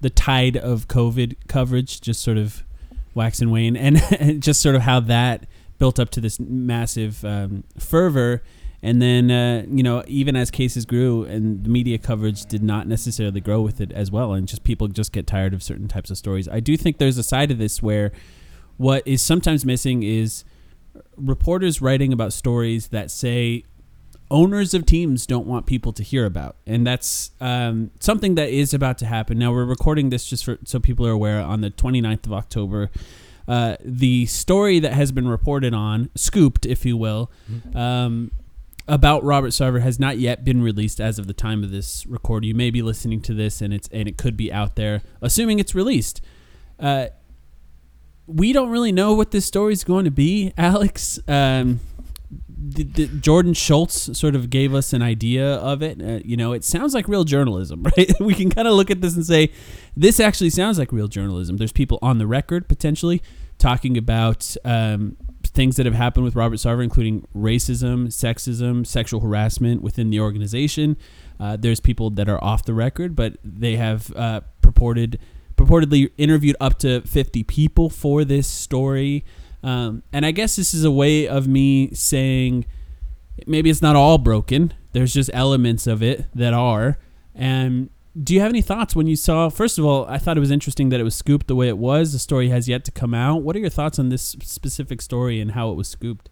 the 0.00 0.10
tide 0.10 0.56
of 0.56 0.88
COVID 0.88 1.36
coverage 1.48 2.00
just 2.00 2.20
sort 2.20 2.36
of 2.36 2.64
wax 3.14 3.40
and 3.40 3.52
wane, 3.52 3.76
and 3.76 4.42
just 4.42 4.60
sort 4.60 4.74
of 4.74 4.82
how 4.82 4.98
that 5.00 5.46
built 5.78 6.00
up 6.00 6.10
to 6.10 6.20
this 6.20 6.40
massive 6.40 7.24
um, 7.24 7.62
fervor 7.78 8.42
and 8.84 9.00
then, 9.00 9.30
uh, 9.30 9.64
you 9.66 9.82
know, 9.82 10.04
even 10.06 10.36
as 10.36 10.50
cases 10.50 10.84
grew 10.84 11.24
and 11.24 11.64
the 11.64 11.70
media 11.70 11.96
coverage 11.96 12.44
did 12.44 12.62
not 12.62 12.86
necessarily 12.86 13.40
grow 13.40 13.62
with 13.62 13.80
it 13.80 13.90
as 13.92 14.10
well, 14.10 14.34
and 14.34 14.46
just 14.46 14.62
people 14.62 14.88
just 14.88 15.10
get 15.10 15.26
tired 15.26 15.54
of 15.54 15.62
certain 15.62 15.88
types 15.88 16.10
of 16.10 16.18
stories. 16.18 16.50
I 16.50 16.60
do 16.60 16.76
think 16.76 16.98
there's 16.98 17.16
a 17.16 17.22
side 17.22 17.50
of 17.50 17.56
this 17.56 17.82
where 17.82 18.12
what 18.76 19.02
is 19.08 19.22
sometimes 19.22 19.64
missing 19.64 20.02
is 20.02 20.44
reporters 21.16 21.80
writing 21.80 22.12
about 22.12 22.34
stories 22.34 22.88
that 22.88 23.10
say 23.10 23.64
owners 24.30 24.74
of 24.74 24.84
teams 24.84 25.26
don't 25.26 25.46
want 25.46 25.64
people 25.64 25.94
to 25.94 26.02
hear 26.02 26.26
about, 26.26 26.56
and 26.66 26.86
that's 26.86 27.30
um, 27.40 27.90
something 28.00 28.34
that 28.34 28.50
is 28.50 28.74
about 28.74 28.98
to 28.98 29.06
happen. 29.06 29.38
Now 29.38 29.50
we're 29.50 29.64
recording 29.64 30.10
this 30.10 30.26
just 30.26 30.44
for 30.44 30.58
so 30.64 30.78
people 30.78 31.06
are 31.06 31.12
aware 31.12 31.40
on 31.40 31.62
the 31.62 31.70
29th 31.70 32.26
of 32.26 32.34
October. 32.34 32.90
Uh, 33.48 33.76
the 33.82 34.26
story 34.26 34.78
that 34.78 34.92
has 34.92 35.10
been 35.10 35.28
reported 35.28 35.72
on, 35.72 36.10
scooped, 36.14 36.66
if 36.66 36.84
you 36.84 36.98
will, 36.98 37.30
mm-hmm. 37.50 37.76
um, 37.76 38.30
about 38.86 39.24
Robert 39.24 39.50
Sarver 39.50 39.80
has 39.80 39.98
not 39.98 40.18
yet 40.18 40.44
been 40.44 40.62
released 40.62 41.00
as 41.00 41.18
of 41.18 41.26
the 41.26 41.32
time 41.32 41.64
of 41.64 41.70
this 41.70 42.06
record. 42.06 42.44
You 42.44 42.54
may 42.54 42.70
be 42.70 42.82
listening 42.82 43.20
to 43.22 43.34
this 43.34 43.62
and 43.62 43.72
it's 43.72 43.88
and 43.88 44.06
it 44.08 44.18
could 44.18 44.36
be 44.36 44.52
out 44.52 44.76
there, 44.76 45.02
assuming 45.22 45.58
it's 45.58 45.74
released. 45.74 46.20
Uh, 46.78 47.06
we 48.26 48.52
don't 48.52 48.70
really 48.70 48.92
know 48.92 49.14
what 49.14 49.30
this 49.30 49.44
story 49.44 49.72
is 49.72 49.84
going 49.84 50.04
to 50.04 50.10
be, 50.10 50.52
Alex. 50.58 51.18
Um, 51.28 51.80
the, 52.66 52.84
the 52.84 53.06
Jordan 53.06 53.52
Schultz 53.52 54.16
sort 54.18 54.34
of 54.34 54.48
gave 54.48 54.74
us 54.74 54.92
an 54.92 55.02
idea 55.02 55.54
of 55.56 55.82
it. 55.82 56.00
Uh, 56.02 56.20
you 56.24 56.36
know, 56.36 56.52
it 56.52 56.64
sounds 56.64 56.94
like 56.94 57.08
real 57.08 57.24
journalism, 57.24 57.82
right? 57.96 58.10
we 58.20 58.34
can 58.34 58.50
kind 58.50 58.66
of 58.66 58.74
look 58.74 58.90
at 58.90 59.00
this 59.00 59.14
and 59.16 59.24
say, 59.24 59.50
this 59.96 60.18
actually 60.18 60.50
sounds 60.50 60.78
like 60.78 60.90
real 60.92 61.08
journalism. 61.08 61.58
There's 61.58 61.72
people 61.72 61.98
on 62.00 62.18
the 62.18 62.26
record 62.26 62.68
potentially 62.68 63.22
talking 63.58 63.96
about 63.98 64.56
um, 64.64 65.16
things 65.54 65.76
that 65.76 65.86
have 65.86 65.94
happened 65.94 66.24
with 66.24 66.34
Robert 66.34 66.56
Sarver, 66.56 66.82
including 66.82 67.26
racism, 67.34 68.08
sexism, 68.08 68.86
sexual 68.86 69.20
harassment 69.20 69.82
within 69.82 70.10
the 70.10 70.20
organization. 70.20 70.96
Uh, 71.38 71.56
there's 71.56 71.80
people 71.80 72.10
that 72.10 72.28
are 72.28 72.42
off 72.42 72.64
the 72.64 72.74
record, 72.74 73.14
but 73.14 73.36
they 73.44 73.76
have 73.76 74.14
uh, 74.16 74.40
purported 74.60 75.18
purportedly 75.56 76.10
interviewed 76.18 76.56
up 76.60 76.80
to 76.80 77.00
50 77.02 77.44
people 77.44 77.88
for 77.88 78.24
this 78.24 78.48
story. 78.48 79.24
Um, 79.62 80.02
and 80.12 80.26
I 80.26 80.32
guess 80.32 80.56
this 80.56 80.74
is 80.74 80.84
a 80.84 80.90
way 80.90 81.28
of 81.28 81.46
me 81.46 81.94
saying 81.94 82.66
maybe 83.46 83.70
it's 83.70 83.80
not 83.80 83.94
all 83.94 84.18
broken. 84.18 84.74
There's 84.92 85.14
just 85.14 85.30
elements 85.32 85.86
of 85.86 86.02
it 86.02 86.26
that 86.34 86.52
are. 86.52 86.98
And 87.36 87.90
do 88.20 88.34
you 88.34 88.40
have 88.40 88.50
any 88.50 88.62
thoughts 88.62 88.94
when 88.94 89.06
you 89.06 89.16
saw? 89.16 89.48
First 89.48 89.78
of 89.78 89.84
all, 89.84 90.06
I 90.06 90.18
thought 90.18 90.36
it 90.36 90.40
was 90.40 90.50
interesting 90.50 90.90
that 90.90 91.00
it 91.00 91.04
was 91.04 91.14
scooped 91.14 91.48
the 91.48 91.56
way 91.56 91.68
it 91.68 91.78
was. 91.78 92.12
The 92.12 92.18
story 92.18 92.48
has 92.48 92.68
yet 92.68 92.84
to 92.84 92.92
come 92.92 93.12
out. 93.12 93.42
What 93.42 93.56
are 93.56 93.58
your 93.58 93.70
thoughts 93.70 93.98
on 93.98 94.08
this 94.08 94.36
specific 94.42 95.02
story 95.02 95.40
and 95.40 95.52
how 95.52 95.70
it 95.70 95.74
was 95.74 95.88
scooped? 95.88 96.30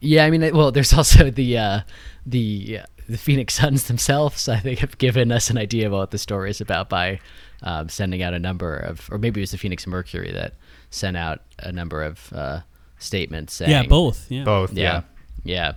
Yeah, 0.00 0.24
I 0.24 0.30
mean, 0.30 0.54
well, 0.54 0.70
there's 0.70 0.92
also 0.96 1.30
the 1.30 1.58
uh, 1.58 1.80
the 2.24 2.80
uh, 2.82 2.86
the 3.08 3.18
Phoenix 3.18 3.54
Suns 3.54 3.88
themselves. 3.88 4.48
I 4.48 4.58
think 4.58 4.78
have 4.78 4.98
given 4.98 5.32
us 5.32 5.50
an 5.50 5.58
idea 5.58 5.86
of 5.86 5.92
what 5.92 6.12
the 6.12 6.18
story 6.18 6.50
is 6.50 6.60
about 6.60 6.88
by 6.88 7.20
um, 7.62 7.88
sending 7.88 8.22
out 8.22 8.34
a 8.34 8.38
number 8.38 8.76
of, 8.76 9.08
or 9.10 9.18
maybe 9.18 9.40
it 9.40 9.42
was 9.42 9.50
the 9.50 9.58
Phoenix 9.58 9.86
Mercury 9.86 10.30
that 10.32 10.54
sent 10.90 11.16
out 11.16 11.42
a 11.58 11.72
number 11.72 12.02
of 12.02 12.32
uh, 12.32 12.60
statements 12.98 13.54
saying, 13.54 13.70
yeah, 13.70 13.82
both, 13.84 14.30
yeah, 14.30 14.44
both, 14.44 14.72
yeah, 14.72 15.02
yeah, 15.44 15.74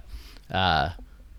yeah 0.51 0.57
uh, 0.57 0.89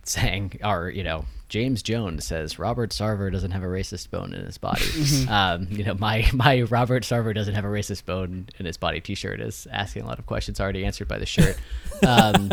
saying, 0.05 0.59
or 0.64 0.91
you 0.91 1.05
know, 1.05 1.24
James 1.49 1.82
Jones 1.82 2.24
says 2.24 2.59
Robert 2.59 2.90
Sarver 2.90 3.30
doesn't 3.30 3.53
have 3.53 3.62
a 3.62 3.66
racist 3.66 4.11
bone 4.11 4.34
in 4.34 4.44
his 4.44 4.59
body. 4.59 4.82
Mm-hmm. 4.82 5.28
um, 5.32 5.68
you 5.70 5.84
know, 5.84 5.94
my 5.94 6.28
my 6.32 6.62
Robert 6.62 7.05
Sarver 7.05 7.34
doesn't 7.34 7.55
have 7.55 7.64
a 7.64 7.68
racist 7.68 8.05
bone 8.05 8.49
in 8.59 8.66
his 8.66 8.76
body 8.76 9.01
T-shirt 9.01 9.40
is 9.40 9.66
asking 9.70 10.03
a 10.03 10.07
lot 10.07 10.18
of 10.18 10.26
questions 10.26 10.61
already 10.61 10.84
answered 10.84 11.09
by 11.09 11.18
the 11.18 11.26
shirt. 11.26 11.57
Um, 12.07 12.51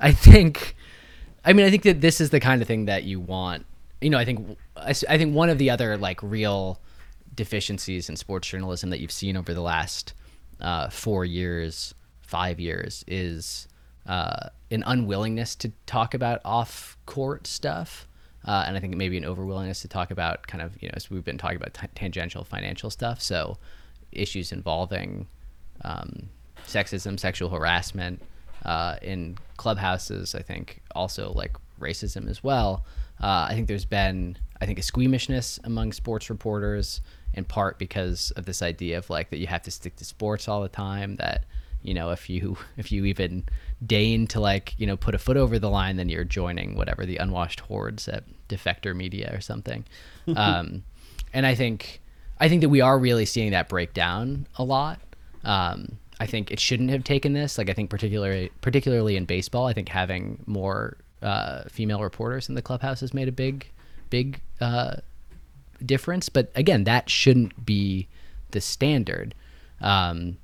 I 0.00 0.12
think, 0.12 0.74
I 1.44 1.52
mean, 1.52 1.66
I 1.66 1.70
think 1.70 1.82
that 1.82 2.00
this 2.00 2.22
is 2.22 2.30
the 2.30 2.40
kind 2.40 2.62
of 2.62 2.68
thing 2.68 2.86
that 2.86 3.04
you 3.04 3.20
want. 3.20 3.66
You 4.00 4.08
know, 4.08 4.16
I 4.16 4.24
think 4.24 4.56
I, 4.76 4.94
I 5.08 5.18
think 5.18 5.34
one 5.34 5.50
of 5.50 5.58
the 5.58 5.68
other 5.68 5.98
like 5.98 6.22
real 6.22 6.80
deficiencies 7.34 8.08
in 8.08 8.16
sports 8.16 8.48
journalism 8.48 8.88
that 8.88 9.00
you've 9.00 9.12
seen 9.12 9.36
over 9.36 9.52
the 9.52 9.60
last 9.60 10.14
uh, 10.60 10.88
four 10.88 11.24
years, 11.26 11.94
five 12.22 12.58
years 12.58 13.04
is 13.06 13.68
uh, 14.06 14.48
an 14.70 14.82
unwillingness 14.86 15.54
to 15.56 15.72
talk 15.86 16.14
about 16.14 16.40
off 16.44 16.96
court 17.06 17.46
stuff. 17.46 18.08
Uh, 18.44 18.64
and 18.66 18.76
I 18.76 18.80
think 18.80 18.96
maybe 18.96 19.16
an 19.16 19.24
overwillingness 19.24 19.82
to 19.82 19.88
talk 19.88 20.10
about 20.10 20.46
kind 20.46 20.62
of, 20.62 20.80
you 20.82 20.88
know, 20.88 20.94
as 20.96 21.10
we've 21.10 21.24
been 21.24 21.38
talking 21.38 21.56
about 21.56 21.74
t- 21.74 21.86
tangential 21.94 22.44
financial 22.44 22.90
stuff. 22.90 23.22
So 23.22 23.58
issues 24.10 24.52
involving 24.52 25.26
um, 25.82 26.28
sexism, 26.66 27.18
sexual 27.18 27.48
harassment 27.50 28.22
uh, 28.64 28.96
in 29.02 29.38
clubhouses, 29.56 30.34
I 30.34 30.42
think 30.42 30.82
also 30.94 31.32
like 31.32 31.56
racism 31.80 32.28
as 32.28 32.42
well. 32.42 32.84
Uh, 33.22 33.46
I 33.48 33.54
think 33.54 33.68
there's 33.68 33.84
been, 33.84 34.36
I 34.60 34.66
think, 34.66 34.78
a 34.78 34.82
squeamishness 34.82 35.60
among 35.64 35.92
sports 35.92 36.28
reporters 36.28 37.00
in 37.34 37.44
part 37.44 37.78
because 37.78 38.30
of 38.32 38.46
this 38.46 38.62
idea 38.62 38.98
of 38.98 39.08
like 39.08 39.30
that 39.30 39.38
you 39.38 39.46
have 39.46 39.62
to 39.62 39.70
stick 39.70 39.96
to 39.96 40.04
sports 40.04 40.48
all 40.48 40.62
the 40.62 40.68
time, 40.68 41.16
that 41.16 41.44
you 41.82 41.94
know 41.94 42.10
if 42.10 42.28
you 42.28 42.56
if 42.76 42.92
you 42.92 43.04
even 43.04 43.44
deign 43.86 44.26
to 44.28 44.40
like 44.40 44.74
you 44.78 44.86
know 44.86 44.96
put 44.96 45.14
a 45.14 45.18
foot 45.18 45.36
over 45.36 45.58
the 45.58 45.70
line 45.70 45.96
then 45.96 46.08
you're 46.08 46.24
joining 46.24 46.76
whatever 46.76 47.04
the 47.04 47.16
unwashed 47.16 47.60
hordes 47.60 48.08
at 48.08 48.24
defector 48.48 48.94
media 48.94 49.32
or 49.34 49.40
something. 49.40 49.84
Um, 50.36 50.84
and 51.32 51.46
i 51.46 51.54
think 51.54 52.00
i 52.38 52.48
think 52.48 52.60
that 52.60 52.68
we 52.68 52.80
are 52.80 52.96
really 52.96 53.26
seeing 53.26 53.50
that 53.50 53.68
break 53.68 53.92
down 53.92 54.46
a 54.54 54.62
lot. 54.62 55.00
Um, 55.42 55.98
i 56.20 56.26
think 56.26 56.52
it 56.52 56.60
shouldn't 56.60 56.90
have 56.90 57.02
taken 57.02 57.32
this. 57.32 57.58
Like 57.58 57.68
i 57.68 57.72
think 57.72 57.90
particularly 57.90 58.50
particularly 58.60 59.16
in 59.16 59.24
baseball 59.24 59.66
i 59.66 59.72
think 59.72 59.88
having 59.88 60.44
more 60.46 60.96
uh, 61.22 61.64
female 61.68 62.02
reporters 62.02 62.48
in 62.48 62.54
the 62.54 62.62
clubhouse 62.62 63.00
has 63.00 63.14
made 63.14 63.28
a 63.28 63.32
big 63.32 63.70
big 64.10 64.40
uh, 64.60 64.96
difference. 65.84 66.28
But 66.28 66.50
again 66.54 66.84
that 66.84 67.10
shouldn't 67.10 67.64
be 67.64 68.08
the 68.50 68.60
standard. 68.60 69.34
Um, 69.80 70.36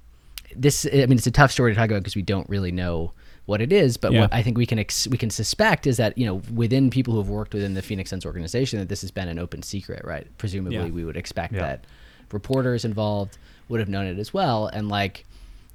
this 0.57 0.86
I 0.86 1.07
mean 1.07 1.18
it's 1.18 1.26
a 1.26 1.30
tough 1.30 1.53
story 1.53 1.72
to 1.72 1.76
talk 1.76 1.91
about 1.91 2.01
because 2.01 2.16
we 2.16 2.22
don't 2.22 2.49
really 2.49 2.72
know 2.72 3.12
what 3.49 3.62
it 3.62 3.72
is, 3.72 3.96
but 3.96 4.12
yeah. 4.12 4.20
what 4.20 4.34
I 4.34 4.42
think 4.42 4.59
we 4.59 4.66
can 4.66 4.78
ex- 4.78 5.09
we 5.09 5.16
can 5.16 5.30
suspect 5.30 5.86
is 5.86 5.96
that 5.96 6.18
you 6.18 6.26
know 6.26 6.42
within 6.53 6.90
people 6.90 7.14
who 7.14 7.20
have 7.20 7.30
worked 7.30 7.55
within 7.55 7.72
the 7.72 7.80
Phoenix 7.80 8.11
Suns 8.11 8.26
organization 8.26 8.78
that 8.78 8.90
this 8.90 9.01
has 9.01 9.11
been 9.11 9.26
an 9.26 9.38
open 9.38 9.62
secret, 9.62 10.05
right? 10.05 10.26
Presumably, 10.36 10.76
yeah. 10.76 10.88
we 10.88 11.03
would 11.03 11.16
expect 11.16 11.55
yeah. 11.55 11.61
that 11.61 11.84
reporters 12.30 12.84
involved 12.84 13.38
would 13.70 13.80
have 13.80 13.88
known 13.88 14.05
it 14.05 14.18
as 14.18 14.34
well, 14.34 14.66
and 14.66 14.90
like 14.90 15.24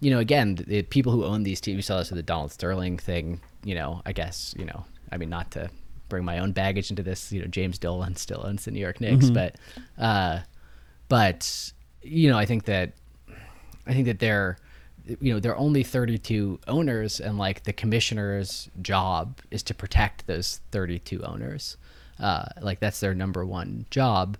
you 0.02 0.12
know, 0.12 0.20
again, 0.20 0.54
the, 0.54 0.64
the 0.66 0.82
people 0.84 1.12
who 1.12 1.26
own 1.26 1.42
these 1.42 1.60
teams, 1.60 1.78
we 1.78 1.82
saw 1.82 1.98
this 1.98 2.12
with 2.12 2.18
the 2.18 2.24
Donald 2.24 2.52
Sterling 2.52 3.00
thing. 3.00 3.42
You 3.64 3.74
know, 3.74 4.04
I 4.06 4.12
guess 4.12 4.54
you 4.56 4.66
know, 4.66 4.86
I 5.12 5.18
mean, 5.18 5.32
not 5.32 5.50
to 5.52 5.72
bring 6.10 6.24
my 6.24 6.38
own 6.38 6.52
baggage 6.52 6.92
into 6.92 7.02
this. 7.02 7.32
You 7.32 7.42
know, 7.42 7.48
James 7.48 7.80
Dolan 7.80 8.16
still 8.18 8.46
owns 8.46 8.66
the 8.66 8.72
New 8.72 8.82
York 8.82 9.02
Knicks, 9.02 9.26
mm-hmm. 9.26 9.34
but 9.34 9.56
uh, 9.98 10.42
but 11.10 11.74
you 12.04 12.30
know, 12.30 12.38
I 12.38 12.46
think 12.46 12.66
that 12.66 12.94
I 13.88 13.94
think 13.94 14.06
that 14.06 14.20
they're 14.20 14.60
you 15.06 15.34
know 15.34 15.40
there 15.40 15.52
are 15.52 15.58
only 15.58 15.84
32 15.84 16.60
owners 16.68 17.20
and 17.20 17.38
like 17.38 17.64
the 17.64 17.74
commissioner's 17.74 18.70
job 18.82 19.40
is 19.52 19.64
to 19.64 19.74
protect 19.74 20.28
those 20.28 20.62
32 20.72 21.24
owners. 21.24 21.78
Uh, 22.20 22.46
like 22.62 22.80
that's 22.80 23.00
their 23.00 23.14
number 23.14 23.46
one 23.46 23.86
job. 23.90 24.38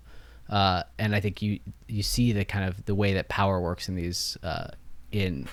Uh, 0.48 0.82
and 0.98 1.16
i 1.16 1.20
think 1.20 1.40
you 1.40 1.58
you 1.88 2.02
see 2.02 2.32
the 2.32 2.44
kind 2.44 2.66
of 2.68 2.84
the 2.84 2.94
way 2.94 3.14
that 3.14 3.28
power 3.28 3.60
works 3.60 3.88
in 3.88 3.94
these 3.94 4.36
uh, 4.42 4.68
in 5.10 5.48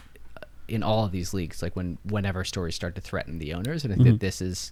in 0.68 0.84
all 0.84 1.06
of 1.06 1.12
these 1.12 1.34
leagues 1.34 1.62
like 1.62 1.76
when 1.76 1.98
whenever 2.04 2.44
stories 2.44 2.76
start 2.76 2.94
to 2.96 3.02
threaten 3.02 3.40
the 3.40 3.54
owners 3.54 3.86
and 3.86 3.94
i 3.94 3.96
think 3.96 4.08
that 4.08 4.20
this 4.20 4.42
is 4.42 4.72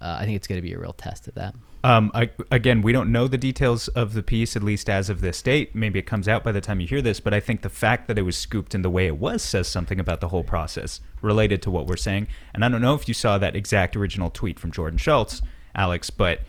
uh, 0.00 0.16
i 0.18 0.24
think 0.24 0.36
it's 0.36 0.46
going 0.46 0.58
to 0.58 0.62
be 0.62 0.72
a 0.72 0.78
real 0.78 0.92
test 0.92 1.28
of 1.28 1.34
that 1.34 1.54
Um, 1.84 2.10
I, 2.12 2.30
again, 2.50 2.82
we 2.82 2.90
don't 2.90 3.12
know 3.12 3.28
the 3.28 3.38
details 3.38 3.86
of 3.88 4.12
the 4.12 4.22
piece, 4.22 4.56
at 4.56 4.64
least 4.64 4.90
as 4.90 5.08
of 5.08 5.20
this 5.20 5.40
date. 5.40 5.76
Maybe 5.76 6.00
it 6.00 6.06
comes 6.06 6.26
out 6.26 6.42
by 6.42 6.50
the 6.50 6.60
time 6.60 6.80
you 6.80 6.88
hear 6.88 7.00
this, 7.00 7.20
but 7.20 7.32
I 7.32 7.38
think 7.38 7.62
the 7.62 7.70
fact 7.70 8.08
that 8.08 8.18
it 8.18 8.22
was 8.22 8.36
scooped 8.36 8.74
in 8.74 8.82
the 8.82 8.90
way 8.90 9.06
it 9.06 9.16
was 9.16 9.42
says 9.42 9.68
something 9.68 10.00
about 10.00 10.20
the 10.20 10.28
whole 10.28 10.42
process 10.42 11.00
related 11.22 11.62
to 11.62 11.70
what 11.70 11.86
we're 11.86 11.96
saying. 11.96 12.26
And 12.52 12.64
I 12.64 12.68
don't 12.68 12.82
know 12.82 12.94
if 12.94 13.06
you 13.06 13.14
saw 13.14 13.38
that 13.38 13.54
exact 13.54 13.94
original 13.94 14.28
tweet 14.28 14.58
from 14.58 14.72
Jordan 14.72 14.98
Schultz, 14.98 15.40
Alex, 15.72 16.10
but 16.10 16.40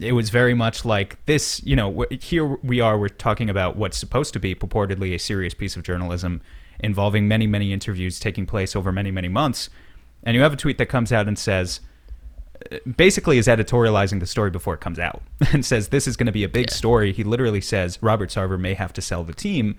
it 0.00 0.12
was 0.12 0.30
very 0.30 0.54
much 0.54 0.86
like 0.86 1.22
this. 1.26 1.62
You 1.64 1.76
know, 1.76 2.06
here 2.10 2.46
we 2.62 2.80
are, 2.80 2.98
we're 2.98 3.08
talking 3.08 3.50
about 3.50 3.76
what's 3.76 3.98
supposed 3.98 4.32
to 4.32 4.40
be 4.40 4.54
purportedly 4.54 5.14
a 5.14 5.18
serious 5.18 5.52
piece 5.52 5.76
of 5.76 5.82
journalism 5.82 6.40
involving 6.80 7.28
many, 7.28 7.46
many 7.46 7.74
interviews 7.74 8.18
taking 8.18 8.46
place 8.46 8.74
over 8.74 8.90
many, 8.90 9.10
many 9.10 9.28
months. 9.28 9.68
And 10.22 10.34
you 10.34 10.42
have 10.42 10.54
a 10.54 10.56
tweet 10.56 10.78
that 10.78 10.86
comes 10.86 11.12
out 11.12 11.28
and 11.28 11.38
says, 11.38 11.80
basically 12.96 13.38
is 13.38 13.46
editorializing 13.46 14.20
the 14.20 14.26
story 14.26 14.50
before 14.50 14.74
it 14.74 14.80
comes 14.80 14.98
out 14.98 15.22
and 15.52 15.64
says 15.64 15.88
this 15.88 16.06
is 16.06 16.16
going 16.16 16.26
to 16.26 16.32
be 16.32 16.44
a 16.44 16.48
big 16.48 16.66
Yeah. 16.70 16.74
story. 16.76 17.12
He 17.12 17.24
literally 17.24 17.60
says 17.60 17.98
Robert 18.02 18.30
Sarver 18.30 18.58
may 18.58 18.74
have 18.74 18.92
to 18.94 19.00
sell 19.02 19.24
the 19.24 19.34
team, 19.34 19.76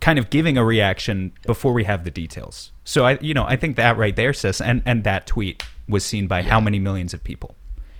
kind 0.00 0.18
of 0.18 0.30
giving 0.30 0.56
a 0.58 0.64
reaction 0.64 1.32
before 1.46 1.72
we 1.72 1.84
have 1.84 2.04
the 2.04 2.10
details. 2.10 2.72
So 2.84 3.04
I, 3.06 3.18
you 3.20 3.34
know, 3.34 3.44
I 3.44 3.56
think 3.56 3.76
that 3.76 3.96
right 3.96 4.14
there 4.16 4.32
says, 4.32 4.60
and 4.60 4.82
and 4.84 5.04
that 5.04 5.26
tweet 5.26 5.62
was 5.88 6.04
seen 6.04 6.26
by 6.26 6.42
how 6.42 6.60
many 6.60 6.78
millions 6.78 7.12
of 7.14 7.22
people. 7.24 7.54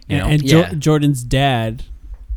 You 0.08 0.18
know, 0.18 0.24
and 0.24 0.32
and 0.40 0.46
Jo- 0.46 0.58
Yeah. 0.60 0.74
Jordan's 0.74 1.22
dad 1.22 1.84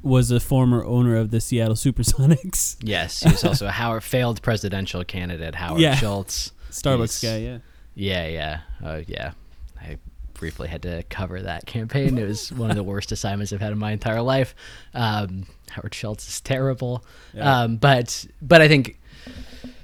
was 0.03 0.29
a 0.29 0.39
former 0.39 0.85
owner 0.85 1.15
of 1.15 1.31
the 1.31 1.41
Seattle 1.41 1.73
SuperSonics. 1.75 2.77
yes 2.83 3.21
he 3.21 3.29
was 3.31 3.43
also 3.43 3.65
a 3.65 3.71
howard 3.71 4.03
failed 4.03 4.39
presidential 4.43 5.03
candidate 5.03 5.55
howard 5.55 5.81
Yeah. 5.81 5.95
schultz 5.95 6.51
Starbucks 6.69 7.19
He's- 7.21 7.23
guy, 7.23 7.37
yeah. 7.39 7.57
Yeah, 7.95 8.27
yeah, 8.27 8.59
uh, 8.87 9.01
yeah. 9.07 9.31
I 9.81 9.97
briefly 10.35 10.67
had 10.67 10.83
to 10.83 11.03
cover 11.09 11.41
that 11.41 11.65
campaign. 11.65 12.17
It 12.17 12.27
was 12.27 12.51
one 12.51 12.69
of 12.69 12.75
the 12.75 12.83
worst 12.83 13.11
assignments 13.11 13.51
I've 13.51 13.61
had 13.61 13.71
in 13.71 13.79
my 13.79 13.91
entire 13.91 14.21
life. 14.21 14.55
Um, 14.93 15.45
Howard 15.71 15.93
Schultz 15.93 16.27
is 16.27 16.41
terrible, 16.41 17.03
um, 17.39 17.77
but 17.77 18.25
but 18.41 18.61
I 18.61 18.67
think 18.67 18.99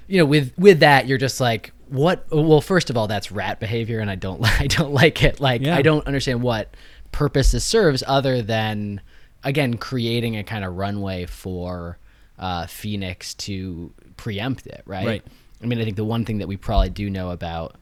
you 0.06 0.18
know 0.18 0.24
with 0.24 0.52
with 0.56 0.80
that 0.80 1.06
you're 1.06 1.18
just 1.18 1.40
like 1.40 1.72
what? 1.88 2.26
Well, 2.30 2.60
first 2.60 2.88
of 2.88 2.96
all, 2.96 3.06
that's 3.06 3.30
rat 3.30 3.60
behavior, 3.60 4.00
and 4.00 4.10
I 4.10 4.14
don't 4.14 4.42
I 4.60 4.66
don't 4.66 4.92
like 4.92 5.22
it. 5.22 5.40
Like 5.40 5.62
Yeah. 5.62 5.76
I 5.76 5.82
don't 5.82 6.06
understand 6.06 6.42
what 6.42 6.74
purpose 7.10 7.52
this 7.52 7.64
serves 7.64 8.02
other 8.06 8.40
than 8.42 9.00
again 9.44 9.76
creating 9.76 10.36
a 10.36 10.44
kind 10.44 10.64
of 10.64 10.76
runway 10.76 11.26
for 11.26 11.98
uh, 12.38 12.66
Phoenix 12.66 13.34
to 13.34 13.92
preempt 14.16 14.66
it, 14.66 14.82
right? 14.86 15.06
Right. 15.06 15.24
I 15.62 15.66
mean, 15.66 15.80
I 15.80 15.84
think 15.84 15.96
the 15.96 16.04
one 16.04 16.24
thing 16.24 16.38
that 16.38 16.48
we 16.48 16.56
probably 16.56 16.90
do 16.90 17.08
know 17.08 17.30
about 17.30 17.76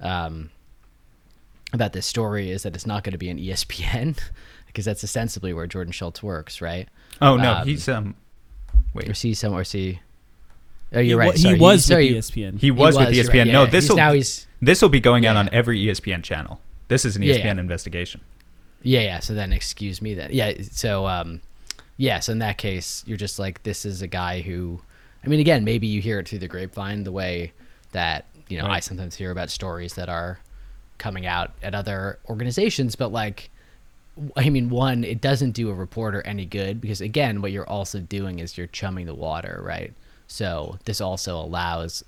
um, 0.00 0.50
about 1.74 1.92
this 1.92 2.06
story 2.06 2.50
is 2.50 2.62
that 2.62 2.74
it's 2.74 2.86
not 2.86 3.04
going 3.04 3.12
to 3.12 3.18
be 3.18 3.28
an 3.28 3.38
ESPN 3.38 4.18
because 4.66 4.84
that's 4.86 5.04
ostensibly 5.04 5.52
where 5.52 5.66
Jordan 5.66 5.92
Schultz 5.92 6.22
works, 6.22 6.60
right? 6.60 6.88
oh 7.22 7.36
no, 7.36 7.52
um, 7.54 7.66
he's 7.68 7.88
um, 7.88 8.14
wait, 8.94 9.08
Or 9.08 9.14
see 9.14 9.34
some 9.34 9.52
or 9.52 9.64
see. 9.64 10.00
Oh, 10.92 11.00
you're 11.00 11.18
wa- 11.18 11.24
right. 11.26 11.34
he 11.34 11.42
sorry. 11.42 11.58
was 11.58 11.76
with 11.76 11.84
sorry, 11.84 12.10
ESPN. 12.10 12.58
he 12.60 12.70
was 12.70 12.96
with 12.96 13.08
was, 13.08 13.16
you're 13.16 13.26
ESPN. 13.26 13.44
right, 13.46 13.46
no, 13.52 13.64
yeah. 13.64 13.70
this 13.70 13.88
will 13.88 13.96
now 13.96 14.12
he's- 14.12 14.46
this 14.60 14.80
will 14.80 14.88
be 14.88 15.00
going 15.00 15.26
out 15.26 15.36
on 15.36 15.48
every 15.52 15.78
ESPN 15.84 16.22
channel. 16.22 16.60
This 16.88 17.04
is 17.04 17.16
an 17.16 17.22
Yeah, 17.22 17.34
ESPN 17.34 17.44
yeah. 17.44 17.60
investigation. 17.60 18.20
Yeah, 18.82 19.00
yeah. 19.00 19.18
So 19.20 19.34
then, 19.34 19.52
excuse 19.52 20.00
me. 20.02 20.14
Then, 20.14 20.30
yeah. 20.32 20.52
So, 20.70 21.06
um, 21.06 21.40
yeah. 21.96 22.20
So 22.20 22.32
in 22.32 22.38
that 22.40 22.56
case, 22.58 23.02
you're 23.06 23.16
just 23.18 23.38
like, 23.38 23.62
this 23.62 23.84
is 23.84 24.00
a 24.02 24.06
guy 24.06 24.40
who, 24.42 24.80
I 25.24 25.28
mean, 25.28 25.40
again, 25.40 25.64
maybe 25.64 25.86
you 25.86 26.00
hear 26.00 26.18
it 26.18 26.28
through 26.28 26.38
the 26.40 26.48
grapevine, 26.48 27.04
the 27.04 27.12
way 27.12 27.52
that 27.92 28.26
you 28.48 28.58
know 28.58 28.66
I 28.66 28.80
sometimes 28.80 29.14
hear 29.16 29.30
about 29.30 29.50
stories 29.50 29.94
that 29.94 30.08
are 30.08 30.38
coming 30.98 31.26
out 31.26 31.52
at 31.62 31.74
other 31.74 32.18
organizations, 32.28 32.96
but 32.96 33.12
like, 33.12 33.50
I 34.36 34.48
mean, 34.48 34.70
one, 34.70 35.02
it 35.02 35.20
doesn't 35.20 35.52
do 35.52 35.70
a 35.70 35.74
reporter 35.74 36.22
any 36.22 36.46
good 36.46 36.80
because 36.80 37.00
again, 37.00 37.42
what 37.42 37.52
you're 37.52 37.68
also 37.68 38.00
doing 38.00 38.38
is 38.38 38.56
you're 38.56 38.68
chumming 38.68 39.06
the 39.06 39.14
water, 39.14 39.60
right? 39.64 39.92
So 40.26 40.78
this 40.84 41.00
also 41.00 41.36
allows 41.36 42.04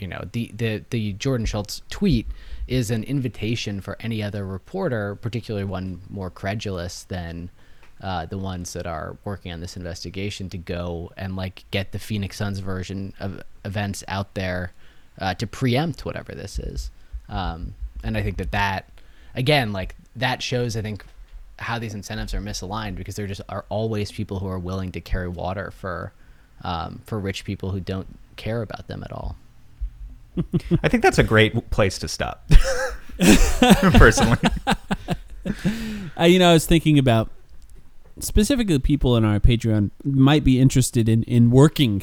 you 0.00 0.06
know 0.06 0.24
the 0.32 0.50
the 0.54 0.84
the 0.90 1.12
Jordan 1.14 1.46
Schultz 1.46 1.82
tweet 1.90 2.26
is 2.66 2.90
an 2.90 3.04
invitation 3.04 3.80
for 3.80 3.96
any 4.00 4.22
other 4.22 4.46
reporter, 4.46 5.14
particularly 5.16 5.64
one 5.64 6.00
more 6.10 6.30
credulous 6.30 7.04
than 7.04 7.50
uh, 8.00 8.26
the 8.26 8.38
ones 8.38 8.72
that 8.72 8.86
are 8.86 9.16
working 9.24 9.52
on 9.52 9.60
this 9.60 9.76
investigation, 9.76 10.48
to 10.50 10.58
go 10.58 11.12
and 11.16 11.36
like 11.36 11.64
get 11.70 11.92
the 11.92 11.98
Phoenix 11.98 12.36
Suns 12.36 12.58
version 12.58 13.14
of 13.20 13.42
events 13.64 14.04
out 14.08 14.34
there 14.34 14.72
uh, 15.18 15.34
to 15.34 15.46
preempt 15.46 16.04
whatever 16.04 16.32
this 16.32 16.58
is. 16.58 16.90
Um, 17.28 17.74
and 18.06 18.16
I 18.16 18.22
think 18.22 18.38
that 18.38 18.52
that 18.52 18.88
again, 19.34 19.72
like 19.72 19.94
that 20.16 20.42
shows, 20.42 20.76
I 20.76 20.82
think 20.82 21.04
how 21.58 21.78
these 21.78 21.94
incentives 21.94 22.34
are 22.34 22.40
misaligned 22.40 22.96
because 22.96 23.16
there 23.16 23.26
just 23.26 23.40
are 23.48 23.64
always 23.68 24.12
people 24.12 24.38
who 24.38 24.46
are 24.46 24.58
willing 24.58 24.92
to 24.92 25.00
carry 25.00 25.28
water 25.28 25.70
for 25.70 26.12
um, 26.62 27.02
for 27.04 27.18
rich 27.18 27.44
people 27.44 27.70
who 27.70 27.80
don't 27.80 28.18
care 28.36 28.62
about 28.62 28.88
them 28.88 29.02
at 29.02 29.12
all. 29.12 29.36
I 30.82 30.88
think 30.88 31.02
that's 31.02 31.18
a 31.18 31.24
great 31.24 31.70
place 31.70 31.98
to 31.98 32.08
stop. 32.08 32.48
Personally, 33.92 34.38
Uh, 36.18 36.24
you 36.24 36.38
know, 36.38 36.50
I 36.50 36.52
was 36.54 36.66
thinking 36.66 36.98
about 36.98 37.30
specifically 38.18 38.78
people 38.78 39.16
in 39.16 39.24
our 39.24 39.38
Patreon 39.38 39.90
might 40.02 40.44
be 40.44 40.60
interested 40.60 41.08
in, 41.08 41.22
in 41.24 41.50
working 41.50 42.02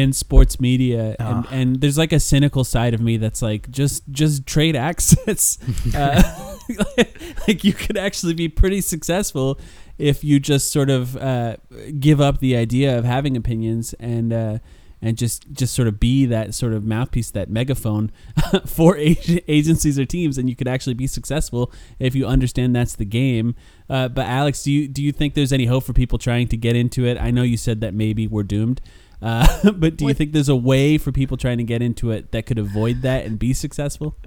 in 0.00 0.10
sports 0.12 0.58
media 0.58 1.14
and, 1.18 1.44
Oh. 1.44 1.48
and 1.50 1.80
there's 1.82 1.98
like 1.98 2.14
a 2.14 2.18
cynical 2.20 2.64
side 2.64 2.94
of 2.94 3.00
me 3.02 3.18
that's 3.18 3.42
like 3.42 3.70
just 3.70 4.08
just 4.10 4.46
trade 4.46 4.74
access 4.74 5.58
uh, 5.94 6.56
like 7.46 7.62
you 7.62 7.74
could 7.74 7.98
actually 7.98 8.32
be 8.34 8.48
pretty 8.48 8.80
successful 8.80 9.60
if 9.98 10.24
you 10.24 10.40
just 10.40 10.72
sort 10.72 10.88
of 10.88 11.14
uh, 11.18 11.56
give 12.00 12.20
up 12.22 12.38
the 12.40 12.56
idea 12.56 12.96
of 12.98 13.04
having 13.04 13.36
opinions 13.36 13.92
and 14.00 14.32
uh, 14.32 14.58
and 15.02 15.18
just 15.18 15.50
just 15.52 15.74
sort 15.74 15.88
of 15.88 16.00
be 16.00 16.24
that 16.26 16.54
sort 16.54 16.72
of 16.72 16.84
mouthpiece, 16.84 17.30
that 17.32 17.50
megaphone 17.50 18.10
for 18.66 18.96
ag- 18.96 19.44
agencies 19.48 19.98
or 19.98 20.04
teams, 20.06 20.38
and 20.38 20.48
you 20.48 20.56
could 20.56 20.68
actually 20.68 20.94
be 20.94 21.06
successful 21.08 21.70
if 21.98 22.14
you 22.14 22.24
understand 22.26 22.74
that's 22.74 22.94
the 22.96 23.04
game. 23.04 23.54
Uh, 23.90 24.08
but 24.08 24.24
Alex, 24.26 24.62
do 24.62 24.72
you 24.72 24.88
do 24.88 25.02
you 25.02 25.12
think 25.12 25.34
there's 25.34 25.52
any 25.52 25.66
hope 25.66 25.84
for 25.84 25.92
people 25.92 26.18
trying 26.18 26.48
to 26.48 26.56
get 26.56 26.76
into 26.76 27.04
it? 27.04 27.18
I 27.20 27.30
know 27.30 27.42
you 27.42 27.56
said 27.58 27.80
that 27.82 27.92
maybe 27.94 28.26
we're 28.26 28.44
doomed, 28.44 28.80
uh, 29.22 29.70
but 29.72 29.96
do 29.96 30.06
you 30.06 30.14
think 30.14 30.32
there's 30.32 30.48
a 30.48 30.56
way 30.56 30.98
for 30.98 31.12
people 31.12 31.36
trying 31.36 31.58
to 31.58 31.64
get 31.64 31.80
into 31.82 32.10
it 32.10 32.32
that 32.32 32.46
could 32.46 32.58
avoid 32.58 33.02
that 33.02 33.24
and 33.24 33.38
be 33.38 33.52
successful? 33.52 34.16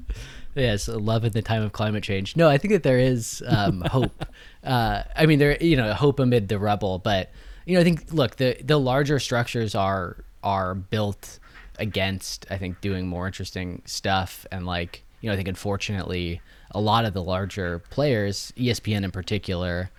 Yes, 0.57 0.87
love 0.87 1.25
in 1.25 1.33
the 1.33 1.41
time 1.41 1.63
of 1.63 1.73
climate 1.73 2.01
change. 2.01 2.37
No, 2.37 2.47
I 2.47 2.57
think 2.57 2.71
that 2.71 2.83
there 2.83 2.97
is 2.97 3.43
um, 3.45 3.81
hope. 3.91 4.23
Uh, 4.63 5.03
I 5.13 5.25
mean, 5.25 5.37
there 5.37 5.57
you 5.59 5.75
know 5.75 5.93
hope 5.93 6.17
amid 6.17 6.47
the 6.47 6.57
rubble, 6.57 6.97
but 6.97 7.29
you 7.65 7.73
know 7.75 7.81
I 7.81 7.83
think 7.83 8.13
look 8.13 8.37
the 8.37 8.55
the 8.63 8.79
larger 8.79 9.19
structures 9.19 9.75
are 9.75 10.23
are 10.43 10.73
built 10.73 11.39
against 11.77 12.45
I 12.49 12.57
think 12.57 12.79
doing 12.79 13.05
more 13.05 13.27
interesting 13.27 13.81
stuff 13.83 14.45
and 14.49 14.65
like 14.65 15.03
you 15.19 15.27
know 15.27 15.33
I 15.33 15.35
think 15.35 15.49
unfortunately 15.49 16.39
a 16.71 16.79
lot 16.79 17.03
of 17.03 17.13
the 17.13 17.21
larger 17.21 17.79
players, 17.79 18.53
ESPN 18.55 19.03
in 19.03 19.11
particular, 19.11 19.89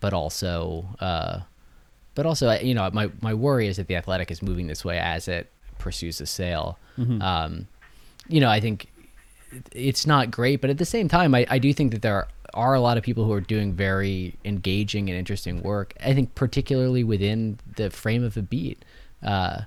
but 0.00 0.14
also 0.14 0.86
uh, 0.98 1.40
but 2.16 2.26
also 2.26 2.50
you 2.58 2.74
know 2.74 2.90
my 2.92 3.08
my 3.20 3.32
worry 3.32 3.68
is 3.68 3.76
that 3.76 3.86
the 3.86 3.94
athletic 3.94 4.32
is 4.32 4.42
moving 4.42 4.66
this 4.66 4.84
way 4.84 4.98
as 4.98 5.28
it 5.28 5.48
pursues 5.78 6.20
a 6.20 6.26
sale. 6.26 6.78
Um, 7.22 7.68
you 8.26 8.40
know 8.40 8.50
I 8.50 8.58
think 8.58 8.88
it's 9.70 10.06
not 10.06 10.32
great, 10.32 10.60
but 10.60 10.70
at 10.70 10.78
the 10.78 10.84
same 10.84 11.08
time, 11.08 11.32
I, 11.34 11.46
I 11.48 11.58
do 11.60 11.72
think 11.72 11.92
that 11.92 12.02
there 12.02 12.26
are 12.54 12.74
a 12.74 12.80
lot 12.80 12.96
of 12.96 13.04
people 13.04 13.24
who 13.24 13.32
are 13.32 13.40
doing 13.40 13.72
very 13.72 14.34
engaging 14.44 15.08
and 15.08 15.16
interesting 15.16 15.62
work. 15.62 15.94
I 16.02 16.14
think 16.14 16.34
particularly 16.34 17.04
within 17.04 17.58
the 17.76 17.90
frame 17.90 18.24
of 18.24 18.36
a 18.36 18.42
beat, 18.42 18.84
uh, 19.22 19.60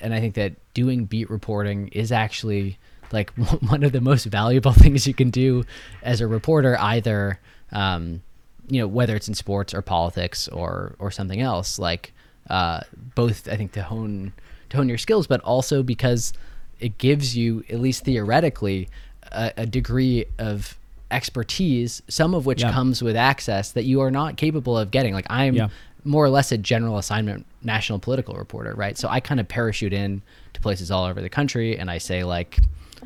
and 0.00 0.14
I 0.14 0.20
think 0.20 0.34
that 0.34 0.54
doing 0.74 1.04
beat 1.04 1.30
reporting 1.30 1.88
is 1.88 2.10
actually 2.10 2.78
like 3.12 3.30
one 3.68 3.82
of 3.82 3.92
the 3.92 4.00
most 4.00 4.24
valuable 4.24 4.72
things 4.84 5.06
you 5.06 5.14
can 5.14 5.30
do 5.30 5.64
as 6.02 6.20
a 6.20 6.26
reporter, 6.26 6.76
either 6.80 7.38
um, 7.72 8.22
you 8.70 8.80
know 8.80 8.86
whether 8.88 9.14
it's 9.16 9.28
in 9.28 9.34
sports 9.34 9.74
or 9.74 9.82
politics 9.82 10.48
or 10.48 10.94
or 10.98 11.10
something 11.10 11.40
else. 11.40 11.78
Like 11.78 12.12
uh, 12.48 12.80
both, 13.14 13.48
I 13.48 13.56
think 13.56 13.72
to 13.72 13.82
hone 13.82 14.32
to 14.70 14.76
hone 14.76 14.88
your 14.88 14.98
skills, 14.98 15.26
but 15.26 15.40
also 15.42 15.82
because 15.82 16.32
it 16.78 16.96
gives 16.98 17.36
you 17.36 17.64
at 17.68 17.80
least 17.80 18.04
theoretically 18.04 18.88
a, 19.32 19.52
a 19.58 19.66
degree 19.66 20.24
of 20.38 20.78
expertise, 21.10 22.02
some 22.08 22.34
of 22.34 22.46
which 22.46 22.62
Yeah. 22.62 22.72
comes 22.72 23.02
with 23.02 23.16
access 23.16 23.72
that 23.72 23.84
you 23.84 24.00
are 24.00 24.10
not 24.10 24.36
capable 24.36 24.78
of 24.78 24.90
getting. 24.90 25.12
Like 25.12 25.26
I'm 25.28 25.54
Yeah. 25.54 25.68
more 26.04 26.24
or 26.24 26.30
less 26.30 26.50
a 26.52 26.58
general 26.58 26.96
assignment 26.98 27.44
national 27.62 27.98
political 27.98 28.34
reporter, 28.34 28.74
right? 28.74 28.96
So 28.96 29.08
I 29.08 29.20
kind 29.20 29.38
of 29.40 29.46
parachute 29.48 29.92
in 29.92 30.22
to 30.54 30.60
places 30.60 30.90
all 30.90 31.04
over 31.04 31.20
the 31.20 31.28
country 31.28 31.78
and 31.78 31.90
I 31.90 31.98
say 31.98 32.24
like, 32.24 32.58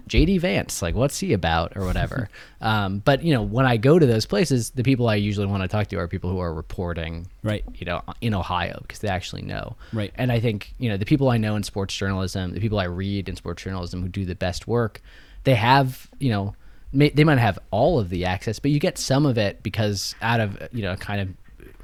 JD 0.08 0.40
Vance, 0.40 0.82
like 0.82 0.94
what's 0.94 1.18
he 1.18 1.32
about 1.32 1.76
or 1.76 1.84
whatever. 1.84 2.28
um, 2.60 2.98
but 2.98 3.22
you 3.22 3.32
know, 3.32 3.42
when 3.42 3.66
I 3.66 3.76
go 3.76 3.98
to 3.98 4.06
those 4.06 4.26
places, 4.26 4.70
the 4.70 4.82
people 4.82 5.08
I 5.08 5.16
usually 5.16 5.46
want 5.46 5.62
to 5.62 5.68
talk 5.68 5.88
to 5.88 5.98
are 5.98 6.08
people 6.08 6.30
who 6.30 6.38
are 6.40 6.52
reporting, 6.52 7.26
Right. 7.42 7.64
You 7.74 7.86
know, 7.86 8.02
in 8.20 8.34
Ohio 8.34 8.78
because 8.82 9.00
they 9.00 9.08
actually 9.08 9.42
know, 9.42 9.76
Right. 9.92 10.12
And 10.16 10.32
I 10.32 10.40
think 10.40 10.74
you 10.78 10.88
know 10.88 10.96
the 10.96 11.06
people 11.06 11.30
I 11.30 11.38
know 11.38 11.56
in 11.56 11.62
sports 11.62 11.96
journalism, 11.96 12.52
the 12.52 12.60
people 12.60 12.78
I 12.78 12.84
read 12.84 13.28
in 13.28 13.36
sports 13.36 13.62
journalism 13.62 14.02
who 14.02 14.08
do 14.08 14.24
the 14.24 14.34
best 14.34 14.66
work, 14.66 15.00
they 15.44 15.54
have 15.54 16.08
you 16.18 16.30
know. 16.30 16.54
May, 16.96 17.10
they 17.10 17.24
might 17.24 17.38
have 17.38 17.58
all 17.72 17.98
of 17.98 18.08
the 18.08 18.24
access, 18.24 18.60
but 18.60 18.70
you 18.70 18.78
get 18.78 18.98
some 18.98 19.26
of 19.26 19.36
it 19.36 19.64
because 19.64 20.14
out 20.22 20.38
of 20.38 20.68
you 20.70 20.82
know 20.82 20.94
kind 20.94 21.20
of 21.20 21.28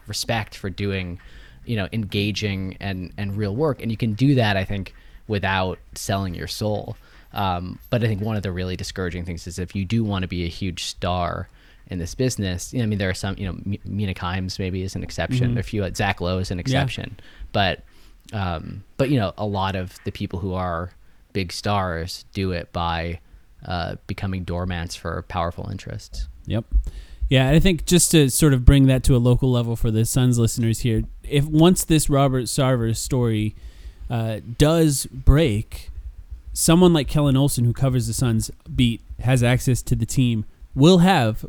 respect 0.06 0.54
for 0.54 0.70
doing 0.70 1.18
you 1.64 1.76
know 1.76 1.88
engaging 1.92 2.76
and 2.80 3.12
and 3.16 3.36
real 3.36 3.54
work 3.54 3.80
and 3.82 3.90
you 3.90 3.96
can 3.96 4.14
do 4.14 4.34
that 4.34 4.56
i 4.56 4.64
think 4.64 4.94
without 5.28 5.78
selling 5.94 6.34
your 6.34 6.48
soul 6.48 6.96
um, 7.32 7.78
but 7.90 8.02
i 8.02 8.06
think 8.06 8.20
one 8.20 8.36
of 8.36 8.42
the 8.42 8.52
really 8.52 8.76
discouraging 8.76 9.24
things 9.24 9.46
is 9.46 9.58
if 9.58 9.74
you 9.74 9.84
do 9.84 10.02
want 10.04 10.22
to 10.22 10.28
be 10.28 10.44
a 10.44 10.48
huge 10.48 10.84
star 10.84 11.48
in 11.88 11.98
this 11.98 12.14
business 12.14 12.72
you 12.72 12.78
know, 12.78 12.84
i 12.84 12.86
mean 12.86 12.98
there 12.98 13.10
are 13.10 13.14
some 13.14 13.36
you 13.38 13.46
know 13.46 13.58
M- 13.66 13.78
mina 13.84 14.14
kimes 14.14 14.58
maybe 14.58 14.82
is 14.82 14.94
an 14.94 15.02
exception 15.02 15.58
a 15.58 15.62
few 15.62 15.88
zach 15.94 16.20
lowe 16.20 16.38
is 16.38 16.50
an 16.50 16.58
exception. 16.60 17.18
But 17.52 17.82
um, 18.32 18.84
but 18.96 19.10
you 19.10 19.18
know 19.18 19.32
a 19.36 19.46
lot 19.46 19.76
of 19.76 19.98
the 20.04 20.12
people 20.12 20.38
who 20.38 20.54
are 20.54 20.92
big 21.32 21.52
stars 21.52 22.24
do 22.32 22.52
it 22.52 22.72
by 22.72 23.20
uh, 23.66 23.96
becoming 24.06 24.44
doormats 24.44 24.96
for 24.96 25.22
powerful 25.28 25.68
interests. 25.70 26.28
Yep. 26.46 26.64
Yeah, 27.28 27.50
I 27.50 27.60
think 27.60 27.86
just 27.86 28.10
to 28.10 28.28
sort 28.28 28.54
of 28.54 28.64
bring 28.64 28.86
that 28.86 29.04
to 29.04 29.14
a 29.14 29.18
local 29.18 29.52
level 29.52 29.76
for 29.76 29.92
the 29.92 30.04
Suns 30.04 30.38
listeners 30.38 30.80
here, 30.80 31.04
if 31.22 31.44
once 31.44 31.84
this 31.84 32.10
Robert 32.10 32.44
Sarver 32.44 32.96
story 32.96 33.54
uh, 34.08 34.40
does 34.58 35.06
break, 35.06 35.90
someone 36.52 36.92
like 36.92 37.08
Kellan 37.08 37.36
Olson, 37.36 37.64
who 37.64 37.72
covers 37.72 38.06
the 38.06 38.12
Suns 38.12 38.50
beat, 38.74 39.02
has 39.20 39.42
access 39.42 39.82
to 39.82 39.96
the 39.96 40.06
team, 40.06 40.44
will 40.74 40.98
have 40.98 41.44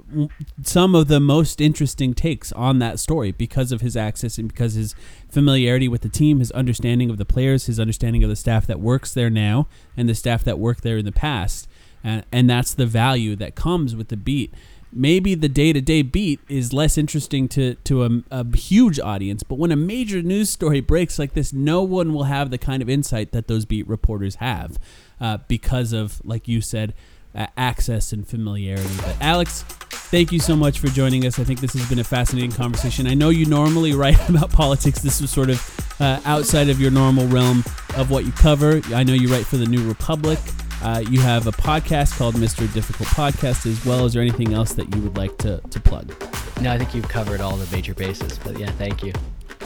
some 0.63 0.95
of 0.95 1.07
the 1.07 1.19
most 1.19 1.61
interesting 1.61 2.13
takes 2.13 2.51
on 2.53 2.79
that 2.79 2.99
story 2.99 3.31
because 3.31 3.71
of 3.71 3.81
his 3.81 3.95
access 3.95 4.37
and 4.37 4.47
because 4.47 4.73
his 4.73 4.95
familiarity 5.29 5.87
with 5.87 6.01
the 6.01 6.09
team, 6.09 6.39
his 6.39 6.51
understanding 6.51 7.09
of 7.09 7.17
the 7.17 7.25
players, 7.25 7.67
his 7.67 7.79
understanding 7.79 8.23
of 8.23 8.29
the 8.29 8.35
staff 8.35 8.65
that 8.65 8.79
works 8.79 9.13
there 9.13 9.29
now 9.29 9.67
and 9.95 10.09
the 10.09 10.15
staff 10.15 10.43
that 10.43 10.57
worked 10.57 10.81
there 10.83 10.97
in 10.97 11.05
the 11.05 11.11
past. 11.11 11.67
And, 12.03 12.25
and 12.31 12.49
that's 12.49 12.73
the 12.73 12.87
value 12.87 13.35
that 13.35 13.53
comes 13.53 13.95
with 13.95 14.07
the 14.07 14.17
beat 14.17 14.53
maybe 14.93 15.35
the 15.35 15.49
day-to-day 15.49 16.01
beat 16.01 16.39
is 16.49 16.73
less 16.73 16.97
interesting 16.97 17.47
to 17.47 17.75
to 17.75 18.03
a, 18.03 18.09
a, 18.31 18.57
huge 18.57 18.99
audience 18.99 19.43
but 19.43 19.57
when 19.57 19.71
a 19.71 19.75
major 19.75 20.21
news 20.21 20.49
story 20.49 20.81
breaks 20.81 21.17
like 21.17 21.33
this 21.33 21.53
no 21.53 21.81
one 21.81 22.13
will 22.13 22.23
have 22.23 22.51
the 22.51 22.57
kind 22.57 22.81
of 22.81 22.89
insight 22.89 23.31
that 23.31 23.47
those 23.47 23.65
beat 23.65 23.87
reporters 23.87 24.35
have 24.35 24.77
uh, 25.19 25.37
because 25.47 25.93
of 25.93 26.21
like 26.25 26.47
you 26.47 26.61
said 26.61 26.93
uh, 27.33 27.47
access 27.55 28.11
and 28.11 28.27
familiarity. 28.27 28.95
But 28.97 29.15
alex 29.21 29.63
thank 30.11 30.33
you 30.33 30.39
so 30.39 30.57
much 30.57 30.79
for 30.79 30.87
joining 30.87 31.25
us. 31.25 31.39
I 31.39 31.45
think 31.45 31.61
this 31.61 31.71
has 31.71 31.87
been 31.87 31.99
a 31.99 32.03
fascinating 32.03 32.51
conversation. 32.51 33.07
I 33.07 33.13
know 33.13 33.29
you 33.29 33.45
normally 33.45 33.93
write 33.93 34.29
about 34.29 34.51
politics. 34.51 34.99
This 34.99 35.21
was 35.21 35.31
sort 35.31 35.49
of 35.49 35.95
uh, 36.01 36.19
outside 36.25 36.67
of 36.67 36.81
your 36.81 36.91
normal 36.91 37.27
realm 37.27 37.63
of 37.95 38.11
what 38.11 38.25
you 38.25 38.33
cover. 38.33 38.81
I 38.93 39.03
know 39.03 39.13
you 39.13 39.31
write 39.31 39.45
for 39.45 39.55
the 39.55 39.65
new 39.65 39.87
republic 39.87 40.39
uh, 40.81 41.03
you 41.09 41.19
have 41.21 41.47
a 41.47 41.51
podcast 41.51 42.17
called 42.17 42.35
Mr. 42.35 42.71
Difficult 42.73 43.09
Podcast 43.09 43.65
as 43.65 43.85
well. 43.85 44.05
Is 44.05 44.13
there 44.13 44.21
anything 44.21 44.53
else 44.53 44.73
that 44.73 44.93
you 44.95 45.01
would 45.01 45.17
like 45.17 45.37
to, 45.39 45.61
to 45.69 45.79
plug? 45.79 46.13
no 46.61 46.71
i 46.71 46.77
think 46.77 46.93
you've 46.93 47.09
covered 47.09 47.41
all 47.41 47.55
the 47.55 47.75
major 47.75 47.93
bases 47.95 48.37
but 48.39 48.57
yeah 48.59 48.69
thank 48.73 49.03
you 49.03 49.11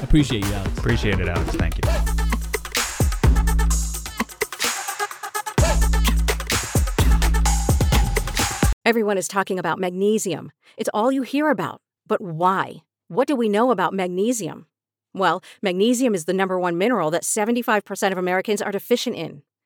appreciate 0.02 0.46
you, 0.46 0.54
Alex. 0.54 0.78
Appreciate 0.78 1.20
it, 1.20 1.28
Alex. 1.28 1.56
Thank 1.56 1.76
you. 1.78 1.82
Everyone 8.86 9.18
is 9.18 9.28
talking 9.28 9.58
about 9.58 9.80
magnesium. 9.80 10.52
It's 10.78 10.90
all 10.94 11.12
you 11.12 11.24
hear 11.24 11.50
about. 11.50 11.82
But 12.06 12.22
why? 12.22 12.84
What 13.08 13.28
do 13.28 13.36
we 13.36 13.50
know 13.50 13.72
about 13.72 13.94
magnesium? 13.94 14.68
Well, 15.14 15.42
magnesium 15.62 16.14
is 16.14 16.26
the 16.26 16.34
number 16.34 16.60
one 16.60 16.78
mineral 16.78 17.10
that 17.12 17.24
75% 17.24 18.12
of 18.12 18.18
Americans 18.18 18.62
are 18.62 18.72
deficient 18.72 19.16
in. 19.16 19.42